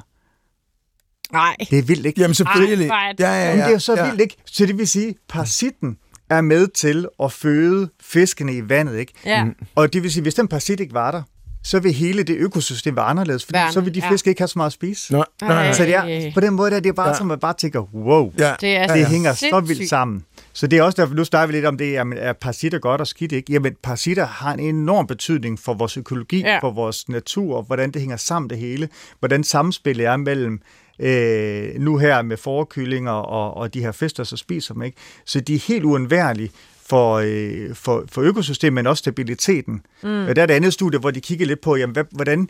Nej. 1.32 1.56
Det 1.70 1.80
er 1.80 1.84
vildt, 1.84 2.06
ikke? 2.06 2.22
Jamen 2.22 2.36
selvfølgelig. 2.36 2.90
Ej, 2.90 3.14
ja, 3.20 3.26
ja, 3.28 3.34
ja, 3.34 3.46
Jamen, 3.46 3.60
det 3.60 3.68
er 3.68 3.72
jo 3.72 3.80
så 3.80 3.96
ja. 3.96 4.06
vildt, 4.06 4.22
ikke? 4.22 4.36
Så 4.46 4.66
det 4.66 4.78
vil 4.78 4.88
sige, 4.88 5.16
parasitten 5.28 5.98
er 6.30 6.42
med 6.42 6.68
til 6.68 7.08
at 7.24 7.32
føde 7.32 7.90
fiskene 8.02 8.54
i 8.54 8.70
vandet, 8.70 8.98
ikke? 8.98 9.14
Ja. 9.26 9.46
Og 9.76 9.94
det 9.94 10.04
vil 10.04 10.12
sige, 10.12 10.22
hvis 10.22 10.34
den 10.36 10.48
parasit 10.48 10.80
ikke 10.80 10.94
var 10.94 11.12
der, 11.12 11.22
så 11.64 11.80
vil 11.80 11.94
hele 11.94 12.24
det 12.24 12.36
økosystem 12.38 12.96
være 12.96 13.06
anderledes, 13.06 13.46
fordi 13.46 13.58
Være- 13.58 13.72
så 13.72 13.82
vil 13.82 13.96
de 13.96 14.00
ja. 14.00 14.12
fisk 14.12 14.28
ikke 14.28 14.42
have 14.42 14.48
så 14.48 14.54
meget 14.60 14.70
at 14.70 14.74
spise. 14.74 15.14
Nå, 15.14 15.24
nej, 15.42 15.50
nej. 15.50 15.74
Så 15.74 15.84
det 15.84 15.96
er, 15.96 16.32
på 16.34 16.40
den 16.40 16.54
måde 16.54 16.72
der, 16.72 16.80
det 16.80 16.90
er 16.90 16.94
bare 16.94 17.08
Ja. 17.08 17.12
ja. 17.14 17.18
som, 17.18 17.28
man 17.28 17.40
bare 17.40 17.54
tænker, 17.54 17.80
wow, 17.96 18.32
Ja. 18.40 18.54
Det 18.62 18.76
er 18.76 18.88
det 18.96 19.06
hænger 19.08 19.34
så 19.34 19.40
sindssygt. 19.40 19.70
vildt 19.70 19.90
sammen. 19.90 20.24
Så 20.54 20.68
det 20.68 20.80
er 20.80 20.84
også 20.84 21.02
derfor, 21.02 21.16
nu 21.16 21.24
snakker 21.26 21.48
vi 21.48 21.54
lidt 21.54 21.66
om 21.66 21.78
det, 21.78 21.92
jamen, 21.92 22.18
er 22.18 22.34
parasitter 22.34 22.80
godt 22.80 23.02
og 23.02 23.08
skidt, 23.08 23.32
ikke? 23.32 23.54
Jamen, 23.54 23.74
parasitter 23.84 24.26
har 24.26 24.54
en 24.54 24.60
enorm 24.60 25.08
betydning 25.08 25.60
for 25.60 25.74
vores 25.74 25.98
økologi, 25.98 26.40
Ja. 26.40 26.50
ja. 26.54 26.60
for 26.60 26.72
vores 26.72 27.10
natur, 27.10 27.62
hvordan 27.62 27.92
det 27.92 28.02
hænger 28.02 28.18
sammen 28.18 28.50
det 28.50 28.58
hele, 28.58 28.90
hvordan 29.20 29.44
samspillet 29.44 30.06
er 30.06 30.18
mellem 30.18 30.62
øh, 31.00 31.80
nu 31.80 31.98
her 31.98 32.22
med 32.22 32.38
forkyllinger 32.38 33.12
og, 33.12 33.58
og 33.58 33.74
de 33.74 33.82
her 33.82 33.92
fisk, 33.92 34.18
der 34.18 34.24
så 34.24 34.38
spiser 34.38 34.74
dem, 34.74 34.84
ikke? 34.84 34.98
Så 35.26 35.40
de 35.40 35.56
er 35.56 35.60
helt 35.68 35.84
uundværlige 35.84 36.52
for, 36.86 37.14
øh, 37.26 37.76
for, 37.76 38.06
for 38.12 38.22
økosystemet, 38.22 38.74
men 38.74 38.88
også 38.88 39.02
stabiliteten. 39.02 39.82
Mm. 40.04 40.28
Og 40.28 40.36
der 40.36 40.42
er 40.42 40.44
et 40.44 40.52
andet 40.52 40.74
studie, 40.74 41.00
hvor 41.00 41.12
de 41.12 41.22
kigger 41.22 41.46
lidt 41.46 41.62
på, 41.62 41.76
jamen, 41.76 41.94
hvad, 41.94 42.04
hvordan 42.12 42.50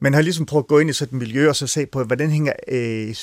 man 0.00 0.14
har 0.14 0.22
ligesom 0.22 0.46
prøvet 0.46 0.64
at 0.64 0.68
gå 0.68 0.78
ind 0.78 0.90
i 0.90 0.92
sådan 0.92 1.16
et 1.18 1.22
miljø 1.22 1.48
og 1.48 1.56
så 1.56 1.66
se 1.66 1.86
på, 1.86 2.04
hvordan 2.04 2.30
hænger 2.30 2.52
øh, 2.68 3.14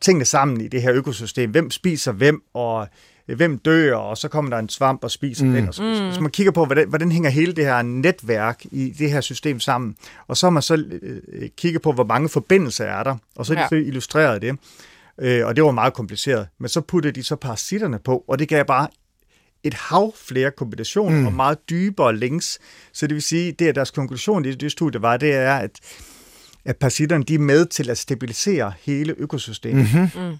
tingene 0.00 0.24
sammen 0.24 0.60
i 0.60 0.68
det 0.68 0.82
her 0.82 0.92
økosystem. 0.92 1.50
Hvem 1.50 1.70
spiser 1.70 2.12
hvem, 2.12 2.42
og 2.54 2.88
hvem 3.34 3.58
dør, 3.58 3.94
og 3.96 4.18
så 4.18 4.28
kommer 4.28 4.50
der 4.50 4.58
en 4.58 4.68
svamp 4.68 5.04
og 5.04 5.10
spiser 5.10 5.44
mm. 5.44 5.52
den. 5.52 5.68
Og 5.68 5.74
så, 5.74 5.82
mm. 5.82 6.12
så 6.12 6.20
man 6.20 6.30
kigger 6.30 6.52
på, 6.52 6.64
hvordan, 6.64 6.88
hvordan 6.88 7.12
hænger 7.12 7.30
hele 7.30 7.52
det 7.52 7.64
her 7.64 7.82
netværk 7.82 8.64
i 8.64 8.90
det 8.98 9.10
her 9.10 9.20
system 9.20 9.60
sammen. 9.60 9.96
Og 10.26 10.36
så 10.36 10.46
har 10.46 10.50
man 10.50 10.62
så 10.62 10.84
øh, 11.02 11.48
kigget 11.56 11.82
på, 11.82 11.92
hvor 11.92 12.04
mange 12.04 12.28
forbindelser 12.28 12.84
er 12.84 13.02
der, 13.02 13.16
og 13.36 13.46
så 13.46 13.54
har 13.54 13.60
Ja. 13.60 13.64
de 13.64 13.68
så 13.68 13.74
illustreret 13.88 14.42
det. 14.42 14.58
Øh, 15.20 15.46
og 15.46 15.56
det 15.56 15.64
var 15.64 15.70
meget 15.70 15.94
kompliceret. 15.94 16.48
Men 16.58 16.68
så 16.68 16.80
puttede 16.80 17.12
de 17.14 17.22
så 17.22 17.36
parasitterne 17.36 17.98
på, 17.98 18.24
og 18.28 18.38
det 18.38 18.48
gav 18.48 18.64
bare 18.64 18.88
et 19.64 19.74
hav 19.74 20.14
flere 20.16 20.50
kombinationer 20.50 21.20
mm. 21.20 21.26
og 21.26 21.32
meget 21.32 21.58
dybere 21.70 22.16
links. 22.16 22.58
Så 22.92 23.06
det 23.06 23.14
vil 23.14 23.22
sige, 23.22 23.52
det 23.52 23.68
er 23.68 23.72
deres 23.72 23.90
konklusion 23.90 24.44
i 24.44 24.54
det 24.54 24.72
studie 24.72 25.02
var, 25.02 25.16
det 25.16 25.34
er, 25.34 25.54
at, 25.54 25.70
at 26.64 26.76
parasitterne 26.76 27.24
de 27.24 27.34
er 27.34 27.38
med 27.38 27.66
til 27.66 27.90
at 27.90 27.98
stabilisere 27.98 28.72
hele 28.80 29.14
økosystemet. 29.18 29.88
Mm-hmm. 29.94 30.36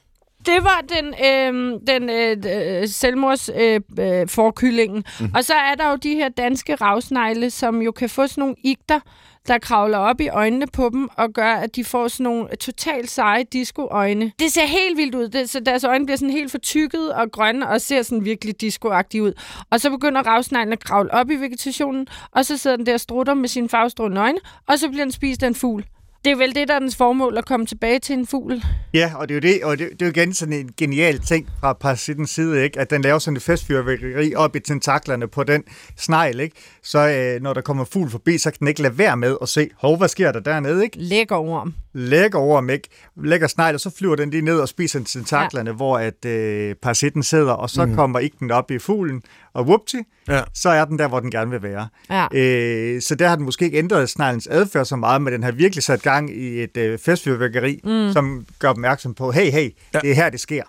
Det 0.47 0.65
var 0.65 0.85
den, 0.95 1.15
øh, 1.25 1.81
den 1.87 2.11
øh, 2.11 2.89
selvmords 2.89 3.51
øh, 3.57 3.81
øh, 4.01 4.29
forkyllingen. 4.29 5.05
Mm. 5.21 5.31
Og 5.35 5.45
så 5.45 5.55
er 5.55 5.75
der 5.75 5.91
jo 5.91 5.97
de 5.97 6.15
her 6.15 6.29
danske 6.29 6.75
ravsnegle, 6.75 7.51
som 7.51 7.83
jo 7.83 7.93
kan 7.93 8.11
få 8.11 8.27
sådan 8.27 8.43
nogle 8.43 8.55
igter, 8.65 9.01
der 9.49 9.59
kravler 9.59 9.99
op 9.99 10.21
i 10.21 10.29
øjnene 10.29 10.67
på 10.67 10.91
dem 10.93 11.09
og 11.17 11.33
gør, 11.33 11.53
at 11.55 11.77
de 11.77 11.85
får 11.85 12.09
sådan 12.09 12.25
nogle 12.25 12.49
totalt 12.61 13.11
seje 13.11 13.45
disco-øjne. 13.53 14.33
Det 14.39 14.53
ser 14.53 14.67
helt 14.67 14.97
vildt 14.97 15.15
ud. 15.15 15.29
Det, 15.29 15.51
så 15.51 15.61
deres 15.61 15.85
øjne 15.85 16.07
bliver 16.07 16.17
sådan 16.17 16.33
helt 16.33 16.51
fortykket 16.51 17.13
og 17.13 17.33
grønne 17.33 17.69
og 17.69 17.81
ser 17.81 18.03
sådan 18.03 18.25
virkelig 18.25 18.61
disco 18.61 18.89
ud. 18.89 19.33
Og 19.71 19.81
så 19.81 19.91
begynder 19.91 20.23
ravsneglen 20.23 20.73
at 20.73 20.85
kravle 20.85 21.15
op 21.15 21.31
i 21.31 21.35
vegetationen, 21.35 22.07
og 22.31 22.45
så 22.45 22.57
sidder 22.57 22.77
den 22.77 22.87
der 22.87 22.95
og 22.95 23.01
strutter 23.01 23.35
med 23.35 23.49
sine 23.49 23.69
farvestrålende 23.69 24.21
øjne, 24.21 24.39
og 24.69 24.79
så 24.79 24.89
bliver 24.89 25.05
den 25.05 25.13
spist 25.13 25.43
af 25.43 25.47
en 25.47 25.55
fugl. 25.55 25.85
Det 26.27 26.33
er 26.33 26.37
vel 26.37 26.55
det, 26.55 26.69
der 26.69 26.75
er 26.75 26.79
dens 26.79 26.97
formål, 26.97 27.39
at 27.39 27.47
komme 27.47 27.67
tilbage 27.67 27.99
til 27.99 28.13
en 28.13 28.27
fugl. 28.27 28.63
Ja, 28.95 29.13
og 29.17 29.29
det 29.29 29.35
er 29.35 29.49
jo 29.51 29.55
det, 29.55 29.65
og 29.65 29.79
det, 29.79 29.91
det 29.91 30.03
er 30.03 30.07
jo 30.07 30.11
igen 30.11 30.35
sådan 30.35 30.53
en 30.55 30.71
genial 30.77 31.19
ting 31.19 31.49
fra 31.61 31.73
parasittens 31.73 32.31
side, 32.31 32.65
ikke? 32.65 32.81
at 32.81 32.91
den 32.91 33.03
laver 33.03 33.19
sådan 33.19 33.37
et 33.37 33.43
festfyrværkeri 33.43 34.35
op 34.35 34.57
i 34.57 34.61
tentaklerne 34.61 35.29
på 35.29 35.45
den 35.45 35.63
snegl, 35.97 36.41
ikke? 36.41 36.57
så 36.83 36.99
øh, 36.99 37.43
når 37.43 37.53
der 37.53 37.61
kommer 37.61 37.85
fugl 37.85 38.11
forbi, 38.11 38.39
så 38.39 38.51
kan 38.51 38.59
den 38.59 38.69
ikke 38.69 38.83
lade 38.83 38.99
være 38.99 39.17
med 39.17 39.37
at 39.43 39.49
se, 39.49 39.71
hov, 39.81 39.97
hvad 39.99 40.09
sker 40.09 40.33
der 40.33 40.41
dernede, 40.41 40.85
ikke? 40.85 40.99
Lækker 40.99 41.37
orm. 41.37 41.75
lægger 41.93 42.39
over 42.39 42.61
dem, 42.61 42.71
ikke? 42.71 42.89
Lægger 43.25 43.47
snegl, 43.47 43.75
og 43.75 43.81
så 43.81 43.91
flyver 43.99 44.17
den 44.17 44.31
lige 44.31 44.43
ned 44.43 44.59
og 44.59 44.69
spiser 44.69 45.05
tentaklerne, 45.05 45.71
ja. 45.71 45.77
hvor 45.77 45.99
at 45.99 46.25
øh, 46.25 46.75
parasitten 46.75 47.23
sidder, 47.23 47.53
og 47.53 47.71
så 47.71 47.87
mm. 47.87 47.95
kommer 47.95 48.19
igten 48.19 48.51
op 48.51 48.71
i 48.71 48.79
fuglen, 48.79 49.23
og 49.55 49.65
whoopty, 49.65 49.97
Ja. 50.29 50.43
så 50.55 50.69
er 50.69 50.85
den 50.85 50.99
der, 50.99 51.09
hvor 51.09 51.21
den 51.21 51.31
gerne 51.31 51.51
vil 51.51 51.63
være. 51.63 51.89
Ja. 52.11 52.27
Øh, 52.35 53.03
så 53.03 53.15
der 53.15 53.29
har 53.29 53.37
den 53.37 53.45
måske 53.45 53.65
ikke 53.65 53.79
ændret 53.79 54.11
sneglens 54.11 54.47
adfærd 54.47 54.85
så 54.85 54.97
meget, 54.97 55.23
men 55.23 55.33
den 55.33 55.43
har 55.43 55.53
virkelig 55.53 55.83
sat 55.83 56.03
gang 56.03 56.16
gang 56.17 56.37
i 56.37 56.63
et 56.63 56.77
øh, 56.77 56.99
festfyrværkeri, 56.99 57.81
mm. 57.85 58.13
som 58.13 58.47
gør 58.59 58.69
opmærksom 58.69 59.15
på, 59.15 59.31
hey, 59.31 59.51
hey, 59.51 59.71
ja. 59.95 59.99
det 59.99 60.11
er 60.11 60.15
her, 60.15 60.31
det 60.31 60.41
sker. 60.41 60.63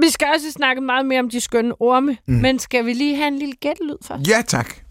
Vi 0.00 0.10
skal 0.10 0.28
også 0.34 0.52
snakke 0.52 0.80
meget 0.80 1.06
mere 1.06 1.20
om 1.20 1.30
de 1.30 1.40
skønne 1.40 1.74
orme, 1.80 2.16
mm. 2.26 2.34
men 2.34 2.58
skal 2.58 2.86
vi 2.86 2.92
lige 2.92 3.16
have 3.16 3.28
en 3.28 3.38
lille 3.38 3.54
gættelyd 3.60 3.96
først? 4.02 4.28
Ja, 4.28 4.42
tak. 4.46 4.87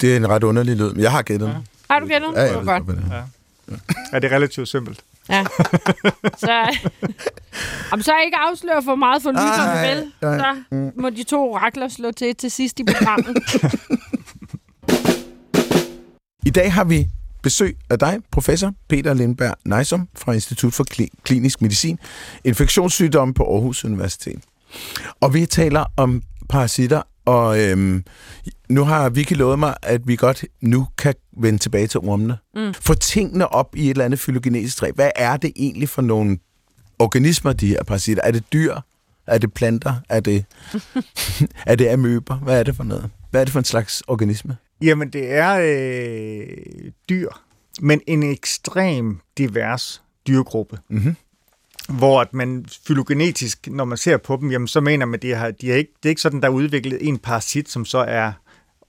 Det 0.00 0.12
er 0.12 0.16
en 0.16 0.28
ret 0.28 0.44
underlig 0.44 0.76
lyd, 0.76 0.92
men 0.92 1.02
jeg 1.02 1.10
har 1.10 1.22
gættet 1.22 1.48
den. 1.48 1.56
Har 1.90 2.00
du 2.00 2.06
gættet? 2.06 2.28
Ja, 2.34 2.42
Det 2.42 2.48
ja, 2.48 2.56
var 2.58 2.78
det 2.78 2.86
godt. 2.86 2.98
er. 2.98 3.16
Ja. 3.16 3.22
ja, 4.12 4.18
det 4.18 4.32
er 4.32 4.36
relativt 4.36 4.68
simpelt. 4.68 5.00
Ja. 5.28 5.44
Så, 6.38 6.52
Jamen, 7.90 8.02
så 8.02 8.12
ikke 8.24 8.36
afsløre 8.36 8.82
for 8.84 8.94
meget 8.94 9.22
for 9.22 9.30
lytterne, 9.30 9.88
vel? 9.88 10.12
Så 10.20 10.56
må 11.00 11.10
de 11.10 11.22
to 11.22 11.52
orakler 11.52 11.88
slå 11.88 12.12
til 12.12 12.36
til 12.36 12.50
sidst 12.50 12.80
i 12.80 12.84
programmet. 12.84 13.36
I 16.46 16.50
dag 16.50 16.72
har 16.74 16.84
vi 16.84 17.08
besøg 17.42 17.76
af 17.90 17.98
dig, 17.98 18.18
professor 18.30 18.72
Peter 18.88 19.14
Lindberg 19.14 19.54
Nejsom 19.64 20.08
fra 20.18 20.32
Institut 20.32 20.74
for 20.74 20.84
Kli- 20.94 21.14
Klinisk 21.24 21.62
Medicin, 21.62 21.98
infektionssygdomme 22.44 23.34
på 23.34 23.52
Aarhus 23.54 23.84
Universitet. 23.84 24.42
Og 25.20 25.34
vi 25.34 25.46
taler 25.46 25.84
om 25.96 26.22
parasitter, 26.48 27.02
og 27.26 27.60
øhm, 27.60 28.04
nu 28.68 28.84
har 28.84 29.08
Vicky 29.08 29.32
lovet 29.32 29.58
mig, 29.58 29.74
at 29.82 30.08
vi 30.08 30.16
godt 30.16 30.44
nu 30.60 30.86
kan 30.98 31.14
vende 31.38 31.58
tilbage 31.58 31.86
til 31.86 32.00
ormene. 32.00 32.38
Mm. 32.54 32.74
Få 32.74 32.94
tingene 32.94 33.48
op 33.48 33.76
i 33.76 33.84
et 33.84 33.90
eller 33.90 34.04
andet 34.04 34.20
fylogenetisk 34.20 34.76
træ. 34.76 34.90
Hvad 34.90 35.10
er 35.16 35.36
det 35.36 35.52
egentlig 35.56 35.88
for 35.88 36.02
nogle 36.02 36.38
organismer, 36.98 37.52
de 37.52 37.66
her 37.66 37.82
parasitter? 37.84 38.22
Er 38.22 38.30
det 38.30 38.52
dyr? 38.52 38.76
Er 39.26 39.38
det 39.38 39.52
planter? 39.52 39.94
Er 40.08 40.20
det, 40.20 40.44
er 41.66 41.74
det 41.74 41.88
amøber? 41.88 42.36
Hvad 42.36 42.58
er 42.58 42.62
det 42.62 42.76
for 42.76 42.84
noget? 42.84 43.10
Hvad 43.30 43.40
er 43.40 43.44
det 43.44 43.52
for 43.52 43.58
en 43.58 43.64
slags 43.64 44.02
organisme? 44.06 44.56
Jamen, 44.82 45.10
det 45.10 45.32
er 45.32 45.58
øh, 45.62 46.90
dyr, 47.08 47.28
men 47.80 48.00
en 48.06 48.22
ekstrem 48.22 49.20
divers 49.38 50.02
dyrgruppe. 50.26 50.78
Mhm. 50.88 51.16
Hvor 51.88 52.20
at 52.20 52.34
man 52.34 52.66
fylogenetisk, 52.86 53.68
når 53.70 53.84
man 53.84 53.98
ser 53.98 54.16
på 54.16 54.36
dem, 54.40 54.50
jamen, 54.50 54.68
så 54.68 54.80
mener 54.80 55.06
man, 55.06 55.14
at 55.14 55.22
de 55.22 55.34
har, 55.34 55.50
de 55.50 55.68
har 55.68 55.76
ikke, 55.76 55.92
det 56.02 56.08
er 56.08 56.10
ikke 56.10 56.20
sådan, 56.20 56.40
der 56.40 56.48
er 56.48 56.52
udviklet 56.52 57.08
en 57.08 57.18
parasit, 57.18 57.70
som 57.70 57.84
så 57.84 57.98
er 57.98 58.32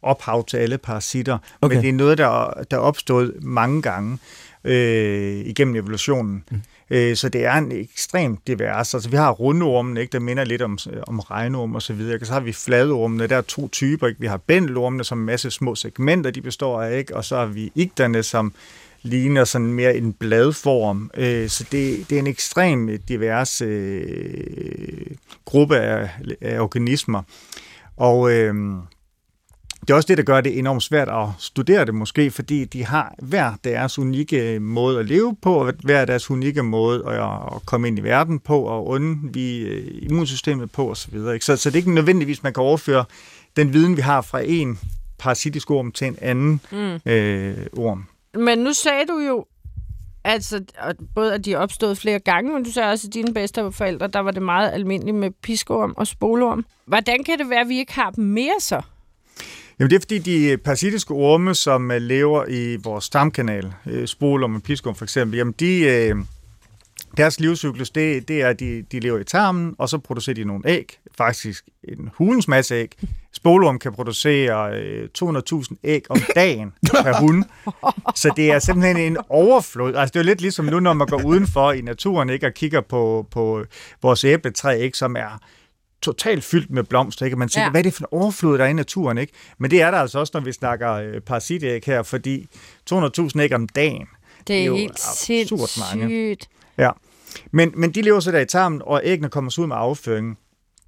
ophav 0.02 0.46
til 0.46 0.58
alle 0.58 0.78
parasitter. 0.78 1.38
Okay. 1.62 1.76
Men 1.76 1.84
det 1.84 1.90
er 1.90 1.94
noget, 1.94 2.18
der, 2.18 2.64
der 2.72 2.78
er 2.78 2.82
opstået 2.82 3.34
mange 3.42 3.82
gange 3.82 4.18
øh, 4.64 5.38
igennem 5.46 5.76
evolutionen. 5.76 6.44
Mm. 6.52 6.62
Øh, 6.90 7.16
så 7.16 7.30
det 7.30 7.46
er 7.46 7.54
en 7.54 7.72
ekstremt 7.72 8.48
divers. 8.48 8.94
Altså, 8.94 9.10
vi 9.10 9.18
har 9.18 9.32
rundormen, 9.32 9.98
ikke, 9.98 10.12
der 10.12 10.20
minder 10.20 10.44
lidt 10.44 10.62
om, 10.62 10.78
om 11.08 11.20
regnorm 11.20 11.76
og 11.76 11.82
så 11.82 11.94
videre. 11.94 12.26
Så 12.26 12.34
har 12.34 12.40
vi 12.40 12.54
fladormene, 12.54 13.28
der 13.28 13.38
er 13.38 13.42
to 13.42 13.68
typer. 13.68 14.08
Ikke? 14.08 14.22
Vi 14.22 14.28
har 14.28 14.38
bændelormene, 14.38 15.04
som 15.04 15.20
en 15.20 15.26
masse 15.26 15.52
små 15.52 15.76
segmenter, 15.76 16.32
de 16.32 16.42
består 16.42 16.82
af. 16.82 16.98
Ikke? 16.98 17.16
Og 17.16 17.26
så 17.26 17.36
har 17.36 17.46
vi 17.46 17.72
igterne, 17.76 18.24
som 18.24 18.54
ligner 19.08 19.44
sådan 19.44 19.74
mere 19.74 19.98
en 19.98 20.14
bladform. 20.14 21.12
Øh, 21.18 21.50
så 21.50 21.66
det, 21.72 22.10
det 22.10 22.16
er 22.16 22.20
en 22.20 22.28
ekstrem 22.28 22.90
divers 23.08 23.62
øh, 23.62 25.06
gruppe 25.46 25.78
af, 25.78 26.10
af 26.42 26.60
organismer. 26.60 27.22
Og 27.98 28.32
øh, 28.32 28.56
det 29.82 29.90
er 29.90 29.96
også 29.96 30.08
det, 30.08 30.18
der 30.18 30.24
gør 30.24 30.42
det 30.42 30.60
enormt 30.60 30.84
svært 30.84 31.10
at 31.10 31.28
studere 31.40 31.86
det 31.86 31.96
måske, 31.96 32.32
fordi 32.32 32.66
de 32.66 32.86
har 32.86 33.16
hver 33.22 33.54
deres 33.64 34.00
unikke 34.00 34.60
måde 34.60 35.00
at 35.00 35.06
leve 35.06 35.36
på, 35.42 35.54
og 35.54 35.74
hver 35.84 36.06
deres 36.06 36.32
unikke 36.32 36.64
måde 36.64 37.04
at, 37.08 37.56
at 37.56 37.66
komme 37.66 37.88
ind 37.88 38.00
i 38.00 38.02
verden 38.02 38.40
på, 38.40 38.62
og 38.62 38.88
undvige 38.88 39.82
immunsystemet 39.82 40.72
på 40.72 40.92
osv. 40.92 41.18
Så, 41.18 41.38
så, 41.42 41.56
så 41.56 41.70
det 41.70 41.76
er 41.76 41.80
ikke 41.80 41.94
nødvendigvis, 41.94 42.44
man 42.44 42.54
kan 42.54 42.64
overføre 42.64 43.06
den 43.56 43.74
viden, 43.74 43.98
vi 43.98 44.02
har 44.02 44.22
fra 44.22 44.42
en 44.46 44.80
parasitisk 45.18 45.72
orm 45.72 45.92
til 45.92 46.08
en 46.08 46.18
anden 46.22 46.62
mm. 46.72 47.12
øh, 47.12 47.66
orm. 47.78 48.06
Men 48.38 48.60
nu 48.60 48.74
sagde 48.74 49.06
du 49.08 49.20
jo, 49.20 49.46
altså, 50.24 50.64
at 50.76 50.96
både 51.16 51.34
at 51.34 51.46
de 51.46 51.54
er 51.54 51.58
opstået 51.58 51.98
flere 51.98 52.20
gange, 52.20 52.54
men 52.54 52.64
du 52.64 52.72
sagde 52.72 52.92
også, 52.92 53.08
at 53.08 53.14
dine 53.14 53.34
bedste 53.34 53.72
forældre, 53.72 54.08
der 54.08 54.20
var 54.20 54.32
det 54.32 54.42
meget 54.42 54.72
almindeligt 54.72 55.18
med 55.18 55.32
piskorm 55.44 55.94
og 55.98 56.08
spolorm. 56.08 56.66
Hvordan 56.86 57.24
kan 57.24 57.40
det 57.40 57.50
være, 57.50 57.62
at 57.62 57.70
vi 57.70 57.78
ikke 57.78 57.94
har 57.94 58.10
dem 58.10 58.24
mere 58.24 58.60
så? 58.60 58.82
Jamen 59.80 59.90
det 59.90 59.96
er 59.96 60.00
fordi 60.00 60.20
de 60.20 60.58
parasitiske 60.58 61.14
orme, 61.14 61.56
som 61.56 61.92
øh, 61.92 62.02
lever 62.02 62.46
i 62.50 62.76
vores 62.84 63.04
stamkanal, 63.04 63.74
øh, 63.86 64.08
spolorm 64.08 64.56
og 64.56 64.64
piskorm 64.64 64.96
for 64.96 65.06
eksempel, 65.06 65.38
jamen 65.38 65.54
de, 65.60 65.80
øh, 65.80 66.16
deres 67.18 67.40
livscyklus, 67.40 67.90
det, 67.90 68.28
det 68.28 68.42
er, 68.42 68.48
at 68.50 68.60
de, 68.60 68.82
de 68.92 69.00
lever 69.00 69.20
i 69.20 69.24
tarmen, 69.24 69.76
og 69.78 69.90
så 69.90 69.98
producerer 69.98 70.34
de 70.34 70.44
nogle 70.44 70.70
æg, 70.70 71.00
faktisk 71.18 71.66
en 71.84 72.10
hulens 72.14 72.48
masse 72.48 72.76
æg. 72.76 72.92
Spolorm 73.34 73.80
kan 73.80 73.94
producere 73.94 74.74
øh, 74.80 75.10
200.000 75.24 75.76
æg 75.84 76.02
om 76.12 76.18
dagen 76.36 76.74
per 77.04 77.20
hund. 77.20 77.44
Så 78.16 78.34
det 78.36 78.52
er 78.52 78.60
simpelthen 78.60 78.98
en 78.98 79.18
overflod. 79.30 79.96
Altså 79.96 80.14
det 80.14 80.20
er 80.20 80.24
jo 80.24 80.26
lidt 80.28 80.42
ligesom 80.42 80.66
nu, 80.66 80.80
når 80.80 80.94
man 80.94 81.08
går 81.08 81.22
udenfor 81.26 81.72
i 81.72 81.82
naturen 81.82 82.30
ikke, 82.30 82.46
og 82.46 82.54
kigger 82.54 82.82
på, 82.82 83.28
på 83.32 83.64
vores 84.02 84.24
æbletræ, 84.24 84.78
ikke, 84.80 84.98
som 84.98 85.16
er 85.16 85.40
totalt 86.02 86.44
fyldt 86.44 86.70
med 86.72 86.84
blomster, 86.84 87.26
ikke? 87.26 87.38
Man 87.38 87.50
tænker, 87.50 87.66
Ja. 87.66 87.72
hvad 87.72 87.82
er 87.82 87.84
det 87.84 87.94
for 87.94 88.02
en 88.02 88.08
overflod, 88.12 88.58
der 88.58 88.64
er 88.64 88.70
i 88.70 88.74
naturen, 88.74 89.18
ikke? 89.18 89.34
Men 89.58 89.72
det 89.72 89.82
er 89.82 89.92
der 89.92 89.98
altså 89.98 90.20
også, 90.20 90.32
når 90.34 90.42
vi 90.42 90.52
snakker 90.52 90.92
øh, 90.94 91.22
parasitæg 91.22 91.84
her, 91.86 92.04
fordi 92.04 92.48
200.000 92.94 93.40
æg 93.42 93.54
om 93.54 93.68
dagen. 93.68 94.08
Det 94.48 94.56
er, 94.56 94.62
er 94.62 94.66
jo 94.66 94.76
helt 94.76 94.92
absurd 94.92 95.68
sindssygt. 95.68 96.00
mange. 96.00 96.38
Ja. 96.78 96.90
Men, 97.52 97.72
men 97.76 97.92
de 97.92 98.02
lever 98.02 98.20
så 98.20 98.32
der 98.32 98.40
i 98.40 98.46
tarmen, 98.46 98.82
og 98.86 99.02
æggene 99.04 99.30
kommer 99.30 99.52
så 99.52 99.62
ud 99.62 99.68
med 99.68 99.76
afføringen. 99.80 100.38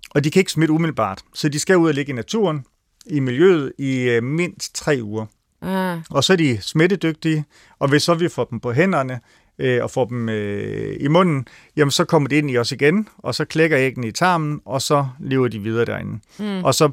Og 0.09 0.23
de 0.23 0.31
kan 0.31 0.39
ikke 0.39 0.51
smitte 0.51 0.71
umiddelbart, 0.73 1.21
så 1.33 1.49
de 1.49 1.59
skal 1.59 1.77
ud 1.77 1.87
og 1.87 1.93
ligge 1.93 2.11
i 2.11 2.15
naturen, 2.15 2.65
i 3.05 3.19
miljøet, 3.19 3.73
i 3.77 3.99
øh, 3.99 4.23
mindst 4.23 4.75
tre 4.75 4.99
uger. 5.01 5.25
Ah, 5.61 5.97
Og 6.09 6.23
så 6.23 6.33
er 6.33 6.37
de 6.37 6.61
smittedygtige, 6.61 7.45
og 7.79 7.87
hvis 7.89 8.03
så 8.03 8.13
vi 8.13 8.29
får 8.29 8.43
dem 8.43 8.59
på 8.59 8.71
hænderne, 8.73 9.19
øh, 9.59 9.83
og 9.83 9.91
får 9.91 10.05
dem 10.05 10.29
øh, 10.29 10.97
i 10.99 11.07
munden, 11.07 11.47
jamen 11.75 11.91
så 11.91 12.05
kommer 12.05 12.29
de 12.29 12.37
ind 12.37 12.51
i 12.51 12.57
os 12.57 12.71
igen, 12.71 13.07
og 13.17 13.35
så 13.35 13.45
klækker 13.45 13.79
æggene 13.79 14.07
i 14.07 14.11
tarmen, 14.11 14.61
og 14.65 14.81
så 14.81 15.07
lever 15.19 15.47
de 15.47 15.59
videre 15.59 15.85
derinde. 15.85 16.19
Mm. 16.39 16.63
Og 16.63 16.75
så 16.75 16.89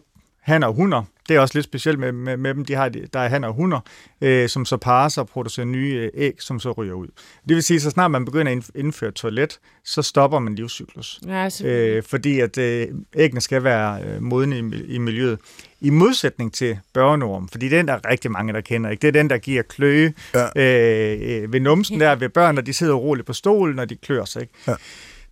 hanner 0.47 0.67
og 0.67 0.75
hunder, 0.75 1.03
det 1.29 1.37
er 1.37 1.41
også 1.41 1.59
lidt 1.59 1.65
specielt 1.65 1.99
med, 1.99 2.13
med, 2.13 2.37
med 2.37 2.55
dem, 2.55 2.65
de 2.65 2.75
har, 2.75 2.89
der 2.89 3.21
er 3.21 3.29
hanner 3.29 3.49
og 3.49 3.55
hunder, 3.55 3.81
øh, 4.21 4.49
som 4.49 4.65
så 4.65 4.77
parer 4.77 5.09
sig 5.09 5.21
og 5.21 5.29
producerer 5.29 5.67
nye 5.67 5.95
øh, 5.95 6.11
æg, 6.15 6.35
som 6.39 6.61
så 6.61 6.73
ryger 6.73 6.95
ud. 6.95 7.07
Det 7.49 7.55
vil 7.55 7.63
sige, 7.63 7.81
så 7.81 7.91
snart 7.91 8.11
man 8.11 8.25
begynder 8.25 8.53
at 8.53 8.59
indf- 8.59 8.71
indføre 8.75 9.11
toilet, 9.11 9.59
så 9.85 10.03
stopper 10.03 10.39
man 10.39 10.55
livscyklus. 10.55 11.21
ja, 11.27 11.49
Øh, 11.65 12.03
fordi 12.03 12.41
at 12.41 12.59
øh, 12.59 12.87
æggene 13.17 13.41
skal 13.41 13.65
være 13.65 14.03
øh, 14.03 14.23
modne 14.23 14.59
i, 14.59 14.85
i 14.95 14.99
miljøet. 14.99 15.39
I 15.81 15.91
modsætning 15.91 16.55
til 16.55 16.79
børneorm, 16.95 17.49
fordi 17.49 17.69
den 17.69 17.89
der 17.89 17.95
er 17.95 18.11
rigtig 18.11 18.31
mange, 18.31 18.53
der 18.53 18.61
kender. 18.61 18.91
ikke. 18.91 19.03
Det 19.03 19.09
er 19.09 19.13
den, 19.13 19.31
der 19.31 19.39
giver 19.39 19.63
kløe 19.63 20.13
Ja. 20.35 20.45
øh, 20.57 21.43
øh, 21.43 21.53
ved 21.53 21.61
numsen 21.61 22.01
der 22.01 22.15
ved 22.15 22.29
børn, 22.29 22.55
når 22.55 22.63
de 22.63 22.73
sidder 22.73 22.95
roligt 22.95 23.27
på 23.27 23.33
stolen, 23.33 23.77
når 23.77 23.85
de 23.85 23.97
klør 23.97 24.25
sig. 24.25 24.43
Ikke? 24.43 24.55
Ja. 24.69 24.75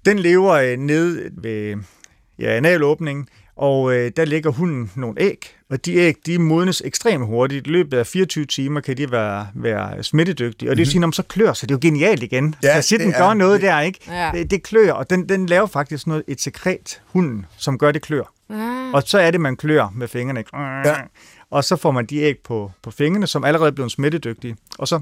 Den 0.05 0.18
lever 0.18 0.53
øh, 0.53 0.77
ned 0.77 1.31
ved 1.42 1.77
ja, 2.38 2.57
analåbningen, 2.57 3.29
og 3.56 3.94
øh, 3.96 4.12
der 4.16 4.24
ligger 4.24 4.50
hunden 4.50 4.90
nogle 4.96 5.20
æg, 5.20 5.54
og 5.70 5.84
de 5.86 5.94
æg, 5.96 6.14
de 6.26 6.38
modnes 6.38 6.82
ekstremt 6.84 7.26
hurtigt. 7.26 7.66
I 7.66 7.70
løbet 7.70 7.98
af 7.98 8.06
24 8.06 8.44
timer 8.44 8.80
kan 8.80 8.96
de 8.96 9.10
være, 9.10 9.46
være 9.54 10.02
smittedygtige, 10.02 10.70
og 10.70 10.76
det 10.76 10.78
vil 10.78 10.86
sige, 10.86 11.00
når 11.00 11.06
man 11.06 11.12
så 11.12 11.22
klør, 11.22 11.52
så 11.52 11.66
det 11.66 11.74
er 11.74 11.78
jo 11.82 11.88
genialt 11.88 12.22
igen. 12.22 12.44
Mhm. 12.44 12.54
Ja, 12.62 12.68
Ja, 12.76 12.80
den 12.90 13.00
det 13.00 13.14
er- 13.14 13.18
gør 13.26 13.34
noget 13.34 13.62
der, 13.62 13.80
ikke? 13.80 13.98
Ja. 14.08 14.30
Det, 14.34 14.50
det 14.50 14.62
klør, 14.62 14.92
og 14.92 15.10
den, 15.10 15.28
den 15.28 15.46
laver 15.46 15.66
faktisk 15.66 16.06
noget, 16.06 16.22
et 16.28 16.40
sekret, 16.40 17.00
hunden, 17.06 17.46
som 17.56 17.78
gør 17.78 17.92
det 17.92 18.02
klør. 18.02 18.32
ah, 18.50 18.92
Og 18.94 19.02
så 19.06 19.18
er 19.18 19.30
det, 19.30 19.40
man 19.40 19.56
klør 19.56 19.88
med 19.94 20.08
fingrene. 20.08 20.40
Ikke? 20.40 20.56
Ja. 20.58 20.94
Og 21.50 21.64
så 21.64 21.76
får 21.76 21.90
man 21.90 22.06
de 22.06 22.16
æg 22.18 22.38
på, 22.44 22.70
på 22.82 22.90
fingrene, 22.90 23.26
som 23.26 23.44
allerede 23.44 23.68
er 23.68 23.72
blevet 23.74 23.92
smittedygtige. 23.92 24.56
Og 24.78 24.88
så, 24.88 25.00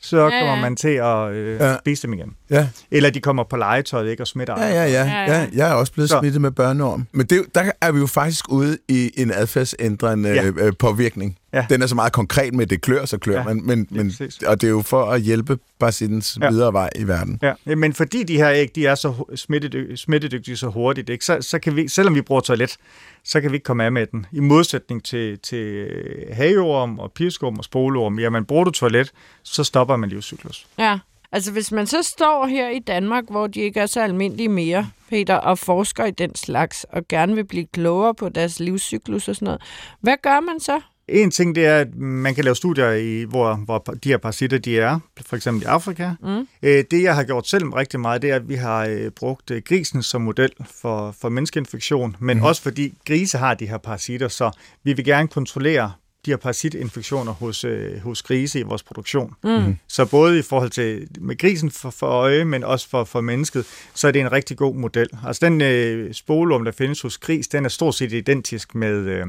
så 0.00 0.16
Ja, 0.18 0.24
ja, 0.34 0.40
kommer 0.40 0.60
man 0.60 0.76
til 0.76 0.88
at 0.88 1.30
øh, 1.32 1.60
ja. 1.60 1.78
spise 1.78 2.02
dem 2.06 2.12
igen. 2.12 2.36
Ja. 2.52 2.68
Eller 2.90 3.10
de 3.10 3.20
kommer 3.20 3.44
på 3.44 3.56
legetøjet 3.56 4.10
ikke, 4.10 4.22
og 4.22 4.26
smitter 4.26 4.54
Ja, 4.58 4.64
andre. 4.64 4.76
ja, 4.80 4.84
ja, 4.84 5.04
Ja, 5.04 5.32
ja. 5.32 5.40
ja. 5.40 5.46
Jeg 5.54 5.70
er 5.70 5.74
også 5.74 5.92
blevet 5.92 6.10
Så- 6.10 6.18
smittet 6.20 6.40
med 6.42 6.50
børneorm. 6.50 7.06
Men 7.12 7.26
det, 7.26 7.38
er 7.38 7.42
der 7.54 7.70
er 7.80 7.92
vi 7.92 7.98
jo 7.98 8.06
faktisk 8.06 8.52
ude 8.52 8.78
i 8.88 9.10
en 9.16 9.30
adfærdsændrende 9.34 10.28
Ja. 10.28 10.34
ja. 10.42 10.50
øh, 10.56 10.72
påvirkning. 10.78 11.38
Ja. 11.54 11.66
Den 11.70 11.82
er 11.82 11.86
så 11.86 11.94
meget 11.94 12.12
konkret 12.12 12.54
med, 12.54 12.62
at 12.64 12.70
det 12.70 12.80
klør, 12.80 13.04
så 13.04 13.18
klør 13.18 13.38
Ja, 13.38 13.44
man. 13.44 13.62
Men, 13.64 13.86
men, 13.90 14.12
og 14.46 14.60
det 14.60 14.66
er 14.66 14.70
jo 14.70 14.82
for 14.82 15.04
at 15.04 15.20
hjælpe 15.20 15.58
parasittens 15.80 16.38
ja. 16.40 16.44
Ja. 16.44 16.50
videre 16.50 16.72
vej 16.72 16.90
i 16.96 17.04
verden. 17.06 17.38
Ja, 17.42 17.74
men 17.74 17.92
fordi 17.92 18.22
de 18.22 18.36
her 18.36 18.50
æg, 18.50 18.68
de 18.74 18.86
er 18.86 18.94
så 18.94 19.12
smittedyg- 19.34 19.96
smittedygtige 19.96 20.56
så 20.56 20.66
hurtigt, 20.68 21.08
ikke, 21.08 21.24
så, 21.24 21.38
så 21.40 21.58
kan 21.58 21.76
vi, 21.76 21.88
selvom 21.88 22.14
vi 22.14 22.22
bruger 22.22 22.40
toilet, 22.40 22.76
så 23.24 23.40
kan 23.40 23.50
vi 23.50 23.56
ikke 23.56 23.64
komme 23.64 23.84
af 23.84 23.92
med 23.92 24.06
den. 24.06 24.26
I 24.32 24.40
modsætning 24.40 25.04
til, 25.04 25.38
til 25.38 25.58
øh, 25.66 26.36
hageorm 26.36 26.98
og 26.98 27.12
piskorm 27.14 27.58
og 27.58 27.64
spolorm, 27.64 28.18
jamen 28.18 28.44
bruger 28.44 28.64
du 28.64 28.70
toilet, 28.70 29.10
så 29.42 29.64
stopper 29.64 29.96
man 29.96 30.08
livscyklus. 30.08 30.66
ja. 30.78 30.98
Altså, 31.32 31.52
hvis 31.52 31.72
man 31.72 31.86
så 31.86 32.02
står 32.02 32.46
her 32.46 32.68
i 32.68 32.78
Danmark, 32.78 33.24
hvor 33.30 33.46
de 33.46 33.60
ikke 33.60 33.80
er 33.80 33.86
så 33.86 34.00
almindelige 34.00 34.48
mere, 34.48 34.90
Peter, 35.08 35.34
og 35.34 35.58
forsker 35.58 36.04
i 36.04 36.10
den 36.10 36.34
slags, 36.34 36.84
og 36.84 37.08
gerne 37.08 37.34
vil 37.34 37.44
blive 37.44 37.66
klogere 37.72 38.14
på 38.14 38.28
deres 38.28 38.60
livscyklus 38.60 39.28
og 39.28 39.36
sådan 39.36 39.46
noget, 39.46 39.62
hvad 40.00 40.16
gør 40.22 40.40
man 40.40 40.60
så? 40.60 40.80
en 41.08 41.30
ting 41.30 41.54
det 41.54 41.66
er, 41.66 41.78
at 41.78 41.94
man 41.96 42.34
kan 42.34 42.44
lave 42.44 42.56
studier, 42.56 42.90
i, 42.90 43.24
hvor, 43.24 43.54
hvor 43.54 43.78
de 43.78 44.08
her 44.08 44.18
parasitter 44.18 44.58
de 44.58 44.78
er, 44.78 44.98
for 45.26 45.36
eksempel 45.36 45.62
i 45.62 45.66
Afrika. 45.66 46.10
Mm. 46.22 46.48
Øh, 46.62 46.84
det, 46.90 47.02
jeg 47.02 47.14
har 47.14 47.24
gjort 47.24 47.48
selv 47.48 47.64
rigtig 47.64 48.00
meget, 48.00 48.22
det 48.22 48.30
er, 48.30 48.36
at 48.36 48.48
vi 48.48 48.54
har 48.54 48.86
øh, 48.86 49.10
brugt 49.10 49.50
øh, 49.50 49.62
grisen 49.64 50.02
som 50.02 50.20
model 50.20 50.50
for, 50.80 51.14
for 51.20 51.28
menneskeinfektion, 51.28 52.16
men 52.20 52.36
mm. 52.36 52.42
også 52.42 52.62
fordi 52.62 52.94
grise 53.06 53.38
har 53.38 53.54
de 53.54 53.66
her 53.66 53.78
parasitter, 53.78 54.28
så 54.28 54.50
vi 54.84 54.92
vil 54.92 55.04
gerne 55.04 55.28
kontrollere 55.28 55.92
de 56.26 56.30
her 56.30 56.36
parasitinfektioner 56.36 57.32
hos, 57.32 57.64
øh, 57.64 58.00
hos 58.00 58.22
grise 58.22 58.60
i 58.60 58.62
vores 58.62 58.82
produktion. 58.82 59.34
Mm. 59.44 59.76
Så 59.88 60.04
både 60.04 60.38
i 60.38 60.42
forhold 60.42 60.70
til 60.70 61.08
med 61.20 61.38
grisen 61.38 61.70
for, 61.70 61.90
for 61.90 62.06
øje, 62.06 62.44
men 62.44 62.64
også 62.64 62.88
for, 62.88 63.04
for 63.04 63.20
mennesket, 63.20 63.66
så 63.94 64.08
er 64.08 64.12
det 64.12 64.20
en 64.20 64.32
rigtig 64.32 64.56
god 64.56 64.74
model. 64.74 65.08
Altså 65.26 65.46
den 65.46 65.60
øh, 65.60 66.14
spolorm, 66.14 66.64
der 66.64 66.72
findes 66.72 67.00
hos 67.00 67.18
gris, 67.18 67.48
den 67.48 67.64
er 67.64 67.68
stort 67.68 67.94
set 67.94 68.12
identisk 68.12 68.74
med, 68.74 68.96
øh, 68.96 69.26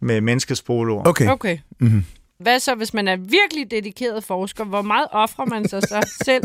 med 0.00 0.20
menneskets 0.20 0.60
spolorm. 0.60 1.06
Okay. 1.06 1.28
Okay. 1.28 1.58
Mm-hmm. 1.78 2.04
Hvad 2.38 2.60
så, 2.60 2.74
hvis 2.74 2.94
man 2.94 3.08
er 3.08 3.16
virkelig 3.16 3.70
dedikeret 3.70 4.24
forsker? 4.24 4.64
Hvor 4.64 4.82
meget 4.82 5.06
offrer 5.10 5.44
man 5.44 5.68
sig 5.68 5.82
så 5.82 6.08
selv? 6.24 6.44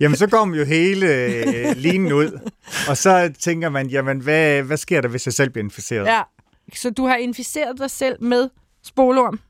Jamen, 0.00 0.16
så 0.16 0.26
kommer 0.26 0.56
jo 0.56 0.64
hele 0.64 1.06
øh, 1.14 1.76
linen 1.76 2.12
ud, 2.12 2.40
og 2.88 2.96
så 2.96 3.32
tænker 3.38 3.68
man, 3.68 3.88
jamen, 3.88 4.18
hvad, 4.20 4.62
hvad 4.62 4.76
sker 4.76 5.00
der, 5.00 5.08
hvis 5.08 5.26
jeg 5.26 5.32
selv 5.32 5.50
bliver 5.50 5.64
inficeret? 5.64 6.06
Ja. 6.06 6.22
Så 6.74 6.90
du 6.90 7.06
har 7.06 7.16
inficeret 7.16 7.78
dig 7.78 7.90
selv 7.90 8.22
med 8.22 8.48
spolorm? 8.84 9.40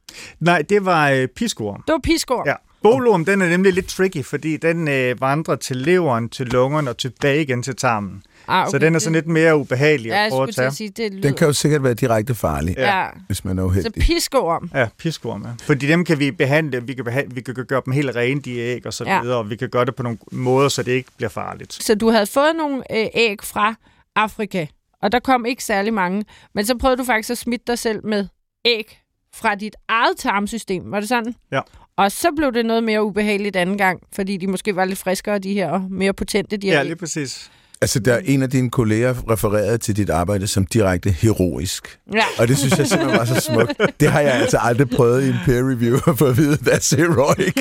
Nej, 0.40 0.62
det 0.68 0.84
var 0.84 1.10
øh, 1.10 1.28
piskorm. 1.28 1.82
Det 1.86 1.92
var 1.92 2.00
piskor. 2.02 2.42
Ja. 2.46 2.54
Spolorm, 2.80 3.24
den 3.24 3.42
er 3.42 3.48
nemlig 3.48 3.72
lidt 3.72 3.86
tricky, 3.88 4.24
fordi 4.24 4.56
den 4.56 4.88
øh, 4.88 5.20
vandrer 5.20 5.56
til 5.56 5.76
leveren, 5.76 6.28
til 6.28 6.46
lungerne 6.46 6.90
og 6.90 6.98
tilbage 6.98 7.42
igen 7.42 7.62
til 7.62 7.76
tarmen. 7.76 8.22
Ah, 8.48 8.62
Okay. 8.62 8.70
Så 8.70 8.78
den 8.78 8.94
er 8.94 8.98
sådan 8.98 9.12
lidt 9.14 9.26
mere 9.26 9.56
ubehagelig 9.56 10.08
Ja, 10.08 10.24
at 10.24 10.30
prøve 10.30 10.48
at 10.48 10.54
tage. 10.54 10.70
sige, 10.70 10.90
det 10.90 11.12
lyder... 11.12 11.22
Den 11.22 11.34
kan 11.34 11.46
jo 11.46 11.52
sikkert 11.52 11.82
være 11.82 11.94
direkte 11.94 12.34
farlig, 12.34 12.74
Ja. 12.78 13.06
hvis 13.26 13.44
man 13.44 13.58
er 13.58 13.62
Så 13.62 13.66
uheldig. 13.66 13.92
piskorm. 13.94 14.70
Ja, 14.74 14.88
piskorm, 14.98 15.42
ja. 15.46 15.50
Fordi 15.62 15.86
dem 15.86 16.04
kan 16.04 16.18
vi 16.18 16.30
behandle, 16.30 16.82
vi 16.86 16.94
kan, 16.94 17.04
behandle, 17.04 17.34
vi 17.34 17.40
kan 17.40 17.54
gøre 17.68 17.82
dem 17.84 17.92
helt 17.92 18.16
rene, 18.16 18.40
de 18.40 18.58
æg 18.58 18.86
og 18.86 18.92
så 18.92 19.04
Ja. 19.04 19.20
videre, 19.22 19.36
og 19.38 19.50
vi 19.50 19.56
kan 19.56 19.68
gøre 19.68 19.84
det 19.84 19.94
på 19.94 20.02
nogle 20.02 20.18
måder, 20.32 20.68
så 20.68 20.82
det 20.82 20.92
ikke 20.92 21.10
bliver 21.16 21.30
farligt. 21.30 21.72
Så 21.72 21.94
du 21.94 22.10
havde 22.10 22.26
fået 22.26 22.56
nogle 22.58 22.76
øh, 22.98 23.06
æg 23.14 23.38
fra 23.42 23.74
Afrika, 24.16 24.66
og 25.02 25.12
der 25.12 25.18
kom 25.18 25.46
ikke 25.46 25.64
særlig 25.64 25.94
mange. 25.94 26.24
Men 26.54 26.66
så 26.66 26.76
prøvede 26.78 26.96
du 26.98 27.04
faktisk 27.04 27.30
at 27.30 27.38
smitte 27.38 27.64
dig 27.66 27.78
selv 27.78 28.06
med 28.06 28.26
æg 28.64 28.98
fra 29.34 29.54
dit 29.54 29.76
eget 29.88 30.16
tarmsystem. 30.18 30.90
Var 30.90 31.00
det 31.00 31.08
sådan? 31.08 31.34
Ja. 31.52 31.60
Og 31.96 32.12
så 32.12 32.28
blev 32.36 32.52
det 32.52 32.66
noget 32.66 32.84
mere 32.84 33.04
ubehageligt 33.04 33.56
anden 33.56 33.78
gang, 33.78 34.00
fordi 34.12 34.36
de 34.36 34.46
måske 34.46 34.76
var 34.76 34.84
lidt 34.84 34.98
friskere, 34.98 35.38
de 35.38 35.52
her, 35.52 35.70
og 35.70 35.86
mere 35.90 36.12
potente, 36.12 36.56
de 36.56 36.66
her 36.66 36.76
Ja, 36.76 36.82
lige 36.82 36.96
præcis. 36.96 37.50
Altså, 37.80 37.98
der 37.98 38.14
er 38.14 38.20
en 38.24 38.42
af 38.42 38.50
dine 38.50 38.70
kolleger 38.70 39.30
refereret 39.30 39.80
til 39.80 39.96
dit 39.96 40.10
arbejde 40.10 40.46
som 40.46 40.66
direkte 40.66 41.10
heroisk. 41.10 41.98
Ja. 42.12 42.24
Og 42.38 42.48
det 42.48 42.58
synes 42.58 42.78
jeg 42.78 42.86
simpelthen 42.86 43.18
var 43.18 43.24
så 43.24 43.40
smukt. 43.40 43.80
Det 44.00 44.10
har 44.10 44.20
jeg 44.20 44.32
altså 44.32 44.58
aldrig 44.60 44.90
prøvet 44.90 45.24
i 45.24 45.28
en 45.28 45.36
peer 45.44 45.70
review 45.70 45.98
at 46.06 46.18
få 46.18 46.26
at 46.26 46.36
vide, 46.36 46.54
that's 46.54 46.96
heroic. 46.96 47.54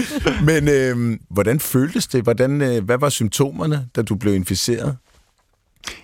Men 0.50 0.68
øh, 0.68 1.18
hvordan 1.30 1.60
føltes 1.60 2.06
det? 2.06 2.22
Hvordan, 2.22 2.62
øh, 2.62 2.84
hvad 2.84 2.98
var 2.98 3.08
symptomerne, 3.08 3.88
da 3.96 4.02
du 4.02 4.14
blev 4.14 4.34
inficeret? 4.34 4.96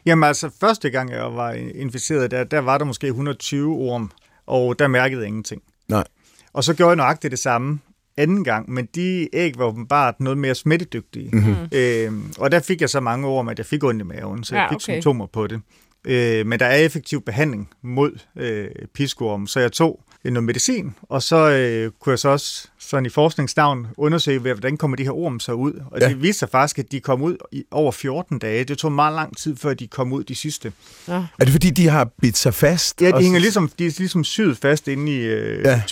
Jamen 0.07 0.25
altså, 0.25 0.51
første 0.61 0.91
gang 0.91 1.11
jeg 1.11 1.35
var 1.35 1.53
inficeret, 1.75 2.31
der, 2.31 2.45
der 2.45 2.59
var 2.59 2.79
der 2.79 2.85
måske 2.85 3.07
120 3.07 3.75
orm, 3.75 4.11
og 4.51 4.79
der 4.79 4.89
mærkede 4.89 5.21
jeg 5.21 5.29
ingenting. 5.29 5.63
Nej. 5.89 6.05
Og 6.53 6.65
så 6.65 6.75
gjorde 6.75 6.89
jeg 6.91 6.97
nøjagtigt 6.97 7.31
det 7.31 7.39
samme 7.39 7.81
anden 8.17 8.45
gang, 8.45 8.71
men 8.71 8.89
de 8.95 9.29
æg 9.33 9.59
var 9.59 9.65
åbenbart 9.65 10.21
noget 10.21 10.39
mere 10.39 10.55
smittedygtige. 10.55 11.31
Mhm. 11.33 11.49
Mm-hmm. 11.49 11.69
Øhm, 11.73 12.33
og 12.39 12.53
der 12.53 12.61
fik 12.61 12.81
jeg 12.81 12.91
så 12.91 13.01
mange 13.01 13.27
orm, 13.29 13.49
at 13.49 13.59
jeg 13.59 13.67
fik 13.67 13.85
ondt 13.85 14.01
i 14.01 14.05
maven, 14.05 14.45
så 14.45 14.55
jeg 14.55 14.63
Ja, 14.63 14.69
fik 14.69 14.77
okay. 14.77 14.83
symptomer 14.83 15.27
på 15.27 15.47
det. 15.47 15.61
Øh, 16.05 16.47
men 16.47 16.61
der 16.61 16.67
er 16.67 16.75
effektiv 16.77 17.23
behandling 17.25 17.71
mod 17.83 18.19
øh, 18.37 18.69
piskorm, 18.95 19.47
så 19.47 19.61
jeg 19.61 19.73
tog 19.73 20.01
noget 20.25 20.45
medicin, 20.45 20.95
og 21.03 21.23
så 21.23 21.37
øh, 21.51 21.91
kunne 22.01 22.11
jeg 22.11 22.19
så 22.19 22.29
også 22.29 22.69
sådan 22.79 23.07
i 23.07 23.09
forskningsnavn 23.09 23.87
undersøge, 23.97 24.39
hvordan 24.39 24.77
kommer 24.77 24.97
de 24.97 25.03
her 25.05 25.11
orm 25.11 25.41
så 25.41 25.53
ud. 25.53 25.73
Og 25.73 25.99
Ja. 26.01 26.05
ja. 26.05 26.09
det 26.13 26.23
viste 26.23 26.39
sig 26.39 26.49
faktisk, 26.49 26.79
at 26.79 26.93
de 26.93 27.01
kom 27.01 27.23
ud 27.23 27.37
i 27.53 27.65
over 27.71 27.93
14 27.93 28.39
dage. 28.39 28.65
Det 28.65 28.79
tog 28.79 28.93
meget 28.93 29.15
lang 29.15 29.37
tid, 29.37 29.57
før 29.57 29.75
de 29.75 29.87
kom 29.87 30.13
ud 30.13 30.25
de 30.25 30.35
sidste. 30.35 30.73
Nå. 31.09 31.15
Er 31.15 31.25
det 31.45 31.49
fordi, 31.49 31.71
de 31.71 31.89
har 31.89 32.05
bidt 32.23 32.37
sig 32.37 32.55
fast? 32.55 33.03
Ja, 33.03 33.11
de 33.11 33.23
hænger 33.23 33.41
ligesom, 33.41 33.71
de 33.79 33.87
er 33.87 33.95
ligesom 33.99 34.25
syet 34.25 34.59
fast 34.59 34.89
inde 34.89 35.13
i 35.13 35.19
øh, 35.19 35.63
Ja. 35.65 35.71
ja. 35.71 35.83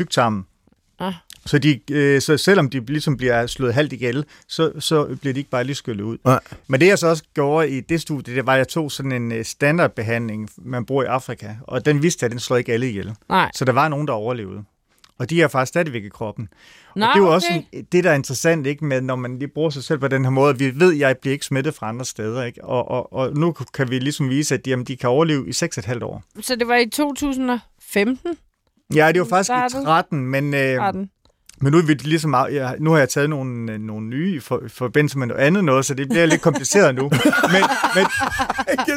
Så, 1.48 1.58
de, 1.58 1.80
øh, 1.90 2.20
så 2.20 2.36
selvom 2.36 2.70
de 2.70 2.80
ligesom 2.80 3.16
bliver 3.16 3.46
slået 3.46 3.74
halvt 3.74 3.92
ihjel, 3.92 4.24
så, 4.48 4.72
så 4.78 5.16
bliver 5.20 5.34
de 5.34 5.40
ikke 5.40 5.50
bare 5.50 5.64
lige 5.64 5.76
skyllet 5.76 6.04
ud. 6.04 6.18
Nej. 6.24 6.40
Men 6.66 6.80
det 6.80 6.86
jeg 6.86 6.98
så 6.98 7.06
også 7.08 7.22
gjorde 7.34 7.70
i 7.70 7.80
det 7.80 8.00
studie, 8.00 8.34
det 8.34 8.46
var, 8.46 8.52
at 8.52 8.58
jeg 8.58 8.68
tog 8.68 8.92
sådan 8.92 9.12
en 9.12 9.32
øh, 9.32 9.44
standardbehandling, 9.44 10.50
man 10.56 10.84
bruger 10.84 11.02
i 11.02 11.06
Afrika, 11.06 11.54
og 11.62 11.84
den 11.84 12.02
vidste, 12.02 12.26
at 12.26 12.32
den 12.32 12.40
slår 12.40 12.56
ikke 12.56 12.72
alle 12.72 12.88
ihjel. 12.88 13.14
Nej. 13.28 13.50
Så 13.54 13.64
der 13.64 13.72
var 13.72 13.88
nogen, 13.88 14.06
der 14.06 14.12
overlevede. 14.12 14.64
Og 15.18 15.30
de 15.30 15.42
er 15.42 15.48
faktisk 15.48 15.68
stadigvæk 15.68 16.04
i 16.04 16.08
kroppen. 16.08 16.48
Nå, 16.96 17.06
og 17.06 17.08
det 17.14 17.20
er 17.20 17.22
jo 17.22 17.26
okay. 17.26 17.34
også 17.34 17.62
en, 17.72 17.84
det, 17.92 18.04
der 18.04 18.10
er 18.10 18.14
interessant, 18.14 18.66
ikke, 18.66 18.84
med, 18.84 19.00
når 19.00 19.16
man 19.16 19.38
lige 19.38 19.48
bruger 19.48 19.70
sig 19.70 19.84
selv 19.84 19.98
på 19.98 20.08
den 20.08 20.24
her 20.24 20.30
måde. 20.30 20.58
Vi 20.58 20.80
ved, 20.80 20.92
at 20.92 20.98
jeg 20.98 21.16
bliver 21.18 21.32
ikke 21.32 21.46
smittet 21.46 21.74
fra 21.74 21.88
andre 21.88 22.04
steder. 22.04 22.44
Ikke? 22.44 22.64
Og, 22.64 22.90
og, 22.90 23.12
og 23.12 23.36
nu 23.36 23.52
kan 23.74 23.90
vi 23.90 23.98
ligesom 23.98 24.28
vise, 24.30 24.54
at 24.54 24.66
jamen, 24.66 24.86
de 24.86 24.96
kan 24.96 25.10
overleve 25.10 25.48
i 25.48 25.50
6,5 25.50 26.04
år. 26.04 26.22
Så 26.40 26.56
det 26.56 26.68
var 26.68 26.76
i 26.76 26.90
2015? 26.90 28.36
Ja, 28.94 29.12
det 29.12 29.20
var 29.20 29.26
faktisk 29.26 29.50
i 29.50 29.84
13, 29.84 30.26
men, 30.26 30.54
øh, 30.54 30.76
13. 30.76 31.10
men 31.60 31.72
nu, 31.72 31.78
er 31.78 31.82
vi 31.82 31.94
ligesom, 31.94 32.34
ja, 32.52 32.70
nu 32.78 32.90
har 32.90 32.98
jeg 32.98 33.08
taget 33.08 33.30
nogle, 33.30 33.72
øh, 33.72 33.80
nogle 33.80 34.06
nye 34.06 34.34
i 34.36 34.40
for, 34.40 34.62
forbindelse 34.68 35.18
med 35.18 35.26
noget 35.26 35.40
andet 35.40 35.64
noget, 35.64 35.84
så 35.84 35.94
det 35.94 36.08
bliver 36.08 36.26
lidt 36.26 36.42
kompliceret 36.42 36.94
nu. 36.94 37.02
Men, 37.52 37.62
men, 37.94 38.06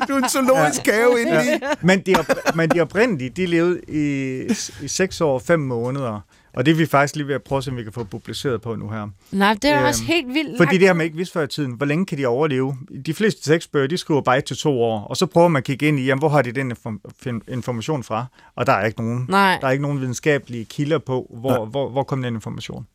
du 0.07 0.17
en 0.17 0.29
zoologisk 0.29 0.83
gave 0.83 1.21
ind 1.21 1.29
i? 1.29 1.65
men, 1.81 1.99
de, 1.99 2.15
men 2.55 2.69
de 2.69 2.81
oprindelige, 2.81 3.29
de 3.29 3.45
levede 3.45 3.81
i, 3.87 4.83
i 4.83 4.87
6 4.87 5.21
år 5.21 5.33
og 5.33 5.41
5 5.41 5.59
måneder. 5.59 6.21
Og 6.53 6.65
det 6.65 6.71
er 6.71 6.75
vi 6.75 6.85
faktisk 6.85 7.15
lige 7.15 7.27
ved 7.27 7.35
at 7.35 7.43
prøve, 7.43 7.57
at 7.57 7.63
se, 7.63 7.71
om 7.71 7.77
vi 7.77 7.83
kan 7.83 7.93
få 7.93 8.03
publiceret 8.03 8.61
på 8.61 8.75
nu 8.75 8.89
her. 8.89 9.07
Nej, 9.31 9.53
det 9.53 9.65
er 9.65 9.77
Øhm, 9.77 9.85
også 9.85 10.03
helt 10.03 10.27
vildt 10.27 10.57
Fordi 10.57 10.77
det 10.77 10.87
har 10.87 10.93
man 10.93 11.03
ikke 11.05 11.17
vidst 11.17 11.33
før 11.33 11.43
i 11.43 11.47
tiden. 11.47 11.71
Hvor 11.71 11.85
længe 11.85 12.05
kan 12.05 12.17
de 12.17 12.25
overleve? 12.25 12.77
De 13.05 13.13
fleste 13.13 13.51
tekstbøger, 13.51 13.87
de 13.87 13.97
skriver 13.97 14.21
bare 14.21 14.37
et 14.37 14.45
til 14.45 14.57
to 14.57 14.81
år. 14.81 14.99
Og 15.07 15.17
så 15.17 15.25
prøver 15.25 15.47
man 15.47 15.59
at 15.59 15.63
kigge 15.63 15.87
ind 15.87 15.99
i, 15.99 16.05
jamen, 16.05 16.19
hvor 16.19 16.29
har 16.29 16.41
de 16.41 16.51
den 16.51 17.41
information 17.47 18.03
fra? 18.03 18.25
Og 18.55 18.65
der 18.65 18.73
er 18.73 18.85
ikke 18.85 19.01
nogen. 19.01 19.25
Nej, 19.29 19.57
Der 19.61 19.67
er 19.67 19.71
ikke 19.71 19.81
nogen 19.81 19.99
videnskabelige 20.01 20.65
kilder 20.65 20.97
på, 20.97 21.35
hvor, 21.39 21.65
hvor, 21.65 21.89
hvor 21.89 22.03
kom 22.03 22.21
den 22.21 22.33
information. 22.35 22.87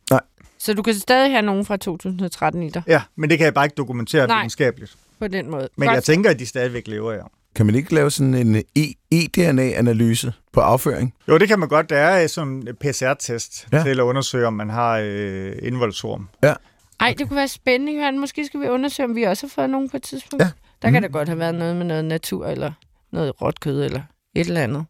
så 0.59 0.73
du 0.73 0.81
kan 0.81 0.93
stadig 0.93 1.31
have 1.31 1.41
nogen 1.41 1.65
fra 1.65 1.77
2013 1.77 2.63
i 2.63 2.69
dig 2.69 2.83
Ja, 2.87 3.01
men 3.15 3.29
det 3.29 3.37
kan 3.37 3.45
jeg 3.45 3.53
bare 3.53 3.65
ikke 3.65 3.75
dokumentere 3.75 4.27
Nej. 4.27 4.37
videnskabeligt. 4.37 4.95
på 5.19 5.27
den 5.27 5.51
måde. 5.51 5.69
Men 5.75 5.87
Godt. 5.87 5.95
jeg 5.95 6.03
tænker, 6.03 6.29
at 6.29 6.39
de 6.39 6.45
stadigvæk 6.45 6.87
lever, 6.87 7.13
ja. 7.13 7.21
Kan 7.57 7.65
man 7.65 7.75
ikke 7.75 7.93
lave 7.93 8.11
sådan 8.11 8.33
en 8.33 8.55
e- 8.55 8.93
e-DNA-analyse 9.11 10.33
på 10.53 10.59
afføring? 10.59 11.13
Jo, 11.27 11.37
det 11.37 11.47
kan 11.47 11.59
man 11.59 11.69
godt. 11.69 11.89
Der 11.89 11.97
er 11.97 12.23
øh, 12.23 12.29
sådan 12.29 12.53
en 12.53 12.75
PCR-test 12.81 13.67
Ja. 13.71 13.77
ja. 13.77 13.83
til 13.83 13.89
at 13.99 14.03
undersøge, 14.03 14.47
om 14.47 14.53
man 14.53 14.69
har 14.69 14.97
øh, 15.03 15.51
indvoldsorm. 15.61 16.27
Ej, 16.99 17.15
det 17.17 17.27
kunne 17.27 17.37
være 17.37 17.47
spændende, 17.47 17.93
Johan. 17.93 18.19
Måske 18.19 18.45
skal 18.45 18.59
vi 18.61 18.67
undersøge, 18.67 19.09
om 19.09 19.15
vi 19.15 19.23
også 19.23 19.45
har 19.47 19.49
fået 19.55 19.69
nogen 19.69 19.89
på 19.89 19.97
et 19.97 20.03
tidspunkt. 20.03 20.43
Ja. 20.43 20.49
Der 20.81 20.91
kan 20.91 21.03
Mhm. 21.03 21.11
da 21.11 21.17
godt 21.17 21.27
have 21.27 21.39
været 21.39 21.55
noget 21.55 21.75
med 21.75 21.85
noget 21.85 22.05
natur, 22.05 22.47
eller 22.47 22.71
noget 23.11 23.41
råt 23.41 23.59
kød, 23.59 23.83
eller 23.85 24.01
et 24.35 24.47
eller 24.47 24.61
andet. 24.61 24.85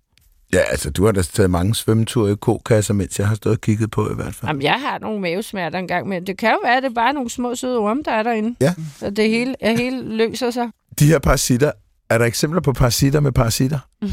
Ja, 0.53 0.59
altså, 0.59 0.89
du 0.91 1.05
har 1.05 1.11
da 1.11 1.22
taget 1.22 1.49
mange 1.49 1.76
svømmeture 1.76 2.32
i 2.32 2.36
kokasser, 2.36 2.93
mens 2.93 3.20
jeg 3.20 3.28
har 3.28 3.36
stået 3.36 3.55
og 3.55 3.61
kigget 3.61 3.91
på 3.91 4.11
i 4.11 4.15
hvert 4.15 4.36
fald. 4.36 4.49
Jamen, 4.49 4.61
jeg 4.61 4.74
har 4.82 4.99
nogle 4.99 5.22
mavesmerter 5.22 5.80
engang, 5.80 6.07
men 6.07 6.28
det 6.28 6.38
kan 6.38 6.49
jo 6.51 6.57
være, 6.63 6.78
at 6.78 6.84
det 6.84 6.89
er 6.89 6.93
bare 6.93 7.13
nogle 7.13 7.30
små 7.30 7.55
søde 7.55 7.78
orme, 7.78 8.01
der 8.05 8.11
er 8.11 8.24
derinde. 8.24 8.55
Ja. 8.61 8.74
Så 8.99 9.09
det 9.09 9.30
hele, 9.30 9.55
det 9.61 9.78
hele 9.80 10.15
løser 10.18 10.51
sig. 10.51 10.70
De 10.99 11.05
her 11.05 11.20
parasitter, 11.20 11.72
er 12.10 12.18
der 12.18 12.26
eksempler 12.26 12.62
på 12.62 12.74
parasitter 12.74 13.20
med 13.20 13.32
parasitter? 13.32 13.80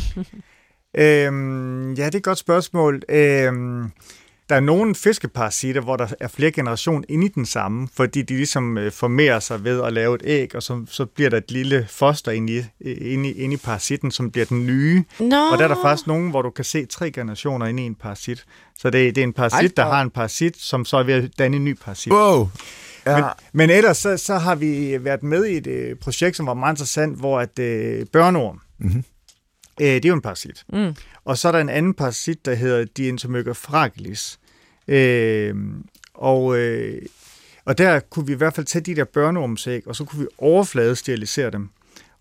Øhm, 0.98 1.94
ja, 1.94 2.06
det 2.06 2.14
er 2.14 2.18
et 2.18 2.22
godt 2.24 2.38
spørgsmål. 2.38 3.02
Øhm, 3.08 3.90
der 4.48 4.56
er 4.56 4.60
nogle 4.60 4.94
fiskeparasitter, 4.94 5.80
hvor 5.82 5.96
der 5.96 6.06
er 6.20 6.28
flere 6.28 6.50
generationer 6.50 7.04
inde 7.08 7.26
i 7.26 7.28
den 7.28 7.46
samme, 7.46 7.88
fordi 7.96 8.22
de 8.22 8.34
ligesom 8.36 8.78
øh, 8.78 8.92
formerer 8.92 9.38
sig 9.40 9.64
ved 9.64 9.82
at 9.82 9.92
lave 9.92 10.14
et 10.14 10.22
æg, 10.24 10.54
og 10.56 10.62
så, 10.62 10.84
så 10.88 11.06
bliver 11.06 11.30
der 11.30 11.36
et 11.36 11.50
lille 11.50 11.86
foster 11.90 12.32
inde 12.32 12.52
i, 12.52 12.62
inde, 12.92 13.28
i, 13.28 13.32
inde 13.32 13.54
i 13.54 13.56
parasitten, 13.56 14.10
som 14.10 14.30
bliver 14.30 14.44
den 14.46 14.66
nye. 14.66 15.04
Nå, 15.20 15.24
Og 15.52 15.58
der 15.58 15.64
er 15.64 15.68
der 15.68 15.82
faktisk 15.82 16.06
nogen, 16.06 16.30
hvor 16.30 16.42
du 16.42 16.50
kan 16.50 16.64
se 16.64 16.86
tre 16.86 17.10
generationer 17.10 17.66
inde 17.66 17.82
i 17.82 17.86
en 17.86 17.94
parasit. 17.94 18.44
Så 18.78 18.90
det, 18.90 19.14
det 19.16 19.20
er 19.22 19.24
en 19.24 19.34
Ej, 19.38 19.48
parasit, 19.48 19.76
der 19.76 19.84
hvor- 19.84 19.92
har 19.92 20.02
en 20.02 20.10
parasit, 20.10 20.56
som 20.56 20.84
så 20.84 20.96
er 20.96 21.02
ved 21.02 21.14
at 21.14 21.30
danne 21.38 21.56
en 21.56 21.64
ny 21.64 21.76
parasit. 21.84 22.12
Wow! 22.12 22.48
Ja. 23.06 23.16
Men, 23.16 23.24
men 23.52 23.70
ellers 23.70 23.96
så, 23.96 24.16
så 24.16 24.38
har 24.38 24.54
vi 24.54 25.04
været 25.04 25.22
med 25.22 25.44
i 25.46 25.56
et 25.56 25.66
øh, 25.66 25.96
projekt, 25.96 26.36
som 26.36 26.46
var 26.46 26.54
meget 26.54 26.72
interessant, 26.72 27.18
hvor 27.18 27.40
at 27.40 27.58
øh, 27.58 28.06
børneorm, 28.12 28.60
Mhm. 28.78 29.04
øh, 29.80 29.86
det 29.86 30.04
er 30.04 30.08
jo 30.08 30.14
en 30.14 30.20
parasit. 30.20 30.64
Mm. 30.72 30.94
Og 31.24 31.38
så 31.38 31.48
er 31.48 31.52
der 31.52 31.58
en 31.60 31.68
anden 31.68 31.94
parasit, 31.94 32.46
der 32.46 32.54
hedder 32.54 32.84
Dientomyga 32.84 33.52
fragilis. 33.52 34.38
Øh, 34.88 35.54
og, 36.14 36.58
øh, 36.58 37.02
og 37.64 37.78
der 37.78 38.00
kunne 38.00 38.26
vi 38.26 38.32
i 38.32 38.36
hvert 38.36 38.54
fald 38.54 38.66
tage 38.66 38.82
de 38.82 38.96
der 38.96 39.04
børneormsæg, 39.04 39.88
og 39.88 39.96
så 39.96 40.04
kunne 40.04 40.20
vi 40.20 40.26
overfladesterilisere 40.38 41.50
dem. 41.50 41.68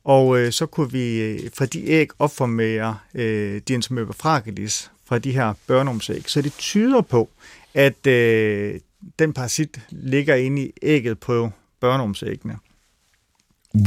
Og 0.04 0.40
øh, 0.40 0.52
så 0.52 0.66
kunne 0.66 0.92
vi 0.92 1.22
øh, 1.22 1.40
fra 1.58 1.66
de 1.66 1.88
æg 1.90 2.08
opformere 2.20 2.98
øh, 3.16 3.62
Dientomyga 3.68 4.12
fragilis 4.20 4.92
fra 5.06 5.20
de 5.20 5.32
her 5.32 5.54
børneormsæg. 5.68 6.24
Så 6.30 6.42
det 6.42 6.54
tyder 6.58 7.02
på, 7.02 7.30
at 7.74 8.08
øh, 8.08 8.80
den 9.20 9.34
parasit 9.34 9.82
ligger 9.90 10.36
inde 10.36 10.62
i 10.62 10.72
ægget 10.82 11.20
på 11.20 11.52
børneormsæggene. 11.82 12.58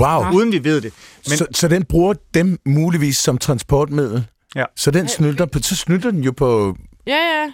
Wow! 0.01 0.33
Uden 0.35 0.53
vi 0.53 0.65
ved 0.65 0.81
det. 0.81 0.93
Men, 1.29 1.39
Så, 1.39 1.47
så 1.55 1.69
den 1.69 1.85
bruger 1.85 2.15
dem 2.35 2.59
muligvis 2.65 3.17
som 3.17 3.39
transportmiddel? 3.39 4.27
Ja. 4.55 4.65
Så 4.77 4.91
den 4.91 5.09
snylter, 5.09 5.47
på, 5.47 5.59
så 5.63 5.77
snylter 5.77 6.11
den 6.11 6.25
jo 6.25 6.33
på 6.33 6.77
Ja, 7.07 7.13
ja. 7.17 7.53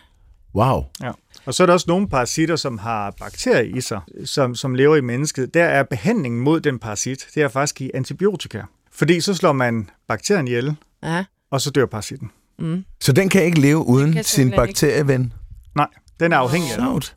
Wow. 0.55 0.85
Ja. 1.03 1.11
Og 1.47 1.55
så 1.55 1.63
er 1.63 1.67
der 1.67 1.73
også 1.75 1.85
nogle 1.89 2.09
parasitter, 2.09 2.57
som 2.57 2.79
har 2.79 3.11
bakterier 3.21 3.77
i 3.77 3.81
sig, 3.81 4.01
som, 4.25 4.55
som 4.55 4.75
lever 4.75 4.97
i 4.97 5.01
mennesket. 5.01 5.55
Der 5.55 5.65
er 5.65 5.83
behandlingen 5.83 6.41
mod 6.41 6.61
den 6.61 6.79
parasit, 6.79 7.27
det 7.35 7.43
er 7.43 7.49
faktisk 7.49 7.75
give 7.75 7.97
antibiotika. 7.97 8.63
Fordi 8.93 9.21
så 9.21 9.35
slår 9.35 9.53
man 9.53 9.91
bakterien 10.09 10.49
ihjel, 10.49 10.77
Ja. 11.03 11.25
og 11.51 11.61
så 11.61 11.71
dør 11.71 11.87
parasitten. 11.87 12.31
Mm. 12.59 12.85
Så 13.01 13.13
den 13.13 13.29
kan 13.29 13.45
ikke 13.45 13.61
leve 13.61 13.87
uden 13.87 14.13
sin 14.13 14.25
simpelthen 14.25 14.47
ikke. 14.47 14.57
bakterieven? 14.57 15.33
Nej, 15.75 15.87
den 16.21 16.33
er 16.33 16.37
afhængig 16.37 16.71
af 16.73 17.01
det. 17.01 17.17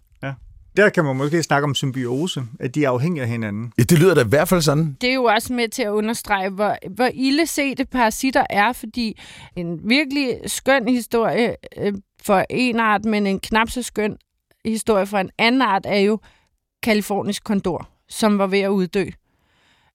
Der 0.77 0.89
kan 0.89 1.05
man 1.05 1.15
måske 1.15 1.43
snakke 1.43 1.63
om 1.63 1.75
symbiose, 1.75 2.43
at 2.59 2.75
de 2.75 2.83
er 2.83 2.89
afhængige 2.89 3.23
af 3.23 3.29
hinanden. 3.29 3.73
Ja, 3.77 3.83
det 3.83 3.99
lyder 3.99 4.13
da 4.13 4.21
i 4.21 4.27
hvert 4.27 4.47
fald 4.47 4.61
sådan. 4.61 4.97
Det 5.01 5.09
er 5.09 5.13
jo 5.13 5.23
også 5.23 5.53
med 5.53 5.67
til 5.67 5.83
at 5.83 5.89
understrege, 5.89 6.49
hvor, 6.49 6.77
hvor 6.89 7.09
ille 7.13 7.47
sete 7.47 7.85
parasitter 7.85 8.45
er, 8.49 8.73
fordi 8.73 9.19
en 9.55 9.89
virkelig 9.89 10.39
skøn 10.45 10.87
historie 10.87 11.55
øh, 11.77 11.93
for 12.23 12.45
en 12.49 12.79
art, 12.79 13.05
men 13.05 13.27
en 13.27 13.39
knap 13.39 13.69
så 13.69 13.81
skøn 13.81 14.17
historie 14.65 15.05
for 15.05 15.17
en 15.17 15.29
anden 15.37 15.61
art, 15.61 15.85
er 15.85 15.99
jo 15.99 16.19
kalifornisk 16.83 17.43
kondor, 17.43 17.89
som 18.09 18.37
var 18.37 18.47
ved 18.47 18.59
at 18.59 18.69
uddø. 18.69 19.05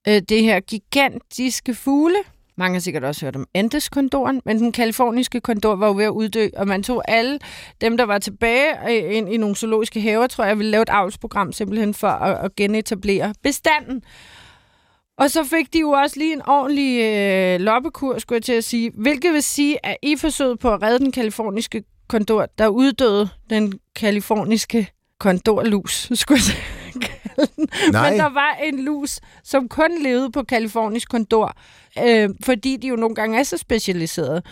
Øh, 0.08 0.22
det 0.28 0.42
her 0.42 0.60
gigantiske 0.60 1.74
fugle, 1.74 2.18
mange 2.56 2.74
har 2.74 2.80
sikkert 2.80 3.04
også 3.04 3.26
hørt 3.26 3.36
om 3.36 3.46
Andes-kondoren, 3.54 4.42
men 4.44 4.58
den 4.58 4.72
kaliforniske 4.72 5.40
kondor 5.40 5.76
var 5.76 5.86
jo 5.86 5.96
ved 5.96 6.04
at 6.04 6.10
uddø, 6.10 6.48
og 6.56 6.68
man 6.68 6.82
tog 6.82 7.02
alle 7.08 7.38
dem, 7.80 7.96
der 7.96 8.04
var 8.04 8.18
tilbage 8.18 8.66
øh, 8.88 9.16
ind 9.16 9.32
i 9.32 9.36
nogle 9.36 9.56
zoologiske 9.56 10.00
haver, 10.00 10.26
tror 10.26 10.44
jeg, 10.44 10.58
ville 10.58 10.70
lave 10.70 10.82
et 10.82 10.88
avlsprogram 10.88 11.52
simpelthen 11.52 11.94
for 11.94 12.08
at, 12.08 12.44
at 12.44 12.56
genetablere 12.56 13.34
bestanden. 13.42 14.02
Og 15.18 15.30
så 15.30 15.44
fik 15.44 15.72
de 15.72 15.80
jo 15.80 15.90
også 15.90 16.18
lige 16.18 16.32
en 16.32 16.42
ordentlig 16.46 17.00
øh, 17.00 17.60
loppekur, 17.60 18.18
skulle 18.18 18.36
jeg 18.36 18.42
til 18.42 18.52
at 18.52 18.64
sige, 18.64 18.90
hvilket 18.94 19.32
vil 19.32 19.42
sige, 19.42 19.86
at 19.86 19.96
i 20.02 20.16
forsøget 20.16 20.58
på 20.58 20.72
at 20.72 20.82
redde 20.82 20.98
den 20.98 21.12
kaliforniske 21.12 21.84
kondor, 22.08 22.46
der 22.58 22.68
uddøde 22.68 23.28
den 23.50 23.72
kaliforniske 23.96 24.88
kondorlus, 25.18 26.10
skulle 26.14 26.36
jeg 26.38 26.42
sige 26.42 26.79
kalde 27.36 27.52
den. 27.56 27.68
Nej. 27.92 28.10
Men 28.10 28.20
der 28.20 28.28
var 28.28 28.56
en 28.62 28.84
lus, 28.84 29.20
som 29.44 29.68
kun 29.68 30.02
levede 30.02 30.32
på 30.32 30.42
kalifornisk 30.42 31.08
kondor, 31.08 31.56
øh, 32.06 32.28
fordi 32.44 32.76
de 32.76 32.88
jo 32.88 32.96
nogle 32.96 33.14
gange 33.14 33.38
er 33.38 33.42
så 33.42 33.56
specialiserede. 33.56 34.42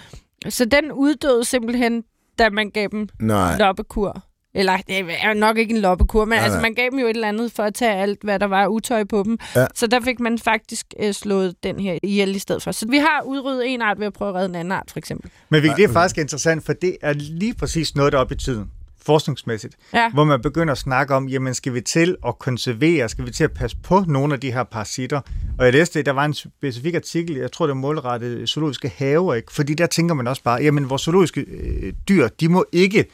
Så 0.48 0.64
den 0.64 0.92
uddøde 0.92 1.44
simpelthen, 1.44 2.04
da 2.38 2.50
man 2.50 2.70
gav 2.70 2.88
dem 2.92 3.08
Nej. 3.20 3.58
loppekur. 3.58 4.22
Eller 4.54 4.76
det 4.76 5.06
er 5.22 5.34
nok 5.34 5.58
ikke 5.58 5.74
en 5.74 5.80
loppekur, 5.80 6.24
men 6.24 6.36
Nej, 6.36 6.44
altså, 6.44 6.58
nej. 6.58 6.62
man 6.62 6.74
gav 6.74 6.90
dem 6.90 6.98
jo 6.98 7.06
et 7.06 7.10
eller 7.10 7.28
andet 7.28 7.52
for 7.52 7.62
at 7.62 7.74
tage 7.74 7.92
alt, 7.94 8.22
hvad 8.22 8.38
der 8.38 8.46
var 8.46 8.66
utøj 8.66 9.04
på 9.04 9.22
dem. 9.22 9.38
Ja. 9.56 9.66
Så 9.74 9.86
der 9.86 10.00
fik 10.00 10.20
man 10.20 10.38
faktisk 10.38 10.86
øh, 11.00 11.14
slået 11.14 11.54
den 11.62 11.80
her 11.80 11.98
ihjel 12.02 12.36
i 12.36 12.38
stedet 12.38 12.62
for. 12.62 12.72
Så 12.72 12.86
vi 12.88 12.96
har 12.96 13.22
udryddet 13.26 13.74
en 13.74 13.82
art 13.82 13.98
ved 13.98 14.06
at 14.06 14.12
prøve 14.12 14.28
at 14.28 14.34
redde 14.34 14.48
en 14.48 14.54
anden 14.54 14.72
art, 14.72 14.90
for 14.90 14.98
eksempel. 14.98 15.30
Men 15.48 15.62
det 15.62 15.84
er 15.84 15.92
faktisk 15.92 16.18
interessant, 16.18 16.64
for 16.64 16.72
det 16.72 16.96
er 17.02 17.12
lige 17.12 17.54
præcis 17.54 17.94
noget, 17.96 18.12
der 18.12 18.18
er 18.18 18.22
oppe 18.22 18.34
i 18.34 18.38
tiden, 18.38 18.70
forskningsmæssigt, 19.08 19.74
Ja. 19.94 20.10
hvor 20.10 20.24
man 20.24 20.42
begynder 20.42 20.72
at 20.72 20.78
snakke 20.78 21.14
om, 21.14 21.28
jamen 21.28 21.54
skal 21.54 21.74
vi 21.74 21.80
til 21.80 22.16
at 22.26 22.38
konservere, 22.38 23.08
skal 23.08 23.26
vi 23.26 23.30
til 23.30 23.44
at 23.44 23.52
passe 23.52 23.76
på 23.82 24.04
nogle 24.08 24.34
af 24.34 24.40
de 24.40 24.52
her 24.52 24.64
parasitter? 24.64 25.20
Og 25.58 25.64
jeg 25.64 25.72
læste, 25.72 26.02
der 26.02 26.12
var 26.12 26.24
en 26.24 26.34
specifik 26.34 26.94
artikel, 26.94 27.36
jeg 27.36 27.52
tror 27.52 27.66
det 27.66 27.70
er 27.70 27.74
målrettet 27.76 28.48
zoologiske 28.48 28.92
haver, 28.96 29.34
ikke? 29.34 29.52
fordi 29.52 29.74
der 29.74 29.86
tænker 29.86 30.14
man 30.14 30.26
også 30.26 30.42
bare, 30.42 30.62
jamen 30.62 30.90
vores 30.90 31.02
zoologiske 31.02 31.40
øh, 31.40 31.92
dyr, 32.08 32.28
de 32.28 32.48
må 32.48 32.64
ikke 32.72 33.04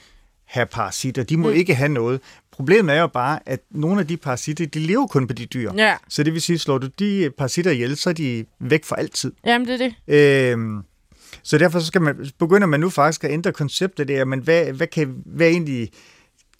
have 0.44 0.66
parasitter, 0.66 1.22
de 1.22 1.36
må 1.36 1.48
mm. 1.48 1.54
ikke 1.54 1.74
have 1.74 1.88
noget. 1.88 2.20
Problemet 2.52 2.94
er 2.96 3.00
jo 3.00 3.06
bare, 3.06 3.38
at 3.46 3.60
nogle 3.70 4.00
af 4.00 4.06
de 4.06 4.16
parasitter, 4.16 4.66
de 4.66 4.78
lever 4.78 5.06
kun 5.06 5.26
på 5.26 5.32
de 5.32 5.46
dyr. 5.46 5.72
Ja, 5.76 5.94
Så 6.08 6.22
det 6.22 6.32
vil 6.32 6.42
sige, 6.42 6.58
slår 6.58 6.78
du 6.78 6.86
de 6.98 7.30
parasitter 7.38 7.70
ihjel, 7.70 7.96
så 7.96 8.10
er 8.10 8.14
de 8.14 8.44
væk 8.60 8.84
for 8.84 8.96
altid. 8.96 9.32
jamen 9.46 9.68
det 9.68 9.82
er 9.82 9.90
det. 10.08 10.52
Øhm, 10.52 10.78
så 11.44 11.58
derfor 11.58 11.78
så 11.78 11.86
skal 11.86 12.02
man, 12.02 12.26
begynder 12.38 12.66
man 12.66 12.80
nu 12.80 12.90
faktisk 12.90 13.24
at 13.24 13.30
ændre 13.30 13.52
konceptet 13.52 14.08
der, 14.08 14.24
men 14.24 14.40
hvad, 14.40 14.64
hvad 14.64 14.86
kan 14.86 15.22
hvad 15.26 15.46
er 15.46 15.50
egentlig 15.50 15.90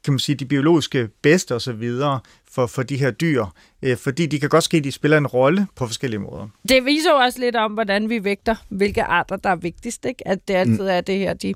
kan 0.04 0.12
man 0.12 0.18
sige, 0.18 0.36
de 0.36 0.44
biologiske 0.46 1.08
bedste 1.22 1.54
og 1.54 1.62
så 1.62 1.72
videre 1.72 2.20
for, 2.52 2.66
for 2.66 2.82
de 2.82 2.96
her 2.96 3.10
dyr, 3.10 3.44
øh, 3.82 3.96
fordi 3.96 4.26
de 4.26 4.40
kan 4.40 4.48
godt 4.48 4.64
ske, 4.64 4.76
at 4.76 4.84
de 4.84 4.92
spiller 4.92 5.18
en 5.18 5.26
rolle 5.26 5.66
på 5.76 5.86
forskellige 5.86 6.20
måder. 6.20 6.48
Det 6.68 6.84
viser 6.84 7.10
jo 7.10 7.16
også 7.16 7.40
lidt 7.40 7.56
om, 7.56 7.72
hvordan 7.72 8.08
vi 8.08 8.24
vægter, 8.24 8.54
hvilke 8.68 9.02
arter, 9.02 9.36
der 9.36 9.50
er 9.50 9.56
vigtigst. 9.56 10.04
Ikke? 10.04 10.28
At 10.28 10.48
det 10.48 10.54
altid 10.54 10.86
er 10.86 11.00
det 11.00 11.18
her, 11.18 11.34
de, 11.34 11.54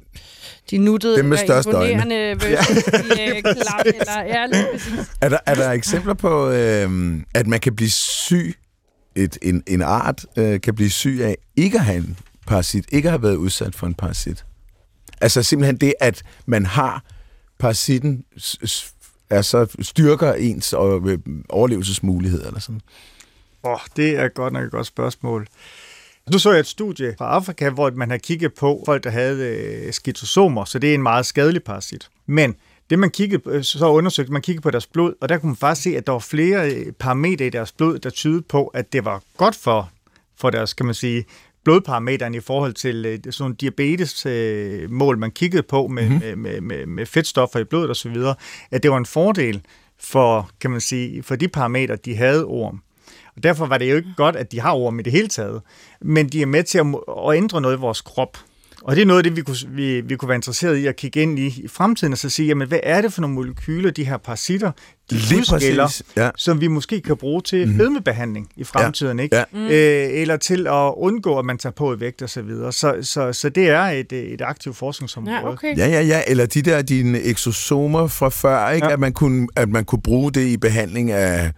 de 0.70 0.79
nuttede, 0.79 1.16
Dem 1.16 1.24
med 1.24 1.39
eller 1.39 1.47
største 1.47 1.70
øjne. 1.70 1.93
imponerende 1.93 2.45
versus 2.51 2.85
de 2.85 3.01
øh, 3.01 3.43
klamme. 3.43 3.93
Eller, 4.01 4.20
ja, 4.26 4.47
lige 4.47 4.66
præcis. 4.72 5.11
Er 5.20 5.29
der, 5.29 5.39
er 5.47 5.55
der 5.55 5.70
eksempler 5.70 6.14
på, 6.14 6.51
øh, 6.51 7.20
at 7.35 7.47
man 7.47 7.61
kan 7.61 7.76
blive 7.76 7.91
syg, 7.91 8.55
et, 9.16 9.39
en, 9.43 9.62
en 9.66 9.83
art 9.83 10.26
øh, 10.37 10.61
kan 10.61 10.74
blive 10.74 10.91
syg 10.91 11.18
af 11.22 11.37
ikke 11.57 11.79
at 11.79 11.85
have 11.85 11.99
en 11.99 12.18
parasit, 12.49 12.84
ikke 12.92 13.11
har 13.11 13.18
været 13.18 13.36
udsat 13.36 13.74
for 13.74 13.86
en 13.86 13.94
parasit? 13.94 14.44
Altså 15.20 15.42
simpelthen 15.42 15.76
det, 15.76 15.94
at 16.01 16.22
man 16.46 16.66
har 16.66 17.05
parasitten, 17.59 18.24
er 19.30 19.42
så 19.42 19.59
altså 19.59 19.76
styrker 19.80 20.32
ens 20.32 20.72
øh, 20.72 21.18
overlevelsesmuligheder 21.49 22.46
eller 22.46 22.61
sådan. 22.61 22.80
Åh, 23.64 23.72
oh, 23.72 23.78
det 23.96 24.18
er 24.18 24.28
godt 24.28 24.53
nok 24.53 24.64
et 24.64 24.70
godt 24.70 24.86
spørgsmål. 24.86 25.46
Nu 26.30 26.38
så 26.38 26.51
jeg 26.51 26.61
et 26.61 26.66
studie 26.66 27.14
fra 27.18 27.24
Afrika, 27.24 27.70
hvor 27.70 27.90
man 27.90 28.11
har 28.11 28.18
kigget 28.18 28.55
på 28.55 28.82
folk, 28.86 29.05
der 29.05 29.11
havde 29.11 29.38
øh, 29.38 29.92
skizosomer, 29.92 30.64
så 30.64 30.78
det 30.78 30.90
er 30.90 30.94
en 30.94 31.03
meget 31.03 31.26
skadelig 31.26 31.62
parasit. 31.62 32.09
Men 32.26 32.57
det 32.90 32.99
man 32.99 33.11
kiggede 33.11 33.42
øh, 33.46 33.64
så 33.64 33.86
undersøgte, 33.86 34.32
man 34.32 34.42
kiggede 34.42 34.62
på 34.62 34.70
deres 34.70 34.86
blod, 34.86 35.14
og 35.20 35.28
der 35.28 35.38
kunne 35.38 35.51
man 35.51 35.57
faktisk 35.57 35.82
se, 35.82 35.96
at 35.96 36.07
der 36.07 36.12
var 36.12 36.18
flere 36.18 36.84
parametre 36.99 37.46
i 37.46 37.51
deres 37.51 37.72
blod, 37.72 37.99
der 37.99 38.11
tydede 38.11 38.42
på, 38.42 38.66
at 38.66 38.92
det 38.92 39.05
var 39.05 39.22
godt 39.36 39.57
for, 39.57 39.90
for 40.36 40.51
deres, 40.51 40.74
kan 40.74 40.86
man 40.86 40.94
sige, 40.94 41.24
blodparameteren 41.69 42.35
i 42.35 42.41
forhold 42.41 42.73
til 42.73 43.07
øh, 43.07 43.19
sådan 43.25 43.35
nogle 43.43 43.55
diabetes-mål, 43.55 45.19
man 45.19 45.31
kiggede 45.31 45.62
på 45.62 45.87
med, 45.87 46.09
mm-hmm. 46.09 46.23
med, 46.23 46.37
med, 46.37 46.61
med, 46.61 46.87
med 46.87 47.07
fedtstoffer 47.07 47.59
i 47.61 47.64
blodet 47.64 47.91
osv., 47.91 48.16
at 48.71 48.83
det 48.83 48.91
var 48.91 48.97
en 48.97 49.07
fordel 49.07 49.62
for, 50.01 50.51
kan 50.61 50.71
man 50.71 50.81
sige, 50.81 51.23
for 51.23 51.37
de 51.37 51.49
parametre, 51.49 51.97
de 51.97 52.16
havde 52.16 52.45
orm. 52.45 52.81
Og 53.37 53.43
derfor 53.43 53.66
var 53.66 53.79
det 53.79 53.91
jo 53.91 53.97
ikke 53.97 54.14
godt, 54.16 54.37
at 54.37 54.53
de 54.53 54.61
har 54.61 54.73
orm 54.73 54.99
i 54.99 55.03
det 55.03 55.12
hele 55.12 55.29
taget. 55.29 55.62
Men 56.01 56.29
de 56.29 56.43
er 56.43 56.47
med 56.47 56.62
til 56.62 56.79
at, 56.79 56.87
at 57.29 57.37
ændre 57.37 57.61
noget 57.61 57.77
i 57.77 57.81
vores 57.81 58.01
krop. 58.01 58.39
Og 58.83 58.97
det 58.97 59.03
er 59.03 59.07
noget 59.07 59.18
af 59.18 59.24
det, 59.24 59.37
vi 59.37 59.43
kunne, 59.43 59.57
vi, 59.68 60.01
vi 60.01 60.16
kunne 60.16 60.29
være 60.29 60.37
interesseret 60.37 60.76
i 60.76 60.87
at 60.87 60.97
kigge 60.97 61.22
ind 61.22 61.39
i 61.39 61.47
i 61.47 61.68
fremtiden, 61.68 62.12
og 62.12 62.18
så 62.18 62.31
sige, 62.31 62.49
jamen, 62.49 62.68
hvad 62.68 62.81
er 62.83 63.03
det 63.03 63.12
for 63.12 63.20
nogle 63.20 63.35
molekyler, 63.35 63.91
de 63.91 64.05
her 64.05 64.16
parasitter, 64.16 64.72
de 65.11 65.16
udskiller, 65.16 66.03
ja. 66.16 66.31
som 66.37 66.61
vi 66.61 66.66
måske 66.66 67.01
kan 67.01 67.16
bruge 67.16 67.43
til 67.43 67.64
mm-hmm. 67.64 67.79
fedmebehandling 67.81 68.49
i 68.57 68.64
fremtiden, 68.64 69.18
ikke? 69.18 69.37
Ja. 69.37 69.45
Mm. 69.53 69.66
Øh, 69.66 70.20
eller 70.20 70.37
til 70.37 70.66
at 70.66 70.93
undgå, 70.97 71.39
at 71.39 71.45
man 71.45 71.59
tager 71.59 71.72
på 71.72 71.95
i 71.95 72.01
vægt 72.01 72.22
og 72.22 72.31
så 72.31 72.43
videre. 72.43 72.72
Så, 72.72 72.97
så, 73.03 73.33
så 73.33 73.49
det 73.49 73.68
er 73.68 73.83
et, 73.83 74.12
et 74.12 74.41
aktivt 74.41 74.76
forskningsområde. 74.76 75.37
Ja, 75.37 75.49
okay. 75.49 75.76
Ja, 75.76 75.87
ja, 75.87 76.03
ja. 76.03 76.22
Eller 76.26 76.47
de 76.47 76.62
der 76.62 76.83
dine 76.83 77.24
exosomer 77.24 78.07
fra 78.07 78.29
før, 78.29 78.70
ikke? 78.70 78.85
Ja. 78.85 78.89
Ja. 78.89 78.93
At, 78.93 79.01
man 79.01 79.12
kunne, 79.12 79.49
at 79.57 79.68
man 79.68 79.85
kunne 79.85 80.03
bruge 80.03 80.33
det 80.33 80.47
i 80.47 80.57
behandling 80.57 81.11
af 81.11 81.53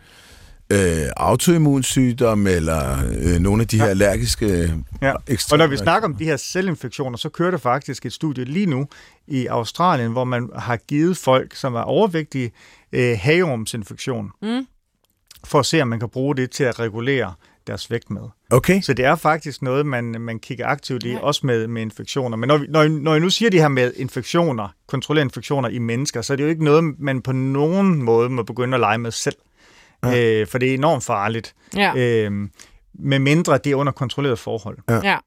øh, 0.72 1.06
autoimmunsygdom 1.16 2.46
eller 2.46 2.98
øh, 3.22 3.38
nogle 3.40 3.62
af 3.62 3.68
de 3.68 3.76
her 3.76 3.84
Ja. 3.84 3.90
allergiske 3.90 4.74
Ja. 5.02 5.12
ekstra- 5.30 5.52
Og 5.52 5.58
når 5.58 5.66
vi 5.66 5.76
snakker 5.76 6.08
om 6.08 6.14
de 6.14 6.24
her 6.24 6.36
celinfektioner, 6.36 7.18
så 7.18 7.28
kører 7.28 7.50
der 7.50 7.58
faktisk 7.58 8.06
et 8.06 8.12
studie 8.12 8.44
lige 8.44 8.66
nu 8.66 8.86
i 9.26 9.46
Australien, 9.46 10.12
hvor 10.12 10.24
man 10.24 10.50
har 10.58 10.76
givet 10.76 11.16
folk, 11.16 11.54
som 11.54 11.74
er 11.74 11.80
overvægtige, 11.80 12.52
øh, 12.92 13.18
hageormsinfektion, 13.20 14.30
Mm. 14.42 14.66
for 15.44 15.58
at 15.58 15.66
se, 15.66 15.82
om 15.82 15.88
man 15.88 16.00
kan 16.00 16.08
bruge 16.08 16.36
det 16.36 16.50
til 16.50 16.64
at 16.64 16.78
regulere 16.80 17.34
deres 17.66 17.90
vægt 17.90 18.10
med. 18.10 18.22
Okay. 18.50 18.80
Så 18.80 18.92
det 18.94 19.04
er 19.04 19.14
faktisk 19.16 19.62
noget, 19.62 19.86
man, 19.86 20.04
man 20.04 20.38
kigger 20.38 20.66
aktivt 20.66 21.02
i, 21.04 21.08
Ja. 21.10 21.18
også 21.18 21.46
med, 21.46 21.66
med 21.66 21.82
infektioner. 21.82 22.36
Men 22.36 22.48
når, 22.48 22.58
vi, 22.58 22.66
når, 22.68 22.88
når 22.88 23.12
jeg 23.12 23.20
nu 23.20 23.30
siger 23.30 23.50
det 23.50 23.60
her 23.60 23.68
med 23.68 23.92
infektioner, 23.96 24.68
kontrollere 24.88 25.24
infektioner 25.24 25.68
i 25.68 25.78
mennesker, 25.78 26.22
så 26.22 26.32
er 26.32 26.36
det 26.36 26.44
jo 26.44 26.48
ikke 26.48 26.64
noget, 26.64 26.94
man 26.98 27.22
på 27.22 27.32
nogen 27.32 28.02
måde 28.02 28.28
må 28.28 28.42
begynde 28.42 28.74
at 28.74 28.80
lege 28.80 28.98
med 28.98 29.10
selv. 29.10 29.36
Ja. 30.04 30.40
Øh, 30.40 30.46
for 30.46 30.58
det 30.58 30.70
er 30.70 30.74
enormt 30.74 31.04
farligt. 31.04 31.54
Ja. 31.76 31.92
Øh, 31.96 32.32
med 32.94 33.18
mindre 33.18 33.58
det 33.58 33.72
er 33.72 33.76
under 33.76 33.92
kontrolleret 33.92 34.38
forhold. 34.38 34.78
ja. 34.88 35.18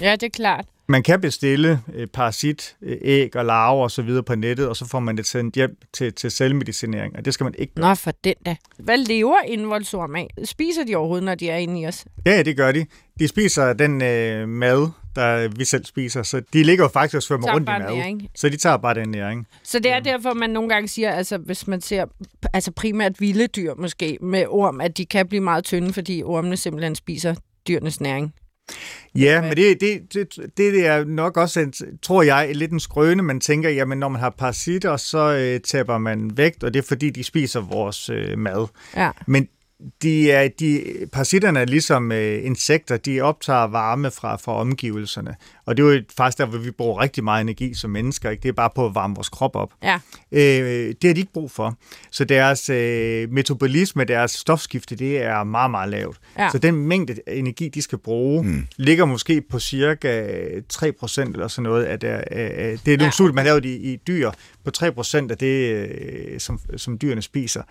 ja, 0.00 0.12
det 0.12 0.22
er 0.22 0.30
klart. 0.30 0.64
Man 0.90 1.02
kan 1.02 1.20
bestille 1.20 1.80
øh, 1.94 2.06
parasit, 2.06 2.76
øh, 2.82 2.96
æg 3.02 3.36
og 3.36 3.44
larver 3.44 3.82
og 3.82 3.90
så 3.90 4.02
videre 4.02 4.22
på 4.22 4.34
nettet, 4.34 4.68
og 4.68 4.76
så 4.76 4.88
får 4.88 5.00
man 5.00 5.16
det 5.16 5.26
sendt 5.26 5.54
hjem 5.54 5.76
til, 5.92 6.12
til 6.12 6.30
selvmedicinering, 6.30 7.16
og 7.16 7.24
det 7.24 7.34
skal 7.34 7.44
man 7.44 7.54
ikke 7.58 7.74
gøre. 7.74 7.88
Nå, 7.88 7.94
for 7.94 8.10
den 8.24 8.34
da. 8.46 8.56
Hvad 8.78 8.98
lever 8.98 9.40
indvoldsorm 9.46 10.16
af? 10.16 10.28
Spiser 10.44 10.84
de 10.84 10.96
overhovedet, 10.96 11.24
når 11.24 11.34
de 11.34 11.50
er 11.50 11.56
inde 11.56 11.80
i 11.80 11.86
os? 11.86 12.04
Ja, 12.26 12.36
ja, 12.36 12.42
det 12.42 12.56
gør 12.56 12.72
de. 12.72 12.86
De 13.18 13.28
spiser 13.28 13.72
den 13.72 14.02
øh, 14.02 14.48
mad, 14.48 14.88
der 15.16 15.48
vi 15.48 15.64
selv 15.64 15.84
spiser, 15.84 16.22
så 16.22 16.42
de 16.52 16.62
ligger 16.62 16.84
jo 16.84 16.88
faktisk 16.88 17.16
og 17.16 17.22
svømmer 17.22 17.54
rundt 17.54 17.68
i 17.68 17.72
mad. 17.72 17.94
næring. 17.94 18.28
Så 18.34 18.48
de 18.48 18.56
tager 18.56 18.76
bare 18.76 18.94
den 18.94 19.08
næring. 19.08 19.46
Så 19.62 19.78
det 19.78 19.90
er 19.90 20.00
derfor, 20.00 20.34
man 20.34 20.50
nogle 20.50 20.68
gange 20.68 20.88
siger, 20.88 21.10
altså 21.10 21.38
hvis 21.38 21.66
man 21.66 21.80
ser 21.80 22.04
altså 22.52 22.72
primært 22.72 23.20
vilde 23.20 23.46
dyr 23.46 23.74
måske 23.74 24.18
med 24.20 24.44
orm, 24.48 24.80
at 24.80 24.96
de 24.96 25.06
kan 25.06 25.28
blive 25.28 25.42
meget 25.42 25.64
tynde, 25.64 25.92
fordi 25.92 26.22
ormene 26.22 26.56
simpelthen 26.56 26.94
spiser 26.94 27.34
dyrenes 27.68 28.00
næring. 28.00 28.34
Ja, 29.14 29.40
men 29.40 29.56
det, 29.56 29.80
det, 29.80 30.14
det, 30.14 30.36
det 30.56 30.86
er 30.86 31.04
nok 31.04 31.36
også, 31.36 31.60
en, 31.60 31.72
tror 32.02 32.22
jeg, 32.22 32.50
lidt 32.54 32.72
en 32.72 32.80
skrøne. 32.80 33.22
Man 33.22 33.40
tænker, 33.40 33.70
jamen 33.70 33.98
når 33.98 34.08
man 34.08 34.20
har 34.20 34.30
parasitter, 34.30 34.96
så 34.96 35.36
øh, 35.36 35.60
taber 35.60 35.98
man 35.98 36.30
vægt, 36.36 36.64
og 36.64 36.74
det 36.74 36.78
er 36.80 36.86
fordi, 36.88 37.10
de 37.10 37.24
spiser 37.24 37.60
vores 37.60 38.10
øh, 38.10 38.38
mad. 38.38 38.66
Ja. 38.96 39.10
Men 39.26 39.48
de 40.02 40.30
er, 40.30 40.48
de, 40.60 40.84
parasitterne 41.12 41.60
er 41.60 41.64
ligesom 41.64 42.12
øh, 42.12 42.44
insekter, 42.44 42.96
de 42.96 43.20
optager 43.20 43.64
varme 43.66 44.10
fra, 44.10 44.36
fra 44.36 44.52
omgivelserne. 44.60 45.36
Og 45.66 45.76
det 45.76 45.82
er 45.82 45.94
jo 45.94 46.02
faktisk 46.16 46.38
der, 46.38 46.46
hvor 46.46 46.58
vi 46.58 46.70
bruger 46.70 47.00
rigtig 47.02 47.24
meget 47.24 47.40
energi 47.40 47.74
som 47.74 47.90
mennesker. 47.90 48.30
Ikke? 48.30 48.42
Det 48.42 48.48
er 48.48 48.52
bare 48.52 48.70
på 48.74 48.86
at 48.86 48.94
varme 48.94 49.14
vores 49.14 49.28
krop 49.28 49.56
op. 49.56 49.72
Ja. 49.82 49.98
Øh, 50.32 50.40
det 51.02 51.04
har 51.04 51.14
de 51.14 51.20
ikke 51.20 51.32
brug 51.32 51.50
for. 51.50 51.76
Så 52.10 52.24
deres 52.24 52.68
øh, 52.68 53.30
metabolisme, 53.32 54.04
deres 54.04 54.30
stofskifte, 54.30 54.96
det 54.96 55.22
er 55.22 55.44
meget, 55.44 55.70
meget 55.70 55.90
lavt. 55.90 56.16
Ja. 56.38 56.48
Så 56.52 56.58
den 56.58 56.74
mængde 56.74 57.14
energi, 57.28 57.68
de 57.68 57.82
skal 57.82 57.98
bruge, 57.98 58.44
mm. 58.44 58.66
ligger 58.76 59.04
måske 59.04 59.42
på 59.50 59.58
cirka 59.58 60.26
3% 60.72 61.20
eller 61.20 61.48
sådan 61.48 61.62
noget. 61.62 61.84
Af 61.84 62.00
det, 62.00 62.08
af, 62.08 62.24
af, 62.30 62.78
det 62.86 62.92
er 62.94 62.98
nogle 62.98 63.04
Ja. 63.04 63.10
studier, 63.10 63.34
man 63.34 63.46
har 63.46 63.52
lavet 63.52 63.64
i, 63.64 63.92
i 63.92 63.96
dyr, 63.96 64.30
på 64.64 64.70
3% 64.78 65.30
af 65.30 65.38
det, 65.38 65.74
øh, 65.74 66.40
som, 66.40 66.60
som 66.76 66.98
dyrene 66.98 67.22
spiser. 67.22 67.62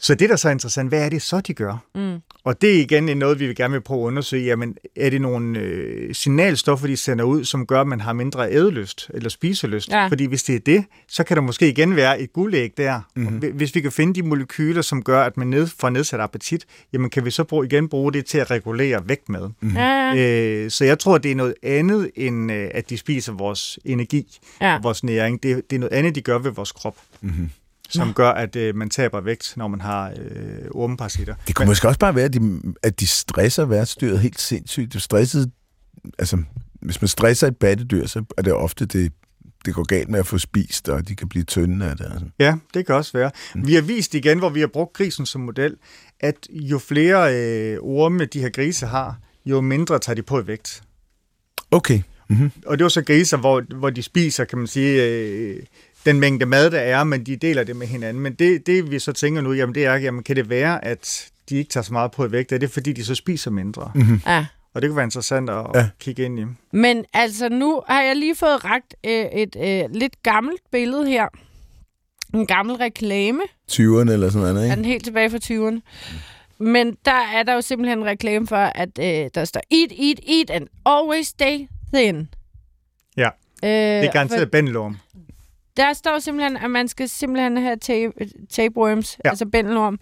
Så 0.00 0.14
det, 0.14 0.30
der 0.30 0.36
så 0.36 0.48
er 0.48 0.52
interessant, 0.52 0.88
hvad 0.88 1.04
er 1.04 1.08
det 1.08 1.22
så, 1.22 1.40
de 1.40 1.54
gør? 1.54 1.84
Mm. 1.94 2.16
Og 2.44 2.62
det 2.62 2.76
er 2.76 2.80
igen 2.80 3.18
noget, 3.18 3.40
vi 3.40 3.46
vil 3.46 3.56
gerne 3.56 3.72
vil 3.72 3.80
prøve 3.80 4.00
at 4.02 4.06
undersøge. 4.06 4.44
Jamen, 4.44 4.76
er 4.96 5.10
det 5.10 5.20
nogle 5.20 5.58
øh, 5.58 6.14
signalstoffer, 6.14 6.86
de 6.86 6.96
sender 6.96 7.24
ud, 7.24 7.44
som 7.44 7.66
gør, 7.66 7.80
at 7.80 7.86
man 7.86 8.00
har 8.00 8.12
mindre 8.12 8.52
ædelyst 8.52 9.10
eller 9.14 9.28
spiselyst? 9.28 9.88
Ja. 9.88 10.06
Fordi 10.06 10.24
hvis 10.26 10.42
det 10.42 10.54
er 10.54 10.58
det, 10.58 10.84
så 11.08 11.24
kan 11.24 11.36
der 11.36 11.42
måske 11.42 11.68
igen 11.68 11.96
være 11.96 12.20
et 12.20 12.32
guldæg 12.32 12.72
der. 12.76 13.00
Mm-hmm. 13.16 13.52
Hvis 13.54 13.74
vi 13.74 13.80
kan 13.80 13.92
finde 13.92 14.14
de 14.14 14.22
molekyler, 14.22 14.82
som 14.82 15.02
gør, 15.02 15.22
at 15.22 15.36
man 15.36 15.46
ned, 15.46 15.66
får 15.66 15.90
nedsat 15.90 16.20
appetit, 16.20 16.66
jamen 16.92 17.10
kan 17.10 17.24
vi 17.24 17.30
så 17.30 17.44
bruge, 17.44 17.66
igen 17.66 17.88
bruge 17.88 18.12
det 18.12 18.26
til 18.26 18.38
at 18.38 18.50
regulere 18.50 19.08
vægt 19.08 19.28
med. 19.28 19.48
Mm-hmm. 19.60 19.76
Ja, 19.76 20.12
ja. 20.14 20.64
Øh, 20.64 20.70
så 20.70 20.84
jeg 20.84 20.98
tror, 20.98 21.18
det 21.18 21.30
er 21.30 21.34
noget 21.36 21.54
andet, 21.62 22.10
end 22.14 22.52
øh, 22.52 22.68
at 22.74 22.90
de 22.90 22.96
spiser 22.98 23.32
vores 23.32 23.78
energi, 23.84 24.38
Ja. 24.60 24.76
og 24.76 24.82
vores 24.82 25.04
næring. 25.04 25.42
Det, 25.42 25.70
det 25.70 25.76
er 25.76 25.80
noget 25.80 25.92
andet, 25.92 26.14
de 26.14 26.20
gør 26.20 26.38
ved 26.38 26.50
vores 26.50 26.72
krop. 26.72 26.96
Mm-hmm 27.20 27.50
som 27.90 28.14
gør, 28.14 28.30
at 28.30 28.56
øh, 28.56 28.76
man 28.76 28.90
taber 28.90 29.20
vægt, 29.20 29.54
når 29.56 29.68
man 29.68 29.80
har 29.80 30.10
øh, 30.10 30.68
ormeparasitter. 30.70 31.34
Det 31.46 31.54
kunne 31.54 31.68
måske 31.68 31.88
også 31.88 31.98
bare 32.00 32.14
være, 32.14 32.24
at 32.24 32.32
de, 32.32 32.60
at 32.82 33.00
de 33.00 33.06
stresser 33.06 33.64
værtsdyret 33.64 34.18
helt 34.18 34.40
sindssygt. 34.40 34.92
Det 34.92 35.02
stresset, 35.02 35.50
altså, 36.18 36.42
hvis 36.80 37.02
man 37.02 37.08
stresser 37.08 37.46
et 37.46 37.56
pattedyr, 37.56 38.06
så 38.06 38.24
er 38.38 38.42
det 38.42 38.52
ofte, 38.52 38.86
det, 38.86 39.12
det 39.64 39.74
går 39.74 39.84
galt 39.84 40.08
med 40.08 40.18
at 40.18 40.26
få 40.26 40.38
spist, 40.38 40.88
og 40.88 41.08
de 41.08 41.16
kan 41.16 41.28
blive 41.28 41.44
tynde 41.44 41.86
af 41.86 41.96
det. 41.96 42.04
Altså. 42.04 42.26
Ja, 42.38 42.56
det 42.74 42.86
kan 42.86 42.94
også 42.94 43.12
være. 43.12 43.30
Mm. 43.54 43.66
Vi 43.66 43.74
har 43.74 43.82
vist 43.82 44.14
igen, 44.14 44.38
hvor 44.38 44.48
vi 44.48 44.60
har 44.60 44.66
brugt 44.66 44.92
grisen 44.92 45.26
som 45.26 45.40
model, 45.40 45.76
at 46.20 46.36
jo 46.50 46.78
flere 46.78 47.34
øh, 47.34 47.78
orme 47.80 48.24
de 48.24 48.40
her 48.40 48.50
grise 48.50 48.86
har, 48.86 49.18
jo 49.46 49.60
mindre 49.60 49.98
tager 49.98 50.14
de 50.14 50.22
på 50.22 50.40
i 50.40 50.46
vægt. 50.46 50.82
Okay. 51.70 52.02
Mm-hmm. 52.28 52.50
Og 52.66 52.78
det 52.78 52.82
er 52.82 52.84
jo 52.84 52.88
så 52.88 53.02
griser, 53.02 53.36
hvor, 53.36 53.62
hvor 53.76 53.90
de 53.90 54.02
spiser, 54.02 54.44
kan 54.44 54.58
man 54.58 54.66
sige, 54.66 55.04
øh, 55.04 55.62
den 56.06 56.20
mængde 56.20 56.46
mad, 56.46 56.70
der 56.70 56.78
er, 56.80 57.04
men 57.04 57.26
de 57.26 57.36
deler 57.36 57.64
det 57.64 57.76
med 57.76 57.86
hinanden. 57.86 58.22
Men 58.22 58.34
det, 58.34 58.66
det 58.66 58.90
vi 58.90 58.98
så 58.98 59.12
tænker 59.12 59.40
nu, 59.42 59.52
jamen 59.52 59.74
det 59.74 59.84
er, 59.84 59.94
jamen 59.94 60.22
kan 60.22 60.36
det 60.36 60.48
være, 60.50 60.84
at 60.84 61.30
de 61.48 61.56
ikke 61.56 61.70
tager 61.70 61.84
så 61.84 61.92
meget 61.92 62.10
på 62.10 62.24
i 62.26 62.32
vægt? 62.32 62.52
Er 62.52 62.58
det, 62.58 62.70
fordi 62.70 62.92
de 62.92 63.04
så 63.04 63.14
spiser 63.14 63.50
mindre? 63.50 63.92
Mm. 63.94 64.20
ja. 64.26 64.46
Og 64.74 64.82
det 64.82 64.88
kunne 64.90 64.96
være 64.96 65.04
interessant 65.04 65.50
at 65.50 65.66
Ja. 65.74 65.88
kigge 66.00 66.24
ind 66.24 66.40
i. 66.40 66.44
Men 66.72 67.04
altså, 67.14 67.48
nu 67.48 67.82
har 67.88 68.02
jeg 68.02 68.16
lige 68.16 68.34
fået 68.36 68.64
ragt 68.64 68.94
øh, 69.06 69.24
et 69.24 69.56
øh, 69.60 69.84
lidt 69.94 70.22
gammelt 70.22 70.60
billede 70.72 71.06
her. 71.08 71.26
En 72.34 72.46
gammel 72.46 72.76
reklame. 72.76 73.40
20'erne 73.72 74.10
eller 74.10 74.30
sådan 74.30 74.54
noget, 74.54 74.58
Er 74.58 74.64
ikke? 74.64 74.76
den 74.76 74.84
helt 74.84 75.04
tilbage 75.04 75.30
fra 75.30 75.38
20'erne. 75.44 75.80
Men 76.58 76.96
der 77.04 77.20
er 77.34 77.42
der 77.42 77.54
jo 77.54 77.60
simpelthen 77.60 77.98
en 77.98 78.04
reklame 78.04 78.46
for, 78.46 78.56
at 78.56 78.88
øh, 78.98 79.30
der 79.34 79.44
står 79.44 79.60
Eat, 79.70 79.92
eat, 79.98 80.20
eat 80.28 80.50
and 80.50 80.66
always 80.86 81.26
stay 81.26 81.58
thin. 81.94 82.28
Ja, 83.16 83.28
Øh, 83.64 83.68
det 83.70 83.98
er 83.98 84.04
for 84.06 84.12
garanteret 84.12 84.50
bændelorm. 84.50 84.96
Der 85.76 85.92
står 85.92 86.18
simpelthen, 86.18 86.56
at 86.56 86.70
man 86.70 86.88
skal 86.88 87.08
simpelthen 87.08 87.56
have 87.56 87.76
tape, 87.76 88.12
tapeworms, 88.50 89.16
ja. 89.18 89.20
Ja. 89.24 89.30
altså 89.30 89.46
bændelorm. 89.46 89.98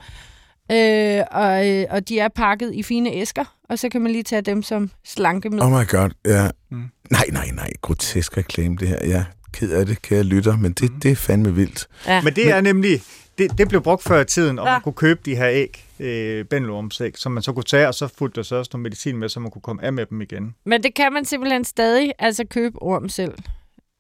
Øh, 0.73 1.25
og, 1.31 1.69
øh, 1.71 1.85
og 1.91 2.09
de 2.09 2.19
er 2.19 2.29
pakket 2.29 2.75
i 2.75 2.83
fine 2.83 3.13
æsker, 3.13 3.45
og 3.69 3.79
så 3.79 3.89
kan 3.89 4.01
man 4.01 4.13
lige 4.13 4.23
tage 4.23 4.43
dem 4.43 4.63
som 4.63 4.91
slankemiddel. 5.05 5.67
Oh 5.67 5.81
my 5.81 5.89
god, 5.89 6.11
ja. 6.27 6.51
Mm. 6.71 6.83
Nej, 7.11 7.25
nej, 7.33 7.51
nej. 7.55 7.71
Grotesk 7.83 8.37
reklame, 8.37 8.77
det 8.77 8.89
her. 8.89 8.99
Jeg 9.05 9.19
er 9.19 9.25
ked 9.53 9.73
af 9.73 9.87
det, 9.87 10.03
kære 10.03 10.23
lytter, 10.23 10.57
men 10.57 10.73
det, 10.73 10.91
det 11.03 11.11
er 11.11 11.17
fandme 11.17 11.55
vildt. 11.55 11.87
Ja. 12.07 12.23
Men 12.23 12.35
det 12.37 12.51
er 12.51 12.61
nemlig, 12.61 13.01
det, 13.39 13.59
det 13.59 13.69
blev 13.69 13.83
brugt 13.83 14.03
før 14.03 14.21
i 14.21 14.25
tiden, 14.25 14.59
og 14.59 14.67
Ja. 14.67 14.73
man 14.73 14.81
kunne 14.81 14.93
købe 14.93 15.21
de 15.25 15.37
her 15.37 15.49
æg, 15.49 15.85
øh, 16.01 16.45
bændelormsæg, 16.45 17.19
som 17.19 17.33
man 17.33 17.43
så 17.43 17.53
kunne 17.53 17.63
tage, 17.65 17.89
og 17.89 17.95
så 17.95 18.09
fulgte 18.19 18.37
der 18.37 18.43
så 18.43 18.57
også 18.57 18.71
noget 18.73 18.83
medicin 18.83 19.17
med, 19.17 19.29
så 19.29 19.41
man 19.41 19.51
kunne 19.51 19.63
komme 19.63 19.85
af 19.85 19.93
med 19.93 20.07
dem 20.07 20.21
igen. 20.21 20.55
Men 20.65 20.83
det 20.83 20.95
kan 20.95 21.13
man 21.13 21.25
simpelthen 21.25 21.65
stadig 21.65 22.13
altså 22.19 22.45
købe 22.51 22.83
orm 22.83 23.09
selv. 23.09 23.33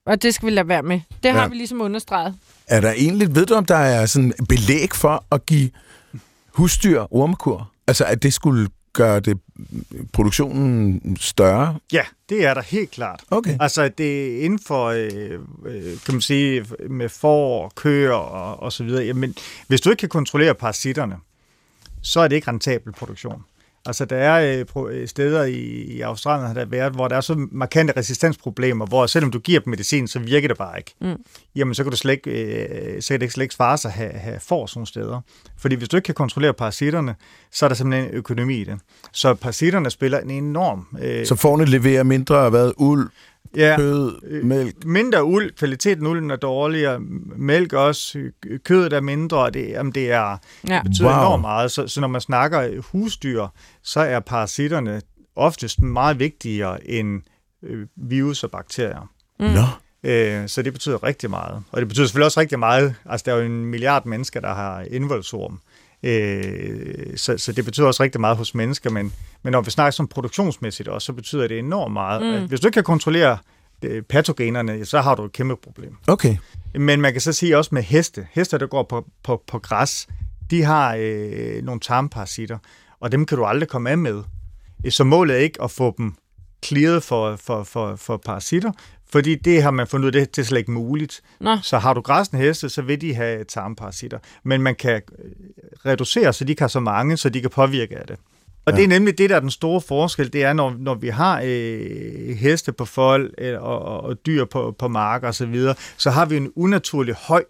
Og 0.09 0.23
det 0.23 0.35
skal 0.35 0.47
vi 0.47 0.51
lade 0.53 0.69
være 0.69 0.83
med. 0.83 1.01
Det 1.23 1.33
har 1.33 1.43
Ja. 1.43 1.49
vi 1.49 1.55
ligesom 1.55 1.81
understreget. 1.81 2.35
Er 2.67 2.81
der 2.81 2.93
egentlig, 2.93 3.35
ved 3.35 3.47
du 3.47 3.55
om 3.55 3.65
der 3.65 3.77
er 3.77 4.07
sådan 4.07 4.33
belæg 4.49 4.89
for 4.95 5.25
at 5.31 5.47
give 5.47 5.71
husdyr 6.53 7.05
ormekur? 7.11 7.71
Altså, 7.87 8.05
at 8.05 8.23
det 8.23 8.35
skulle 8.35 8.69
gøre 8.93 9.21
det 9.21 9.39
produktionen 10.13 11.17
større? 11.21 11.79
Ja, 11.93 12.03
det 12.29 12.45
er 12.45 12.55
der 12.55 12.63
helt 12.63 12.91
klart. 12.91 13.21
Okay. 13.31 13.57
Altså, 13.61 13.89
det 13.89 14.39
er 14.41 14.45
inden 14.45 14.59
for, 14.67 14.87
øh, 14.87 15.11
øh, 15.67 15.83
kan 16.05 16.15
man 16.15 16.21
sige, 16.21 16.65
med 16.91 17.09
får, 17.09 17.73
køer 17.77 18.13
og, 18.13 18.63
og 18.63 18.73
så 18.73 18.85
videre. 18.85 19.05
Jamen, 19.05 19.35
hvis 19.67 19.81
du 19.81 19.91
ikke 19.91 20.01
kan 20.01 20.09
kontrollere 20.09 20.55
parasitterne, 20.55 21.17
så 22.03 22.21
er 22.21 22.29
det 22.29 22.37
ikke 22.37 22.49
rentabel 22.49 22.93
produktion. 22.93 23.45
Altså, 23.89 24.05
der 24.05 24.17
er 24.17 24.65
øh, 24.77 24.87
øh, 24.91 25.09
steder 25.09 25.45
i, 25.45 25.59
i 25.97 26.01
Australien, 26.01 26.47
har 26.47 26.55
der 26.55 26.65
været, 26.65 26.93
hvor 26.93 27.09
der 27.09 27.17
er 27.17 27.21
så 27.21 27.47
markante 27.53 27.93
resistensproblemer, 27.97 28.87
hvor 28.87 29.07
selvom 29.07 29.31
du 29.31 29.39
giver 29.39 29.61
dem 29.61 29.71
medicin, 29.71 30.09
så 30.09 30.19
virker 30.19 30.49
det 30.49 30.59
bare 30.59 30.79
ikke. 30.79 30.95
Mm. 31.01 31.23
Jamen, 31.57 31.75
så 31.75 31.83
kan 31.83 31.91
du 31.91 31.97
slet 31.97 32.13
ikke, 32.13 32.31
øh, 32.31 33.03
så 33.03 33.09
kan 33.09 33.21
det 33.21 33.23
ikke 33.23 33.35
slet 33.35 33.45
ikke 33.45 33.55
svare 33.55 33.79
sig 33.79 33.89
at 33.89 33.95
have, 33.95 34.11
have 34.13 34.41
får 34.41 34.67
sådan 34.67 34.79
nogle 34.79 34.87
steder. 34.87 35.21
Fordi 35.59 35.75
hvis 35.75 35.89
du 35.89 35.97
ikke 35.97 36.07
kan 36.07 36.15
kontrollere 36.15 36.53
parasitterne, 36.55 37.15
så 37.53 37.67
er 37.67 37.69
der 37.69 37.77
simpelthen 37.77 38.11
en 38.11 38.15
økonomi 38.15 38.61
i 38.61 38.65
det. 38.65 38.79
Så 39.13 39.35
parasitterne 39.35 39.91
spiller 39.91 40.21
en 40.21 40.31
enorm... 40.31 40.87
Øh, 41.01 41.27
Så 41.27 41.35
forne 41.37 41.65
leverer 41.65 42.03
mindre 42.03 42.51
hvad? 42.51 42.73
Uld, 42.77 43.11
ja, 43.57 43.77
kød, 43.77 44.43
mælk? 44.43 44.85
mindre 44.85 45.25
uld, 45.25 45.53
kvaliteten 45.53 46.07
af 46.07 46.11
ulden 46.11 46.31
er 46.31 46.37
dårligere, 46.37 47.01
mælk 47.37 47.73
også, 47.73 48.19
øh, 48.19 48.59
kødet 48.65 48.93
er 48.93 49.01
mindre, 49.01 49.39
og 49.39 49.55
det, 49.55 49.69
jamen 49.69 49.93
det 49.93 50.11
er, 50.13 50.37
Ja. 50.69 50.83
betyder 50.83 51.09
Wow. 51.09 51.17
wow. 51.17 51.27
enormt 51.27 51.41
meget. 51.41 51.71
Så, 51.71 51.89
så 51.89 52.01
når 52.01 52.09
man 52.09 52.21
snakker 52.21 52.81
husdyr, 52.93 53.47
så 53.83 54.01
er 54.01 54.21
parasitterne 54.21 55.03
oftest 55.37 55.83
meget 55.83 56.19
vigtigere 56.19 56.91
end 56.91 57.23
øh, 57.63 57.87
virus 57.97 58.45
og 58.45 58.51
bakterier. 58.51 59.11
Mm. 59.41 59.47
Nå. 59.47 59.65
Øh, 60.11 60.49
så 60.49 60.63
det 60.63 60.73
betyder 60.73 61.03
rigtig 61.03 61.31
meget. 61.31 61.63
Og 61.73 61.81
det 61.81 61.89
betyder 61.89 62.07
selvfølgelig 62.07 62.27
også 62.27 62.41
rigtig 62.41 62.59
meget, 62.59 62.95
altså 63.07 63.25
der 63.27 63.33
er 63.33 63.37
jo 63.39 63.45
en 63.45 63.65
milliard 63.65 64.07
mennesker, 64.07 64.41
der 64.41 64.55
har 64.55 64.85
indvoldsorm. 64.91 65.61
Øh, 66.03 67.17
så, 67.17 67.39
så 67.39 67.53
det 67.53 67.65
betyder 67.65 67.87
også 67.87 68.03
rigtig 68.03 68.21
meget 68.21 68.37
hos 68.37 68.55
mennesker, 68.55 68.91
men, 68.91 69.13
men 69.43 69.53
når 69.53 69.61
vi 69.61 69.71
snakker 69.71 69.91
som 69.91 70.09
produktionsmæssigt 70.09 70.89
også, 70.89 71.07
så 71.07 71.13
betyder 71.13 71.49
det 71.49 71.59
enormt 71.59 71.93
meget. 71.93 72.23
Mm. 72.23 72.43
Mm. 72.43 72.49
Hvis 72.49 72.61
du 72.61 72.67
ikke 72.67 72.75
kan 72.75 72.85
kontrollere 72.85 73.39
øh, 73.85 74.03
patogenerne, 74.03 74.85
så 74.85 75.01
har 75.01 75.15
du 75.15 75.25
et 75.25 75.33
kæmpe 75.33 75.57
problem. 75.57 75.97
Okay. 76.07 76.37
Men 76.75 77.01
man 77.01 77.13
kan 77.13 77.21
så 77.21 77.33
sige 77.33 77.59
også 77.59 77.71
med 77.73 77.83
heste. 77.83 78.27
Heste, 78.33 78.59
der 78.59 78.67
går 78.67 78.83
på, 78.83 79.07
på, 79.25 79.43
på 79.47 79.59
græs, 79.59 80.09
de 80.51 80.63
har 80.63 80.97
øh, 81.01 81.63
nogle 81.63 81.81
tarmparasitter, 81.81 82.59
og 83.01 83.13
dem 83.13 83.27
kan 83.27 83.39
du 83.39 83.45
aldrig 83.45 83.69
komme 83.69 83.91
af 83.91 83.99
med. 83.99 84.23
Så 84.91 85.05
målet 85.05 85.37
er 85.37 85.41
ikke 85.41 85.63
at 85.63 85.71
få 85.71 85.95
dem 85.99 86.15
clearet 86.65 87.03
for, 87.03 87.37
for, 87.37 87.65
for, 87.65 87.97
for 87.97 88.17
parasitter, 88.17 88.73
fordi 89.13 89.35
det 89.35 89.63
har 89.63 89.71
man 89.71 89.87
fundet 89.87 90.07
ud 90.07 90.21
af, 90.21 90.29
det 90.29 90.39
er 90.39 90.47
slet 90.47 90.59
ikke 90.59 90.71
muligt. 90.71 91.21
Nå. 91.41 91.59
Så 91.63 91.79
har 91.79 91.95
du 91.95 92.01
græsne 92.01 92.39
heste, 92.39 92.69
så 92.69 92.83
vil 92.83 93.01
de 93.01 93.15
have 93.15 93.45
tarmparasitter. 93.45 94.19
Men 94.45 94.63
man 94.63 94.75
kan 94.75 95.03
øh, 95.25 95.31
reducere, 95.87 96.33
så 96.33 96.45
de 96.45 96.53
ikke 96.53 96.63
har 96.63 96.69
så 96.69 96.81
mange, 96.81 97.17
så 97.17 97.29
de 97.29 97.41
kan 97.41 97.51
påvirke 97.51 97.99
af 97.99 98.07
det. 98.07 98.17
Og 98.69 98.73
ja. 98.73 98.77
det 98.77 98.85
er 98.85 98.89
nemlig 98.89 99.19
det, 99.19 99.31
der 99.31 99.37
er 99.37 99.41
den 99.41 99.51
store 99.51 99.81
forskel, 99.81 100.33
det 100.33 100.45
er, 100.45 100.53
når, 100.53 100.75
når 100.79 100.95
vi 100.95 101.09
har 101.09 101.43
øh, 101.45 102.37
heste 102.37 102.73
på 102.73 102.85
fold 102.85 103.35
øh, 103.39 103.63
og, 103.63 103.83
og, 103.83 104.01
og 104.01 104.27
dyr 104.27 104.45
på, 104.45 104.75
på 104.79 104.89
marker 104.89 105.29
osv., 105.29 105.55
så, 105.55 105.75
så 105.97 106.11
har 106.11 106.27
vi 106.27 106.37
en 106.37 106.53
unaturlig 106.57 107.15
høj 107.15 107.45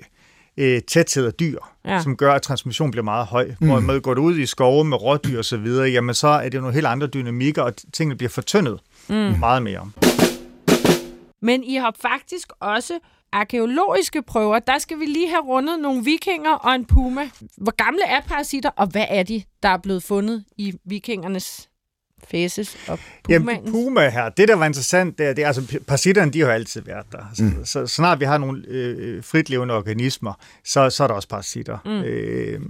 øh, 0.57 0.83
tæthed 0.83 1.27
af 1.27 1.33
dyr, 1.33 1.59
Ja. 1.85 2.03
som 2.03 2.17
gør, 2.17 2.33
at 2.33 2.43
transmission 2.43 2.91
bliver 2.91 3.05
meget 3.05 3.27
høj. 3.27 3.51
Mm. 3.61 3.67
Hvor 3.67 3.81
man 3.81 4.01
går 4.01 4.15
ud 4.15 4.39
i 4.39 4.47
skove 4.47 4.85
med 4.85 5.03
rådyr 5.03 5.39
osv., 5.39 5.67
jamen 5.67 6.15
så 6.15 6.29
er 6.29 6.45
det 6.49 6.55
jo 6.55 6.61
nogle 6.61 6.75
helt 6.75 6.87
andre 6.87 7.07
dynamikker, 7.07 7.63
og 7.63 7.75
tingene 7.93 8.17
bliver 8.17 8.31
fortyndet 8.31 8.79
mm. 9.09 9.15
meget 9.15 9.63
mere. 9.63 9.91
Men 11.43 11.65
I 11.65 11.75
har 11.75 11.95
faktisk 12.03 12.49
også 12.61 12.93
arkeologiske 13.33 14.23
prøver. 14.23 14.59
Der 14.59 14.79
skal 14.79 15.01
vi 15.01 15.05
lige 15.05 15.29
have 15.29 15.43
rundet 15.43 15.81
nogle 15.81 16.05
vikinger 16.05 16.51
og 16.51 16.75
en 16.75 16.85
puma. 16.85 17.31
Hvor 17.57 17.77
gamle 17.77 18.05
er 18.07 18.21
parasitter, 18.21 18.71
og 18.71 18.87
hvad 18.87 19.07
er 19.09 19.23
de, 19.23 19.43
der 19.63 19.69
er 19.69 19.79
blevet 19.79 20.03
fundet 20.03 20.45
i 20.57 20.75
vikingernes 20.85 21.68
fæses 22.31 22.77
og 22.89 22.99
Jamen, 23.29 23.47
pumaens? 23.47 23.71
puma 23.71 24.09
her, 24.09 24.29
det 24.29 24.49
der 24.49 24.55
var 24.55 24.67
interessant, 24.67 25.19
det 25.19 25.27
er, 25.27 25.33
det 25.33 25.45
er 25.45 25.47
altså, 25.47 25.79
parasitterne, 25.87 26.33
de 26.33 26.41
har 26.41 26.53
altid 26.53 26.81
været 26.81 27.07
der. 27.13 27.25
Mm. 27.39 27.65
Så, 27.65 27.87
så 27.87 27.87
snart 27.87 28.21
vi 28.21 28.25
har 28.25 28.39
nogle 28.39 28.65
øh, 28.69 29.25
fritlevende 29.25 29.75
organismer, 29.75 30.33
så, 30.65 30.91
så 30.91 31.03
er 31.03 31.07
der 31.07 31.15
også 31.15 31.29
parasitter. 31.29 31.79
Mm. 31.85 31.91
Øh, 31.91 32.61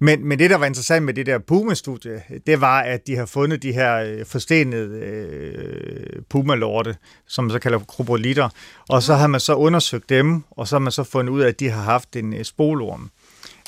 men, 0.00 0.24
men 0.28 0.38
det, 0.38 0.50
der 0.50 0.56
var 0.56 0.66
interessant 0.66 1.04
med 1.04 1.14
det 1.14 1.26
der 1.26 1.38
puma-studie, 1.38 2.22
det 2.46 2.60
var, 2.60 2.80
at 2.80 3.06
de 3.06 3.16
har 3.16 3.26
fundet 3.26 3.62
de 3.62 3.72
her 3.72 3.96
øh, 3.96 4.26
forstenede 4.26 5.00
øh, 5.00 6.22
pumalorte, 6.28 6.96
som 7.26 7.44
man 7.44 7.52
så 7.52 7.58
kalder 7.58 7.78
kropolitter, 7.78 8.48
og 8.88 9.02
så 9.02 9.14
har 9.14 9.26
man 9.26 9.40
så 9.40 9.54
undersøgt 9.54 10.08
dem, 10.08 10.42
og 10.50 10.68
så 10.68 10.74
har 10.74 10.80
man 10.80 10.92
så 10.92 11.04
fundet 11.04 11.32
ud 11.32 11.40
af, 11.40 11.48
at 11.48 11.60
de 11.60 11.70
har 11.70 11.82
haft 11.82 12.16
en 12.16 12.34
øh, 12.34 12.44
spolorm. 12.44 13.10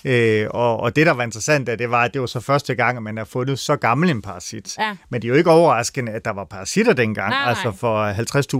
Øh, 0.04 0.46
og, 0.50 0.80
og 0.80 0.96
det, 0.96 1.06
der 1.06 1.12
var 1.12 1.22
interessant, 1.22 1.66
det 1.66 1.90
var, 1.90 2.02
at 2.02 2.12
det 2.12 2.20
var 2.20 2.26
så 2.26 2.40
første 2.40 2.74
gang, 2.74 2.96
at 2.96 3.02
man 3.02 3.16
har 3.16 3.24
fundet 3.24 3.58
så 3.58 3.76
gammel 3.76 4.10
en 4.10 4.22
parasit. 4.22 4.78
Ja. 4.78 4.96
Men 5.08 5.22
det 5.22 5.28
er 5.28 5.32
jo 5.32 5.34
ikke 5.34 5.50
overraskende, 5.50 6.12
at 6.12 6.24
der 6.24 6.30
var 6.30 6.44
parasitter 6.44 6.92
dengang, 6.92 7.30
Nej, 7.30 7.40
nej. 7.40 7.48
altså 7.48 7.72
for 7.80 8.12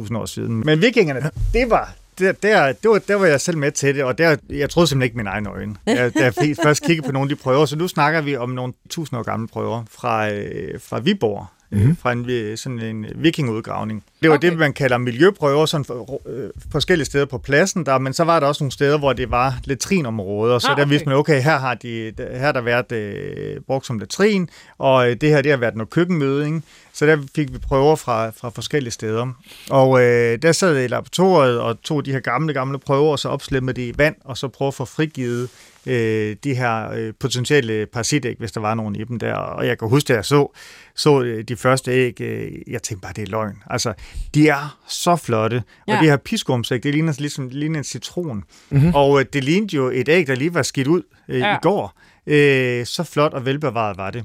50.000 0.09 0.19
år 0.19 0.27
siden. 0.27 0.63
Men 0.67 0.81
vikingerne, 0.81 1.31
det 1.53 1.71
var... 1.71 1.93
Der, 2.19 2.33
der, 2.33 2.73
det 2.73 2.91
var, 2.91 2.99
der 2.99 3.15
var 3.15 3.27
jeg 3.27 3.41
selv 3.41 3.59
med 3.59 3.73
til 3.73 3.95
det, 3.95 4.05
og 4.05 4.19
der, 4.19 4.37
jeg 4.51 4.71
troede 4.71 4.87
simpelthen 4.87 5.03
ikke 5.03 5.17
mine 5.17 5.31
egne 5.31 5.51
øjne. 5.51 5.77
Jeg, 5.87 6.15
da 6.15 6.33
jeg 6.39 6.57
først 6.65 6.83
kiggede 6.83 7.07
på 7.07 7.13
nogle 7.13 7.31
af 7.31 7.37
de 7.37 7.43
prøver, 7.43 7.67
så 7.67 7.77
nu 7.77 7.89
snakker 7.89 8.21
vi 8.21 8.37
om 8.37 8.51
nogle 8.51 8.73
tusind 8.91 9.19
år 9.19 9.23
gamle 9.23 9.49
prøver 9.49 9.85
fra, 9.91 10.31
øh, 10.31 10.81
fra 10.81 10.99
Viborg, 10.99 11.47
mm-hmm. 11.71 11.97
fra 11.97 12.13
en, 12.13 12.27
vi- 12.27 12.57
sådan 12.57 12.81
en 12.81 13.07
vikingudgravning. 13.15 14.05
Det 14.23 14.31
var 14.31 14.37
Okay. 14.37 14.51
det, 14.51 14.59
man 14.59 14.73
kalder 14.73 14.99
miljøprøver, 14.99 15.67
sådan 15.67 15.85
for, 15.85 16.21
øh, 16.27 16.51
forskellige 16.73 17.07
steder 17.07 17.25
på 17.25 17.39
pladsen, 17.39 17.87
der, 17.87 17.99
men 17.99 18.13
så 18.13 18.25
var 18.25 18.41
der 18.41 18.47
også 18.47 18.65
nogle 18.65 18.73
steder, 18.73 18.99
hvor 18.99 19.13
det 19.13 19.31
var 19.31 19.59
latrinområder, 19.65 20.59
så 20.59 20.69
ah, 20.69 20.77
der 20.77 20.83
okay. 20.83 20.91
vidste 20.91 21.09
man, 21.09 21.19
okay, 21.19 21.43
her 21.43 21.59
har, 21.59 21.75
de, 21.75 22.13
her 22.19 22.39
har 22.39 22.53
der 22.53 22.61
været 22.61 22.93
øh, 22.93 23.61
brugt 23.67 23.87
som 23.87 23.99
latrin, 23.99 24.49
og 24.79 25.11
øh, 25.11 25.17
det 25.21 25.29
her 25.29 25.43
det 25.43 25.51
har 25.51 25.59
været 25.59 25.75
noget 25.77 25.91
køkkenmøde, 25.91 26.47
ikke? 26.47 26.63
Så 26.93 27.07
der 27.07 27.19
fik 27.35 27.53
vi 27.53 27.59
prøver 27.59 27.97
fra, 27.97 28.31
fra 28.31 28.49
forskellige 28.51 28.93
steder. 28.93 29.33
Og 29.71 30.03
øh, 30.03 30.39
der 30.43 30.53
sad 30.53 30.75
jeg 30.75 30.85
i 30.85 30.89
laboratoriet 30.89 31.61
og 31.61 31.83
tog 31.83 32.07
de 32.07 32.13
her 32.13 32.21
gamle, 32.21 32.53
gamle 32.53 32.79
prøver, 32.79 33.11
og 33.13 33.19
så 33.19 33.29
opslemmede 33.29 33.81
det 33.81 33.95
i 33.95 33.99
vand, 33.99 34.15
og 34.25 34.37
så 34.39 34.49
prøvede 34.49 34.69
at 34.69 34.75
få 34.75 34.85
frigivet 34.85 35.49
øh, 35.87 36.37
de 36.45 36.55
her 36.55 36.91
øh, 36.91 37.13
potentielle 37.21 37.87
parasitæg, 37.87 38.37
hvis 38.39 38.53
der 38.53 38.61
var 38.61 38.75
nogen 38.75 38.97
i 38.97 39.05
dem 39.05 39.19
der. 39.19 39.35
Og 39.35 39.67
jeg 39.67 39.79
kan 39.79 39.89
huske, 39.89 40.13
at 40.13 40.17
jeg 40.17 40.25
så, 40.25 40.57
så 40.97 41.23
øh, 41.23 41.45
de 41.45 41.57
første 41.57 41.91
æg, 41.93 42.21
øh, 42.21 42.53
jeg 42.67 42.83
tænkte 42.83 43.03
bare, 43.03 43.13
det 43.17 43.23
er 43.23 43.27
løgn. 43.27 43.57
Altså, 43.71 43.93
de 44.35 44.49
er 44.49 44.79
så 44.89 45.17
flotte, 45.17 45.57
og 45.57 45.95
Ja. 45.95 45.99
det 46.01 46.09
her 46.11 46.17
piskumsæg, 46.17 46.83
det 46.83 46.95
ligner 46.95 47.15
ligesom 47.19 47.49
ligner 47.49 47.79
en 47.79 47.85
citron. 47.85 48.45
Mm-hmm. 48.71 48.95
Og 48.95 49.21
øh, 49.21 49.27
det 49.33 49.45
lignede 49.45 49.77
jo 49.77 49.91
et 49.91 50.09
æg, 50.09 50.27
der 50.27 50.35
lige 50.35 50.55
var 50.55 50.63
skidt 50.63 50.87
ud 50.89 51.03
øh, 51.29 51.39
ja. 51.41 51.55
i 51.55 51.59
går. 51.63 51.99
Øh, 52.27 52.87
så 52.87 53.05
flot 53.05 53.33
og 53.35 53.47
velbevaret 53.47 53.97
var 53.97 54.11
det. 54.11 54.25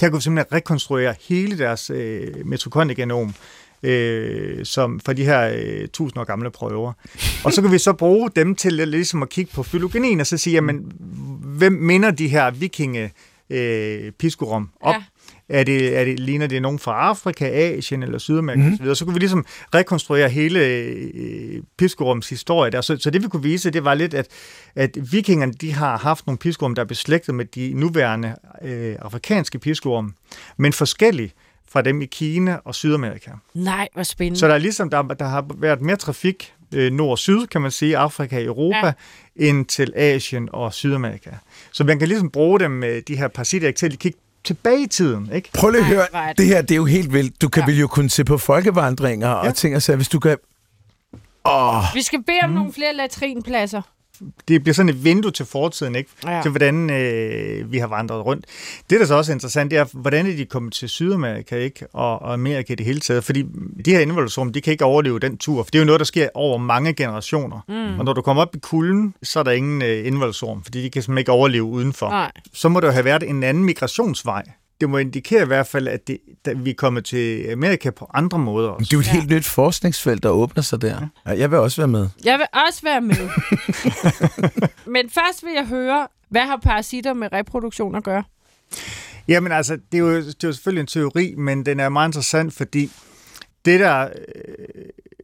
Der 0.00 0.08
kunne 0.08 0.18
vi 0.18 0.22
simpelthen 0.22 0.56
rekonstruere 0.56 1.14
hele 1.28 1.58
deres 1.58 1.90
øh, 1.90 2.46
mitokondriegenom 2.46 3.34
øh, 3.84 4.64
som 4.64 5.00
fra 5.00 5.12
de 5.12 5.24
her 5.24 5.52
øh, 5.56 5.88
tusind 5.88 6.20
år 6.20 6.24
gamle 6.24 6.50
prøver. 6.50 6.92
Og 7.44 7.52
så 7.52 7.62
kan 7.62 7.72
vi 7.72 7.78
så 7.78 7.92
bruge 7.92 8.30
dem 8.36 8.54
til 8.54 8.80
at, 8.80 8.88
ligesom 8.88 9.22
at 9.22 9.28
kigge 9.28 9.50
på 9.54 9.62
fylogenien 9.62 10.20
og 10.20 10.26
så 10.26 10.36
sige, 10.36 10.54
jamen, 10.54 10.92
hvem 11.40 11.72
minder 11.72 12.10
de 12.10 12.28
her 12.28 12.50
vikinge 12.50 13.12
øh, 13.50 14.12
piskurum 14.12 14.70
op? 14.80 14.94
Ja. 14.94 15.02
Er 15.48 15.64
det, 15.64 15.98
er 15.98 16.04
det, 16.04 16.20
ligner 16.20 16.46
det 16.46 16.62
nogen 16.62 16.78
fra 16.78 16.92
Afrika, 16.92 17.44
Asien 17.44 18.02
eller 18.02 18.18
Sydamerika 18.18 18.62
mm. 18.62 18.74
osv.? 18.74 18.94
Så 18.94 19.04
kunne 19.04 19.14
vi 19.14 19.20
ligesom 19.20 19.46
rekonstruere 19.74 20.28
hele 20.28 20.66
øh, 20.66 21.62
piskurums 21.78 22.28
historie 22.28 22.70
der. 22.70 22.80
Så, 22.80 22.96
så 22.96 23.10
det 23.10 23.22
vi 23.22 23.28
kunne 23.28 23.42
vise, 23.42 23.70
det 23.70 23.84
var 23.84 23.94
lidt, 23.94 24.14
at, 24.14 24.26
at 24.74 25.12
vikingerne 25.12 25.52
de 25.52 25.72
har 25.72 25.98
haft 25.98 26.26
nogle 26.26 26.38
piskurum, 26.38 26.74
der 26.74 26.82
er 26.82 26.86
beslægtet 26.86 27.34
med 27.34 27.44
de 27.44 27.72
nuværende 27.74 28.36
øh, 28.62 28.96
afrikanske 28.98 29.58
piskurum, 29.58 30.14
men 30.56 30.72
forskellige 30.72 31.32
fra 31.74 31.82
dem 31.82 32.02
i 32.02 32.06
Kina 32.06 32.58
og 32.64 32.74
Sydamerika. 32.74 33.30
Nej, 33.54 33.88
hvor 33.94 34.02
spændende. 34.02 34.38
Så 34.38 34.48
der 34.48 34.54
er 34.54 34.58
ligesom, 34.58 34.90
der, 34.90 35.02
der 35.02 35.24
har 35.24 35.46
været 35.58 35.80
mere 35.80 35.96
trafik 35.96 36.52
øh, 36.74 36.92
nord-syd, 36.92 37.46
kan 37.46 37.60
man 37.62 37.70
sige, 37.70 37.96
Afrika 37.96 38.36
og 38.36 38.44
Europa, 38.44 38.86
Ja. 38.86 38.92
ind 39.36 39.66
til 39.66 39.92
Asien 39.96 40.48
og 40.52 40.74
Sydamerika. 40.74 41.30
Så 41.72 41.84
man 41.84 41.98
kan 41.98 42.08
ligesom 42.08 42.30
bruge 42.30 42.60
dem, 42.60 42.82
øh, 42.84 43.02
de 43.08 43.16
her 43.16 43.28
parasitæg, 43.28 43.74
til 43.74 43.92
at 43.92 43.98
kigge 43.98 44.18
tilbage 44.44 44.82
i 44.82 44.86
tiden, 44.86 45.30
ikke? 45.34 45.48
Prøv 45.54 45.70
lige 45.70 45.80
at 45.80 45.86
høre, 45.86 46.06
det- 46.38 46.46
her 46.46 46.62
det 46.62 46.70
er 46.70 46.76
jo 46.76 46.84
helt 46.84 47.12
vildt. 47.12 47.42
Du 47.42 47.48
kan 47.48 47.60
Ja. 47.62 47.66
vel 47.66 47.78
jo 47.80 47.86
kunne 47.86 48.10
se 48.10 48.24
på 48.24 48.38
folkevandringer 48.38 49.28
og 49.28 49.46
Ja. 49.46 49.52
ting 49.52 49.76
og 49.76 49.82
sager, 49.82 49.96
hvis 49.96 50.08
du 50.08 50.18
kan... 50.18 50.36
Åh, 51.46 51.82
Vi 51.94 52.02
skal 52.02 52.22
bede 52.22 52.38
om 52.42 52.50
nogle 52.50 52.72
flere 52.72 52.94
latrinpladser. 52.94 53.82
Det 54.48 54.62
bliver 54.62 54.74
sådan 54.74 54.88
et 54.88 55.04
vindue 55.04 55.30
til 55.30 55.46
fortiden, 55.46 55.94
ikke? 55.94 56.10
Ja. 56.26 56.42
Til 56.42 56.50
hvordan 56.50 56.90
øh, 56.90 57.72
vi 57.72 57.78
har 57.78 57.86
vandret 57.86 58.24
rundt. 58.24 58.46
Det, 58.90 59.00
der 59.00 59.06
så 59.06 59.14
også 59.14 59.32
er 59.32 59.34
interessant, 59.34 59.70
det 59.70 59.78
er, 59.78 59.84
hvordan 59.92 60.26
er 60.26 60.36
de 60.36 60.44
kommet 60.44 60.72
til 60.72 60.88
Sydamerika, 60.88 61.56
ikke? 61.56 61.86
Og, 61.92 62.22
og 62.22 62.32
Amerika 62.32 62.72
i 62.72 62.76
det 62.76 62.86
hele 62.86 63.00
taget. 63.00 63.24
Fordi 63.24 63.44
de 63.84 63.90
her 63.90 64.00
involutioner, 64.00 64.52
de 64.52 64.60
kan 64.60 64.70
ikke 64.70 64.84
overleve 64.84 65.18
den 65.18 65.38
tur, 65.38 65.62
for 65.62 65.70
det 65.70 65.74
er 65.74 65.82
jo 65.82 65.86
noget, 65.86 65.98
der 65.98 66.04
sker 66.04 66.28
over 66.34 66.58
mange 66.58 66.94
generationer. 66.94 67.60
Mm. 67.68 67.98
Og 67.98 68.04
når 68.04 68.12
du 68.12 68.22
kommer 68.22 68.42
op 68.42 68.56
i 68.56 68.58
kulden, 68.58 69.14
så 69.22 69.38
er 69.38 69.42
der 69.42 69.52
ingen 69.52 69.82
øh, 69.82 70.06
involution, 70.06 70.62
fordi 70.64 70.82
de 70.82 70.90
kan 70.90 71.02
simpelthen 71.02 71.18
ikke 71.18 71.32
overleve 71.32 71.64
udenfor. 71.64 72.08
Nej. 72.08 72.32
så 72.52 72.68
må 72.68 72.80
der 72.80 72.86
jo 72.86 72.92
have 72.92 73.04
været 73.04 73.22
en 73.22 73.42
anden 73.42 73.64
migrationsvej. 73.64 74.42
Det 74.80 74.90
må 74.90 74.98
indikere 74.98 75.42
i 75.42 75.46
hvert 75.46 75.66
fald, 75.66 75.88
at 75.88 76.06
det, 76.08 76.18
da 76.44 76.52
vi 76.52 76.70
er 76.70 76.74
kommet 76.74 77.04
til 77.04 77.50
Amerika 77.52 77.90
på 77.90 78.10
andre 78.14 78.38
måder 78.38 78.68
også. 78.68 78.84
det 78.84 78.92
er 78.92 78.96
jo 78.96 79.00
et 79.00 79.06
helt 79.06 79.30
nyt 79.30 79.44
forskningsfelt, 79.44 80.22
der 80.22 80.28
åbner 80.28 80.62
sig 80.62 80.82
der. 80.82 81.08
Ja, 81.26 81.38
jeg 81.38 81.50
vil 81.50 81.58
også 81.58 81.80
være 81.80 81.88
med. 81.88 82.08
Jeg 82.24 82.38
vil 82.38 82.46
også 82.66 82.82
være 82.82 83.00
med. 83.00 83.28
Men 84.94 85.10
først 85.10 85.44
vil 85.44 85.52
jeg 85.56 85.66
høre, 85.66 86.08
hvad 86.28 86.42
har 86.42 86.56
parasitter 86.56 87.12
med 87.12 87.32
reproduktion 87.32 87.94
at 87.94 88.04
gøre? 88.04 88.22
Jamen 89.28 89.52
altså, 89.52 89.78
det 89.92 89.98
er, 89.98 90.02
jo, 90.02 90.16
det 90.16 90.44
er 90.44 90.48
jo 90.48 90.52
selvfølgelig 90.52 90.80
en 90.80 90.86
teori, 90.86 91.34
men 91.36 91.66
den 91.66 91.80
er 91.80 91.88
meget 91.88 92.08
interessant, 92.08 92.54
fordi 92.54 92.90
det, 93.64 93.80
der 93.80 94.04
øh, 94.04 94.10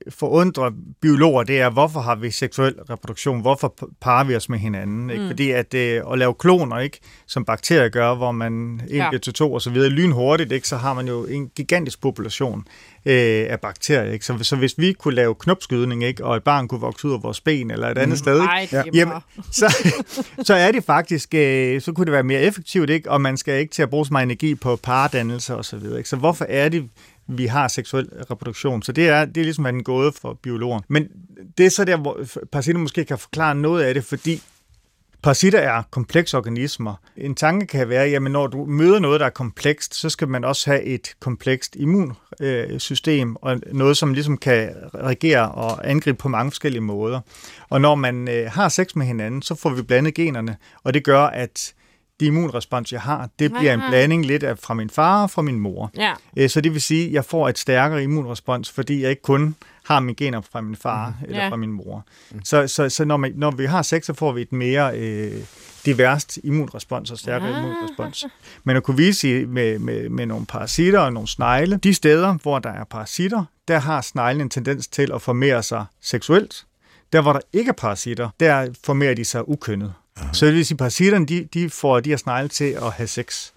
forundrer 0.08 0.70
biologer, 1.00 1.42
det 1.42 1.60
er, 1.60 1.70
hvorfor 1.70 2.00
har 2.00 2.14
vi 2.14 2.30
seksuel 2.30 2.74
reproduktion? 2.90 3.40
Hvorfor 3.40 3.74
parer 4.00 4.24
vi 4.24 4.36
os 4.36 4.48
med 4.48 4.58
hinanden? 4.58 5.10
Ikke? 5.10 5.22
Mm. 5.22 5.28
Fordi 5.28 5.50
at, 5.50 5.74
øh, 5.74 6.02
at 6.12 6.18
lave 6.18 6.34
kloner, 6.34 6.78
ikke, 6.78 6.98
som 7.26 7.44
bakterier 7.44 7.88
gør, 7.88 8.14
hvor 8.14 8.32
man 8.32 8.52
en 8.52 8.82
Ja. 8.90 9.08
ja. 9.12 9.18
til 9.18 9.32
to 9.32 9.52
og 9.52 9.62
så 9.62 9.70
videre, 9.70 9.88
lynhurtigt, 9.90 10.52
ikke, 10.52 10.68
så 10.68 10.76
har 10.76 10.94
man 10.94 11.08
jo 11.08 11.24
en 11.24 11.48
gigantisk 11.56 12.00
population 12.00 12.64
øh, 13.06 13.46
af 13.50 13.60
bakterier. 13.60 14.12
Ikke? 14.12 14.24
Så, 14.24 14.38
så 14.42 14.56
hvis 14.56 14.74
vi 14.78 14.92
kunne 14.92 15.14
lave 15.14 15.34
knopskydning, 15.34 16.04
ikke, 16.04 16.24
og 16.24 16.36
et 16.36 16.42
barn 16.42 16.68
kunne 16.68 16.80
vokse 16.80 17.08
ud 17.08 17.12
af 17.12 17.22
vores 17.22 17.40
ben 17.40 17.70
eller 17.70 17.88
et 17.88 17.98
andet 17.98 18.18
sted, 18.18 18.34
ikke, 18.34 18.44
Nej, 18.46 18.68
Ja. 18.72 18.82
det 18.82 18.94
Jamen, 18.94 19.14
så, 19.52 19.92
så 20.48 20.54
er 20.54 20.72
det 20.72 20.84
faktisk, 20.84 21.34
øh, 21.34 21.80
så 21.80 21.92
kunne 21.92 22.04
det 22.04 22.12
være 22.12 22.22
mere 22.22 22.40
effektivt, 22.40 22.90
ikke? 22.90 23.10
og 23.10 23.20
man 23.20 23.36
skal 23.36 23.60
ikke 23.60 23.72
til 23.74 23.82
at 23.82 23.90
bruge 23.90 24.06
så 24.06 24.12
meget 24.12 24.24
energi 24.24 24.54
på 24.54 24.76
pardannelse 24.76 25.54
og 25.56 25.64
så 25.64 25.76
videre. 25.76 25.98
Ikke? 25.98 26.08
Så 26.08 26.16
hvorfor 26.16 26.46
er 26.48 26.68
det, 26.68 26.88
vi 27.30 27.46
har 27.46 27.68
seksuel 27.68 28.08
reproduktion? 28.30 28.82
Så 28.82 28.92
det 28.92 29.08
er, 29.08 29.24
det 29.24 29.36
er 29.36 29.44
ligesom 29.44 29.66
en 29.66 29.84
gåde 29.84 30.12
for 30.12 30.38
biologer. 30.42 30.80
Men 30.88 31.08
det 31.58 31.66
er 31.66 31.70
så 31.70 31.84
der, 31.84 31.96
hvor 31.96 32.20
parasitter 32.52 32.80
måske 32.80 33.04
kan 33.04 33.18
forklare 33.18 33.54
noget 33.54 33.82
af 33.82 33.94
det, 33.94 34.04
fordi 34.04 34.42
Parasitter 35.22 35.58
er 35.58 35.82
komplekse 35.90 36.36
organismer. 36.36 36.94
En 37.16 37.34
tanke 37.34 37.66
kan 37.66 37.88
være, 37.88 38.06
at 38.06 38.22
når 38.22 38.46
du 38.46 38.64
møder 38.64 38.98
noget, 38.98 39.20
der 39.20 39.26
er 39.26 39.30
komplekst, 39.30 39.94
så 39.94 40.10
skal 40.10 40.28
man 40.28 40.44
også 40.44 40.70
have 40.70 40.82
et 40.82 41.14
komplekst 41.20 41.76
immunsystem, 41.76 43.36
og 43.36 43.60
noget, 43.72 43.96
som 43.96 44.14
ligesom 44.14 44.36
kan 44.38 44.70
reagere 44.94 45.52
og 45.52 45.90
angribe 45.90 46.18
på 46.18 46.28
mange 46.28 46.50
forskellige 46.50 46.80
måder. 46.80 47.20
Og 47.68 47.80
når 47.80 47.94
man 47.94 48.28
øh, 48.28 48.50
har 48.50 48.68
sex 48.68 48.94
med 48.94 49.06
hinanden, 49.06 49.42
så 49.42 49.54
får 49.54 49.70
vi 49.70 49.82
blandet 49.82 50.14
generne, 50.14 50.56
og 50.82 50.94
det 50.94 51.04
gør, 51.04 51.22
at 51.22 51.74
det 52.20 52.26
immunrespons, 52.26 52.92
jeg 52.92 53.00
har, 53.00 53.28
det 53.38 53.52
bliver 53.52 53.74
en 53.74 53.80
blanding 53.88 54.26
lidt 54.26 54.42
af 54.42 54.58
fra 54.58 54.74
min 54.74 54.90
far 54.90 55.22
og 55.22 55.30
fra 55.30 55.42
min 55.42 55.60
mor. 55.60 55.90
Ja. 55.96 56.12
Øh, 56.36 56.50
Så 56.50 56.60
det 56.60 56.72
vil 56.72 56.82
sige, 56.82 57.06
at 57.06 57.12
jeg 57.12 57.24
får 57.24 57.48
et 57.48 57.58
stærkere 57.58 58.02
immunrespons, 58.02 58.70
fordi 58.70 59.02
jeg 59.02 59.10
ikke 59.10 59.22
kun 59.22 59.54
har 59.84 60.00
mine 60.00 60.14
gener 60.14 60.40
fra 60.52 60.60
min 60.60 60.76
far 60.76 61.08
mm. 61.08 61.24
eller 61.28 61.42
Ja. 61.44 61.48
fra 61.50 61.56
min 61.56 61.72
mor. 61.72 62.06
Mm. 62.32 62.40
Så, 62.44 62.66
så, 62.66 62.88
så 62.88 63.04
når, 63.04 63.16
man, 63.16 63.32
når 63.36 63.50
vi 63.50 63.64
har 63.64 63.82
sex, 63.82 64.04
så 64.06 64.14
får 64.14 64.32
vi 64.32 64.42
et 64.42 64.52
mere 64.52 64.98
øh, 64.98 65.32
diverst 65.86 66.38
immunrespons 66.44 67.10
og 67.10 67.18
stærkere 67.18 67.50
Ah. 67.56 67.62
immunrespons. 67.64 68.24
Men 68.64 68.76
at 68.76 68.82
kunne 68.82 68.96
vise 68.96 69.46
med, 69.46 69.78
med, 69.78 70.08
med 70.08 70.26
nogle 70.26 70.46
parasitter 70.46 71.00
og 71.00 71.12
nogle 71.12 71.28
snegle, 71.28 71.76
de 71.76 71.94
steder, 71.94 72.32
hvor 72.42 72.58
der 72.58 72.70
er 72.70 72.84
parasitter, 72.84 73.44
der 73.68 73.78
har 73.78 74.00
sneglen 74.00 74.40
en 74.40 74.50
tendens 74.50 74.88
til 74.88 75.10
at 75.14 75.22
formere 75.22 75.62
sig 75.62 75.84
seksuelt. 76.02 76.64
Der, 77.12 77.20
hvor 77.22 77.32
der 77.32 77.40
ikke 77.52 77.68
er 77.68 77.72
parasitter, 77.72 78.28
der 78.40 78.68
formerer 78.84 79.14
de 79.14 79.24
sig 79.24 79.48
ukønnet. 79.48 79.92
Så 80.32 80.46
det 80.46 80.54
vil 80.54 80.66
sige, 80.66 80.78
parasitterne 80.78 81.26
de, 81.26 81.48
de 81.54 81.70
får 81.70 82.00
de 82.00 82.10
her 82.10 82.16
snegle 82.16 82.48
til 82.48 82.64
at 82.64 82.92
have 82.92 83.06
sex. 83.06 83.50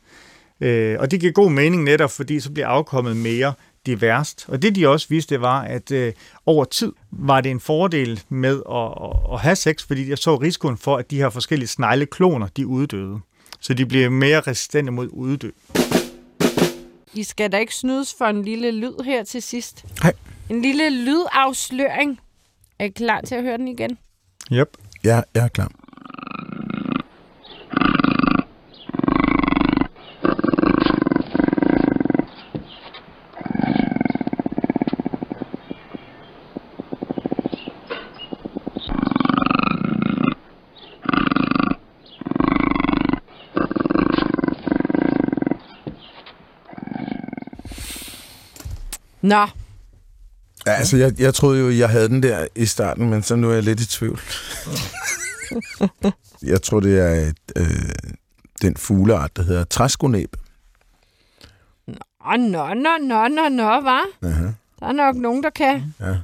Øh, 0.62 0.98
og 1.00 1.12
det 1.12 1.20
giver 1.20 1.32
god 1.32 1.52
mening 1.52 1.84
netop, 1.84 2.12
fordi 2.12 2.40
så 2.40 2.52
bliver 2.52 2.68
afkommet 2.68 3.18
mere 3.18 3.54
diverst. 3.86 4.46
Og 4.48 4.62
det 4.62 4.76
de 4.76 4.88
også 4.88 5.08
viste, 5.10 5.36
det 5.36 5.42
var, 5.42 5.62
at 5.62 5.92
øh, 5.92 6.14
over 6.46 6.66
tid 6.66 6.92
var 7.12 7.42
det 7.42 7.52
en 7.52 7.60
fordel 7.60 8.22
med 8.30 8.62
at, 8.70 9.04
at, 9.04 9.34
at 9.34 9.40
have 9.40 9.56
sex, 9.56 9.88
fordi 9.88 10.10
jeg 10.10 10.18
så 10.18 10.36
risikoen 10.36 10.78
for, 10.78 10.98
at 10.98 11.12
de 11.12 11.18
her 11.18 11.30
forskellige 11.30 11.68
sneglekloner, 11.68 12.48
de 12.48 12.68
uddøde. 12.68 13.20
Så 13.60 13.74
de 13.74 13.86
bliver 13.86 14.10
mere 14.10 14.40
resistente 14.40 14.92
mod 14.92 15.10
uddø. 15.12 15.50
I 17.14 17.24
skal 17.24 17.52
da 17.52 17.58
ikke 17.58 17.76
snydes 17.76 18.16
for 18.18 18.26
en 18.26 18.44
lille 18.44 18.72
lyd 18.72 19.04
her 19.06 19.24
til 19.24 19.42
sidst. 19.42 19.86
Nej. 20.04 20.14
En 20.50 20.62
lille 20.62 20.90
lydafsløring. 20.90 22.20
Er 22.80 22.86
I 22.86 22.90
klar 22.90 23.22
til 23.22 23.36
at 23.36 23.44
høre 23.44 23.58
den 23.58 23.68
igen? 23.68 23.98
Yep. 24.52 24.78
Ja, 25.04 25.22
jeg 25.36 25.44
er 25.44 25.48
klar. 25.48 25.72
Nå, 49.24 49.48
Ja, 50.66 50.72
altså, 50.72 50.98
jeg, 50.98 51.20
jeg 51.20 51.34
troede 51.34 51.60
jo, 51.60 51.72
jeg 51.72 51.90
havde 51.90 52.10
den 52.10 52.24
der 52.24 52.48
i 52.56 52.66
starten, 52.66 53.10
men 53.10 53.24
så 53.24 53.36
nu 53.36 53.50
er 53.50 53.54
jeg 53.54 53.64
lidt 53.64 53.82
i 53.82 53.88
tvivl. 53.88 54.20
Jeg 56.44 56.62
tror, 56.62 56.80
det 56.80 57.00
er 57.00 57.10
et, 57.10 57.38
øh, 57.56 57.66
den 58.62 58.78
fugleart, 58.78 59.36
der 59.36 59.44
hedder 59.44 59.64
træskonæb. 59.64 60.36
Åh, 62.28 62.40
nå, 62.40 62.74
nå, 62.74 62.90
nå, 63.02 63.28
nå, 63.28 63.50
nå, 63.50 63.64
hva'? 63.64 64.16
Der 64.80 64.88
er 64.88 64.92
nok 64.92 65.16
nogen, 65.16 65.44
der 65.44 65.50
kan. 65.50 65.96
Ja. 66.00 66.16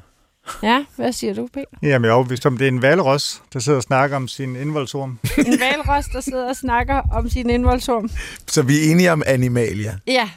Ja, 0.63 0.85
hvad 0.95 1.11
siger 1.13 1.33
du, 1.33 1.47
Peter? 1.53 1.65
Jamen, 1.81 2.05
jeg 2.05 2.09
er 2.11 2.15
overbevist 2.15 2.45
om, 2.45 2.57
det 2.57 2.65
er 2.65 2.71
en 2.71 2.81
valros, 2.81 3.41
der 3.53 3.59
sidder 3.59 3.77
og 3.77 3.83
snakker 3.83 4.15
om 4.17 4.27
sin 4.27 4.55
indvoldsorm. 4.55 5.19
En 5.47 5.59
valros, 5.59 6.05
der 6.05 6.21
sidder 6.21 6.49
og 6.49 6.55
snakker 6.55 7.01
om 7.13 7.29
sin 7.29 7.49
indvoldsorm. 7.49 8.09
Så 8.47 8.61
vi 8.61 8.79
er 8.79 8.91
enige 8.91 9.11
om 9.11 9.23
animalia. 9.25 9.97
Ja, 10.07 10.29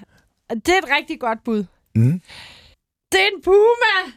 det 0.51 0.69
er 0.69 0.79
et 0.79 0.89
rigtig 0.99 1.21
godt 1.21 1.39
bud. 1.45 1.65
Mm. 1.95 2.21
Det 3.13 3.21
er 3.21 3.29
en 3.37 3.43
puma! 3.45 4.13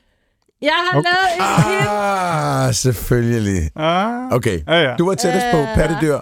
Jeg 0.62 0.74
har 0.92 1.00
Okay. 1.00 1.10
lavet 1.10 1.28
en 1.38 1.80
hit. 1.80 1.88
Ah, 1.90 2.74
selvfølgelig. 2.74 3.72
Ah. 3.76 4.32
Okay, 4.32 4.62
Ja, 4.68 4.82
ja. 4.90 4.96
du 4.96 5.06
var 5.06 5.16
tættest 5.16 5.46
på 5.54 5.58
Øh. 5.58 5.68
pattedyr. 5.76 6.20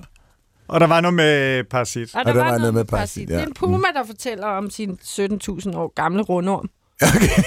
Og 0.68 0.80
der 0.80 0.88
var 0.88 1.02
noget 1.02 1.14
med 1.14 1.64
parasit. 1.64 2.16
Og 2.16 2.26
der, 2.26 2.34
der 2.34 2.44
var, 2.44 2.58
noget 2.58 2.74
med 2.74 2.86
parasit, 2.86 2.88
parasit. 2.88 3.28
Det 3.28 3.36
er 3.36 3.40
ja. 3.40 3.46
en 3.46 3.54
puma, 3.54 3.88
der 3.96 4.04
fortæller 4.06 4.48
om 4.48 4.70
sin 4.70 4.90
17.000 5.04 5.76
år 5.78 5.94
gamle 5.96 6.22
rundorm. 6.22 6.70
Okay. 7.02 7.44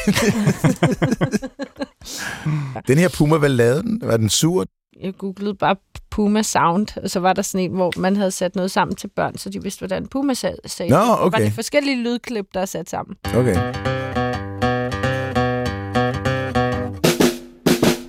den 2.88 2.98
her 2.98 3.09
puma, 3.18 3.36
hvad 3.36 3.48
lavede 3.48 3.82
den? 3.82 4.00
Var 4.04 4.16
den 4.16 4.28
sur? 4.30 4.66
Jeg 5.02 5.14
googlede 5.18 5.54
bare 5.54 5.76
Puma 6.16 6.42
Sound, 6.42 6.86
og 7.02 7.10
så 7.10 7.20
var 7.20 7.32
der 7.32 7.42
sådan 7.42 7.60
en, 7.70 7.70
hvor 7.76 7.92
man 7.96 8.16
havde 8.16 8.30
sat 8.30 8.56
noget 8.56 8.70
sammen 8.70 8.96
til 8.96 9.08
børn, 9.16 9.38
så 9.38 9.50
de 9.50 9.62
vidste, 9.62 9.78
hvordan 9.78 10.06
Puma 10.06 10.34
sag- 10.34 10.54
sagde. 10.66 10.90
Nå, 10.92 10.96
det. 10.98 11.10
Okay. 11.20 11.38
var 11.38 11.44
det 11.44 11.52
forskellige 11.52 12.02
lydklip, 12.02 12.46
der 12.54 12.60
er 12.60 12.64
sat 12.64 12.90
sammen. 12.90 13.16
Okay. 13.36 13.54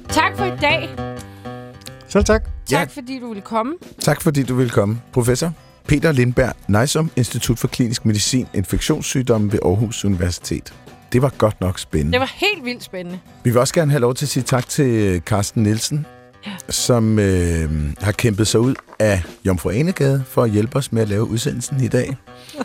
Tak 0.09 0.37
for 0.37 0.45
i 0.45 0.57
dag. 0.61 0.89
Selv 2.07 2.23
tak. 2.23 2.43
Tak 2.43 2.51
Ja. 2.71 2.83
fordi 3.01 3.19
du 3.19 3.27
ville 3.27 3.41
komme. 3.41 3.73
Tak 3.99 4.21
fordi 4.21 4.43
du 4.43 4.55
vil 4.55 4.69
komme, 4.69 5.01
professor. 5.13 5.51
Peter 5.87 6.11
Lindberg, 6.11 6.53
Nejsom, 6.67 7.11
Institut 7.15 7.59
for 7.59 7.67
Klinisk 7.67 8.05
Medicin, 8.05 8.47
Infektionssygdomme 8.53 9.51
ved 9.51 9.59
Aarhus 9.65 10.05
Universitet. 10.05 10.73
Det 11.13 11.21
var 11.21 11.33
godt 11.37 11.61
nok 11.61 11.79
spændende. 11.79 12.11
Det 12.11 12.19
var 12.19 12.33
helt 12.35 12.65
vildt 12.65 12.83
spændende. 12.83 13.19
Vi 13.43 13.49
vil 13.49 13.59
også 13.59 13.73
gerne 13.73 13.91
have 13.91 14.01
lov 14.01 14.13
til 14.13 14.25
at 14.25 14.29
sige 14.29 14.43
tak 14.43 14.69
til 14.69 15.21
Carsten 15.25 15.63
Nielsen, 15.63 16.05
som 16.69 17.19
øh, 17.19 17.69
har 18.01 18.11
kæmpet 18.11 18.47
sig 18.47 18.59
ud 18.59 18.75
af 18.99 19.23
Jomfru 19.45 19.69
Anegade 19.69 20.23
for 20.27 20.43
at 20.43 20.49
hjælpe 20.49 20.75
os 20.75 20.91
med 20.91 21.01
at 21.01 21.09
lave 21.09 21.23
udsendelsen 21.29 21.83
i 21.83 21.87
dag. 21.87 22.17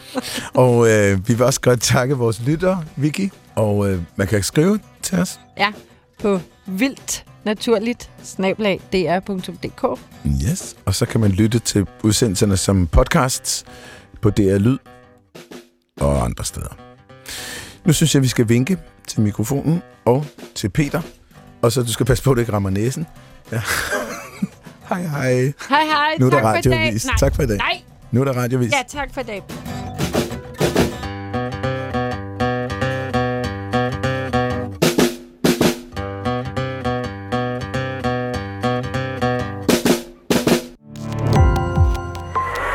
og 0.54 0.90
øh, 0.90 1.28
vi 1.28 1.34
vil 1.34 1.42
også 1.42 1.60
godt 1.60 1.80
takke 1.80 2.14
vores 2.14 2.42
lyttere, 2.46 2.84
Vicky, 2.96 3.30
og 3.54 3.90
øh, 3.90 4.00
man 4.16 4.26
kan 4.26 4.42
skrive 4.42 4.78
til 5.02 5.18
os. 5.18 5.40
Ja, 5.58 5.72
på 6.20 6.40
vildt 6.66 7.24
naturligt 7.44 8.10
snablag 8.22 8.80
dr.dk. 8.92 10.00
Yes. 10.50 10.76
Og 10.84 10.94
så 10.94 11.06
kan 11.06 11.20
man 11.20 11.30
lytte 11.30 11.58
til 11.58 11.86
udsendelserne 12.02 12.56
som 12.56 12.86
podcasts 12.86 13.64
på 14.20 14.30
DR 14.30 14.58
Lyd 14.58 14.78
og 16.00 16.24
andre 16.24 16.44
steder. 16.44 16.76
Nu 17.84 17.92
synes 17.92 18.14
jeg, 18.14 18.22
vi 18.22 18.28
skal 18.28 18.48
vinke 18.48 18.78
til 19.08 19.20
mikrofonen 19.20 19.82
og 20.04 20.26
til 20.54 20.68
Peter. 20.68 21.02
Og 21.62 21.72
så 21.72 21.82
du 21.82 21.92
skal 21.92 22.06
passe 22.06 22.24
på, 22.24 22.30
at 22.30 22.36
du 22.36 22.40
ikke 22.40 22.52
rammer 22.52 22.70
næsen. 22.70 23.06
Ja. 23.52 23.60
hej 24.94 25.02
hej. 25.02 25.52
Hej 25.68 25.84
hej, 25.86 26.16
Nu 26.18 26.26
er 26.26 26.30
der 26.30 26.40
tak 26.40 26.42
for 26.42 26.62
dag. 26.62 26.72
radioavis. 26.72 27.04
Nej, 27.06 27.16
Tak 27.18 27.34
for 27.34 27.42
i 27.42 27.46
dag. 27.46 27.56
Nej, 27.58 27.82
Nu 28.10 28.20
er 28.20 28.24
der 28.24 28.32
radiovis. 28.32 28.72
ja, 28.72 28.82
tak 28.98 29.08
for 29.14 29.20
i 29.20 29.24
dag. 29.24 29.42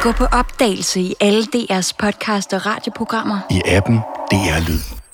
Gå 0.02 0.12
på 0.12 0.26
opdagelse 0.26 1.00
i 1.02 1.16
alle 1.20 1.44
DR's 1.56 1.92
podcast 2.00 2.54
og 2.54 2.66
radioprogrammer. 2.66 3.40
I 3.52 3.62
appen 3.66 3.98
DR 4.32 4.70
Lyd. 4.70 5.07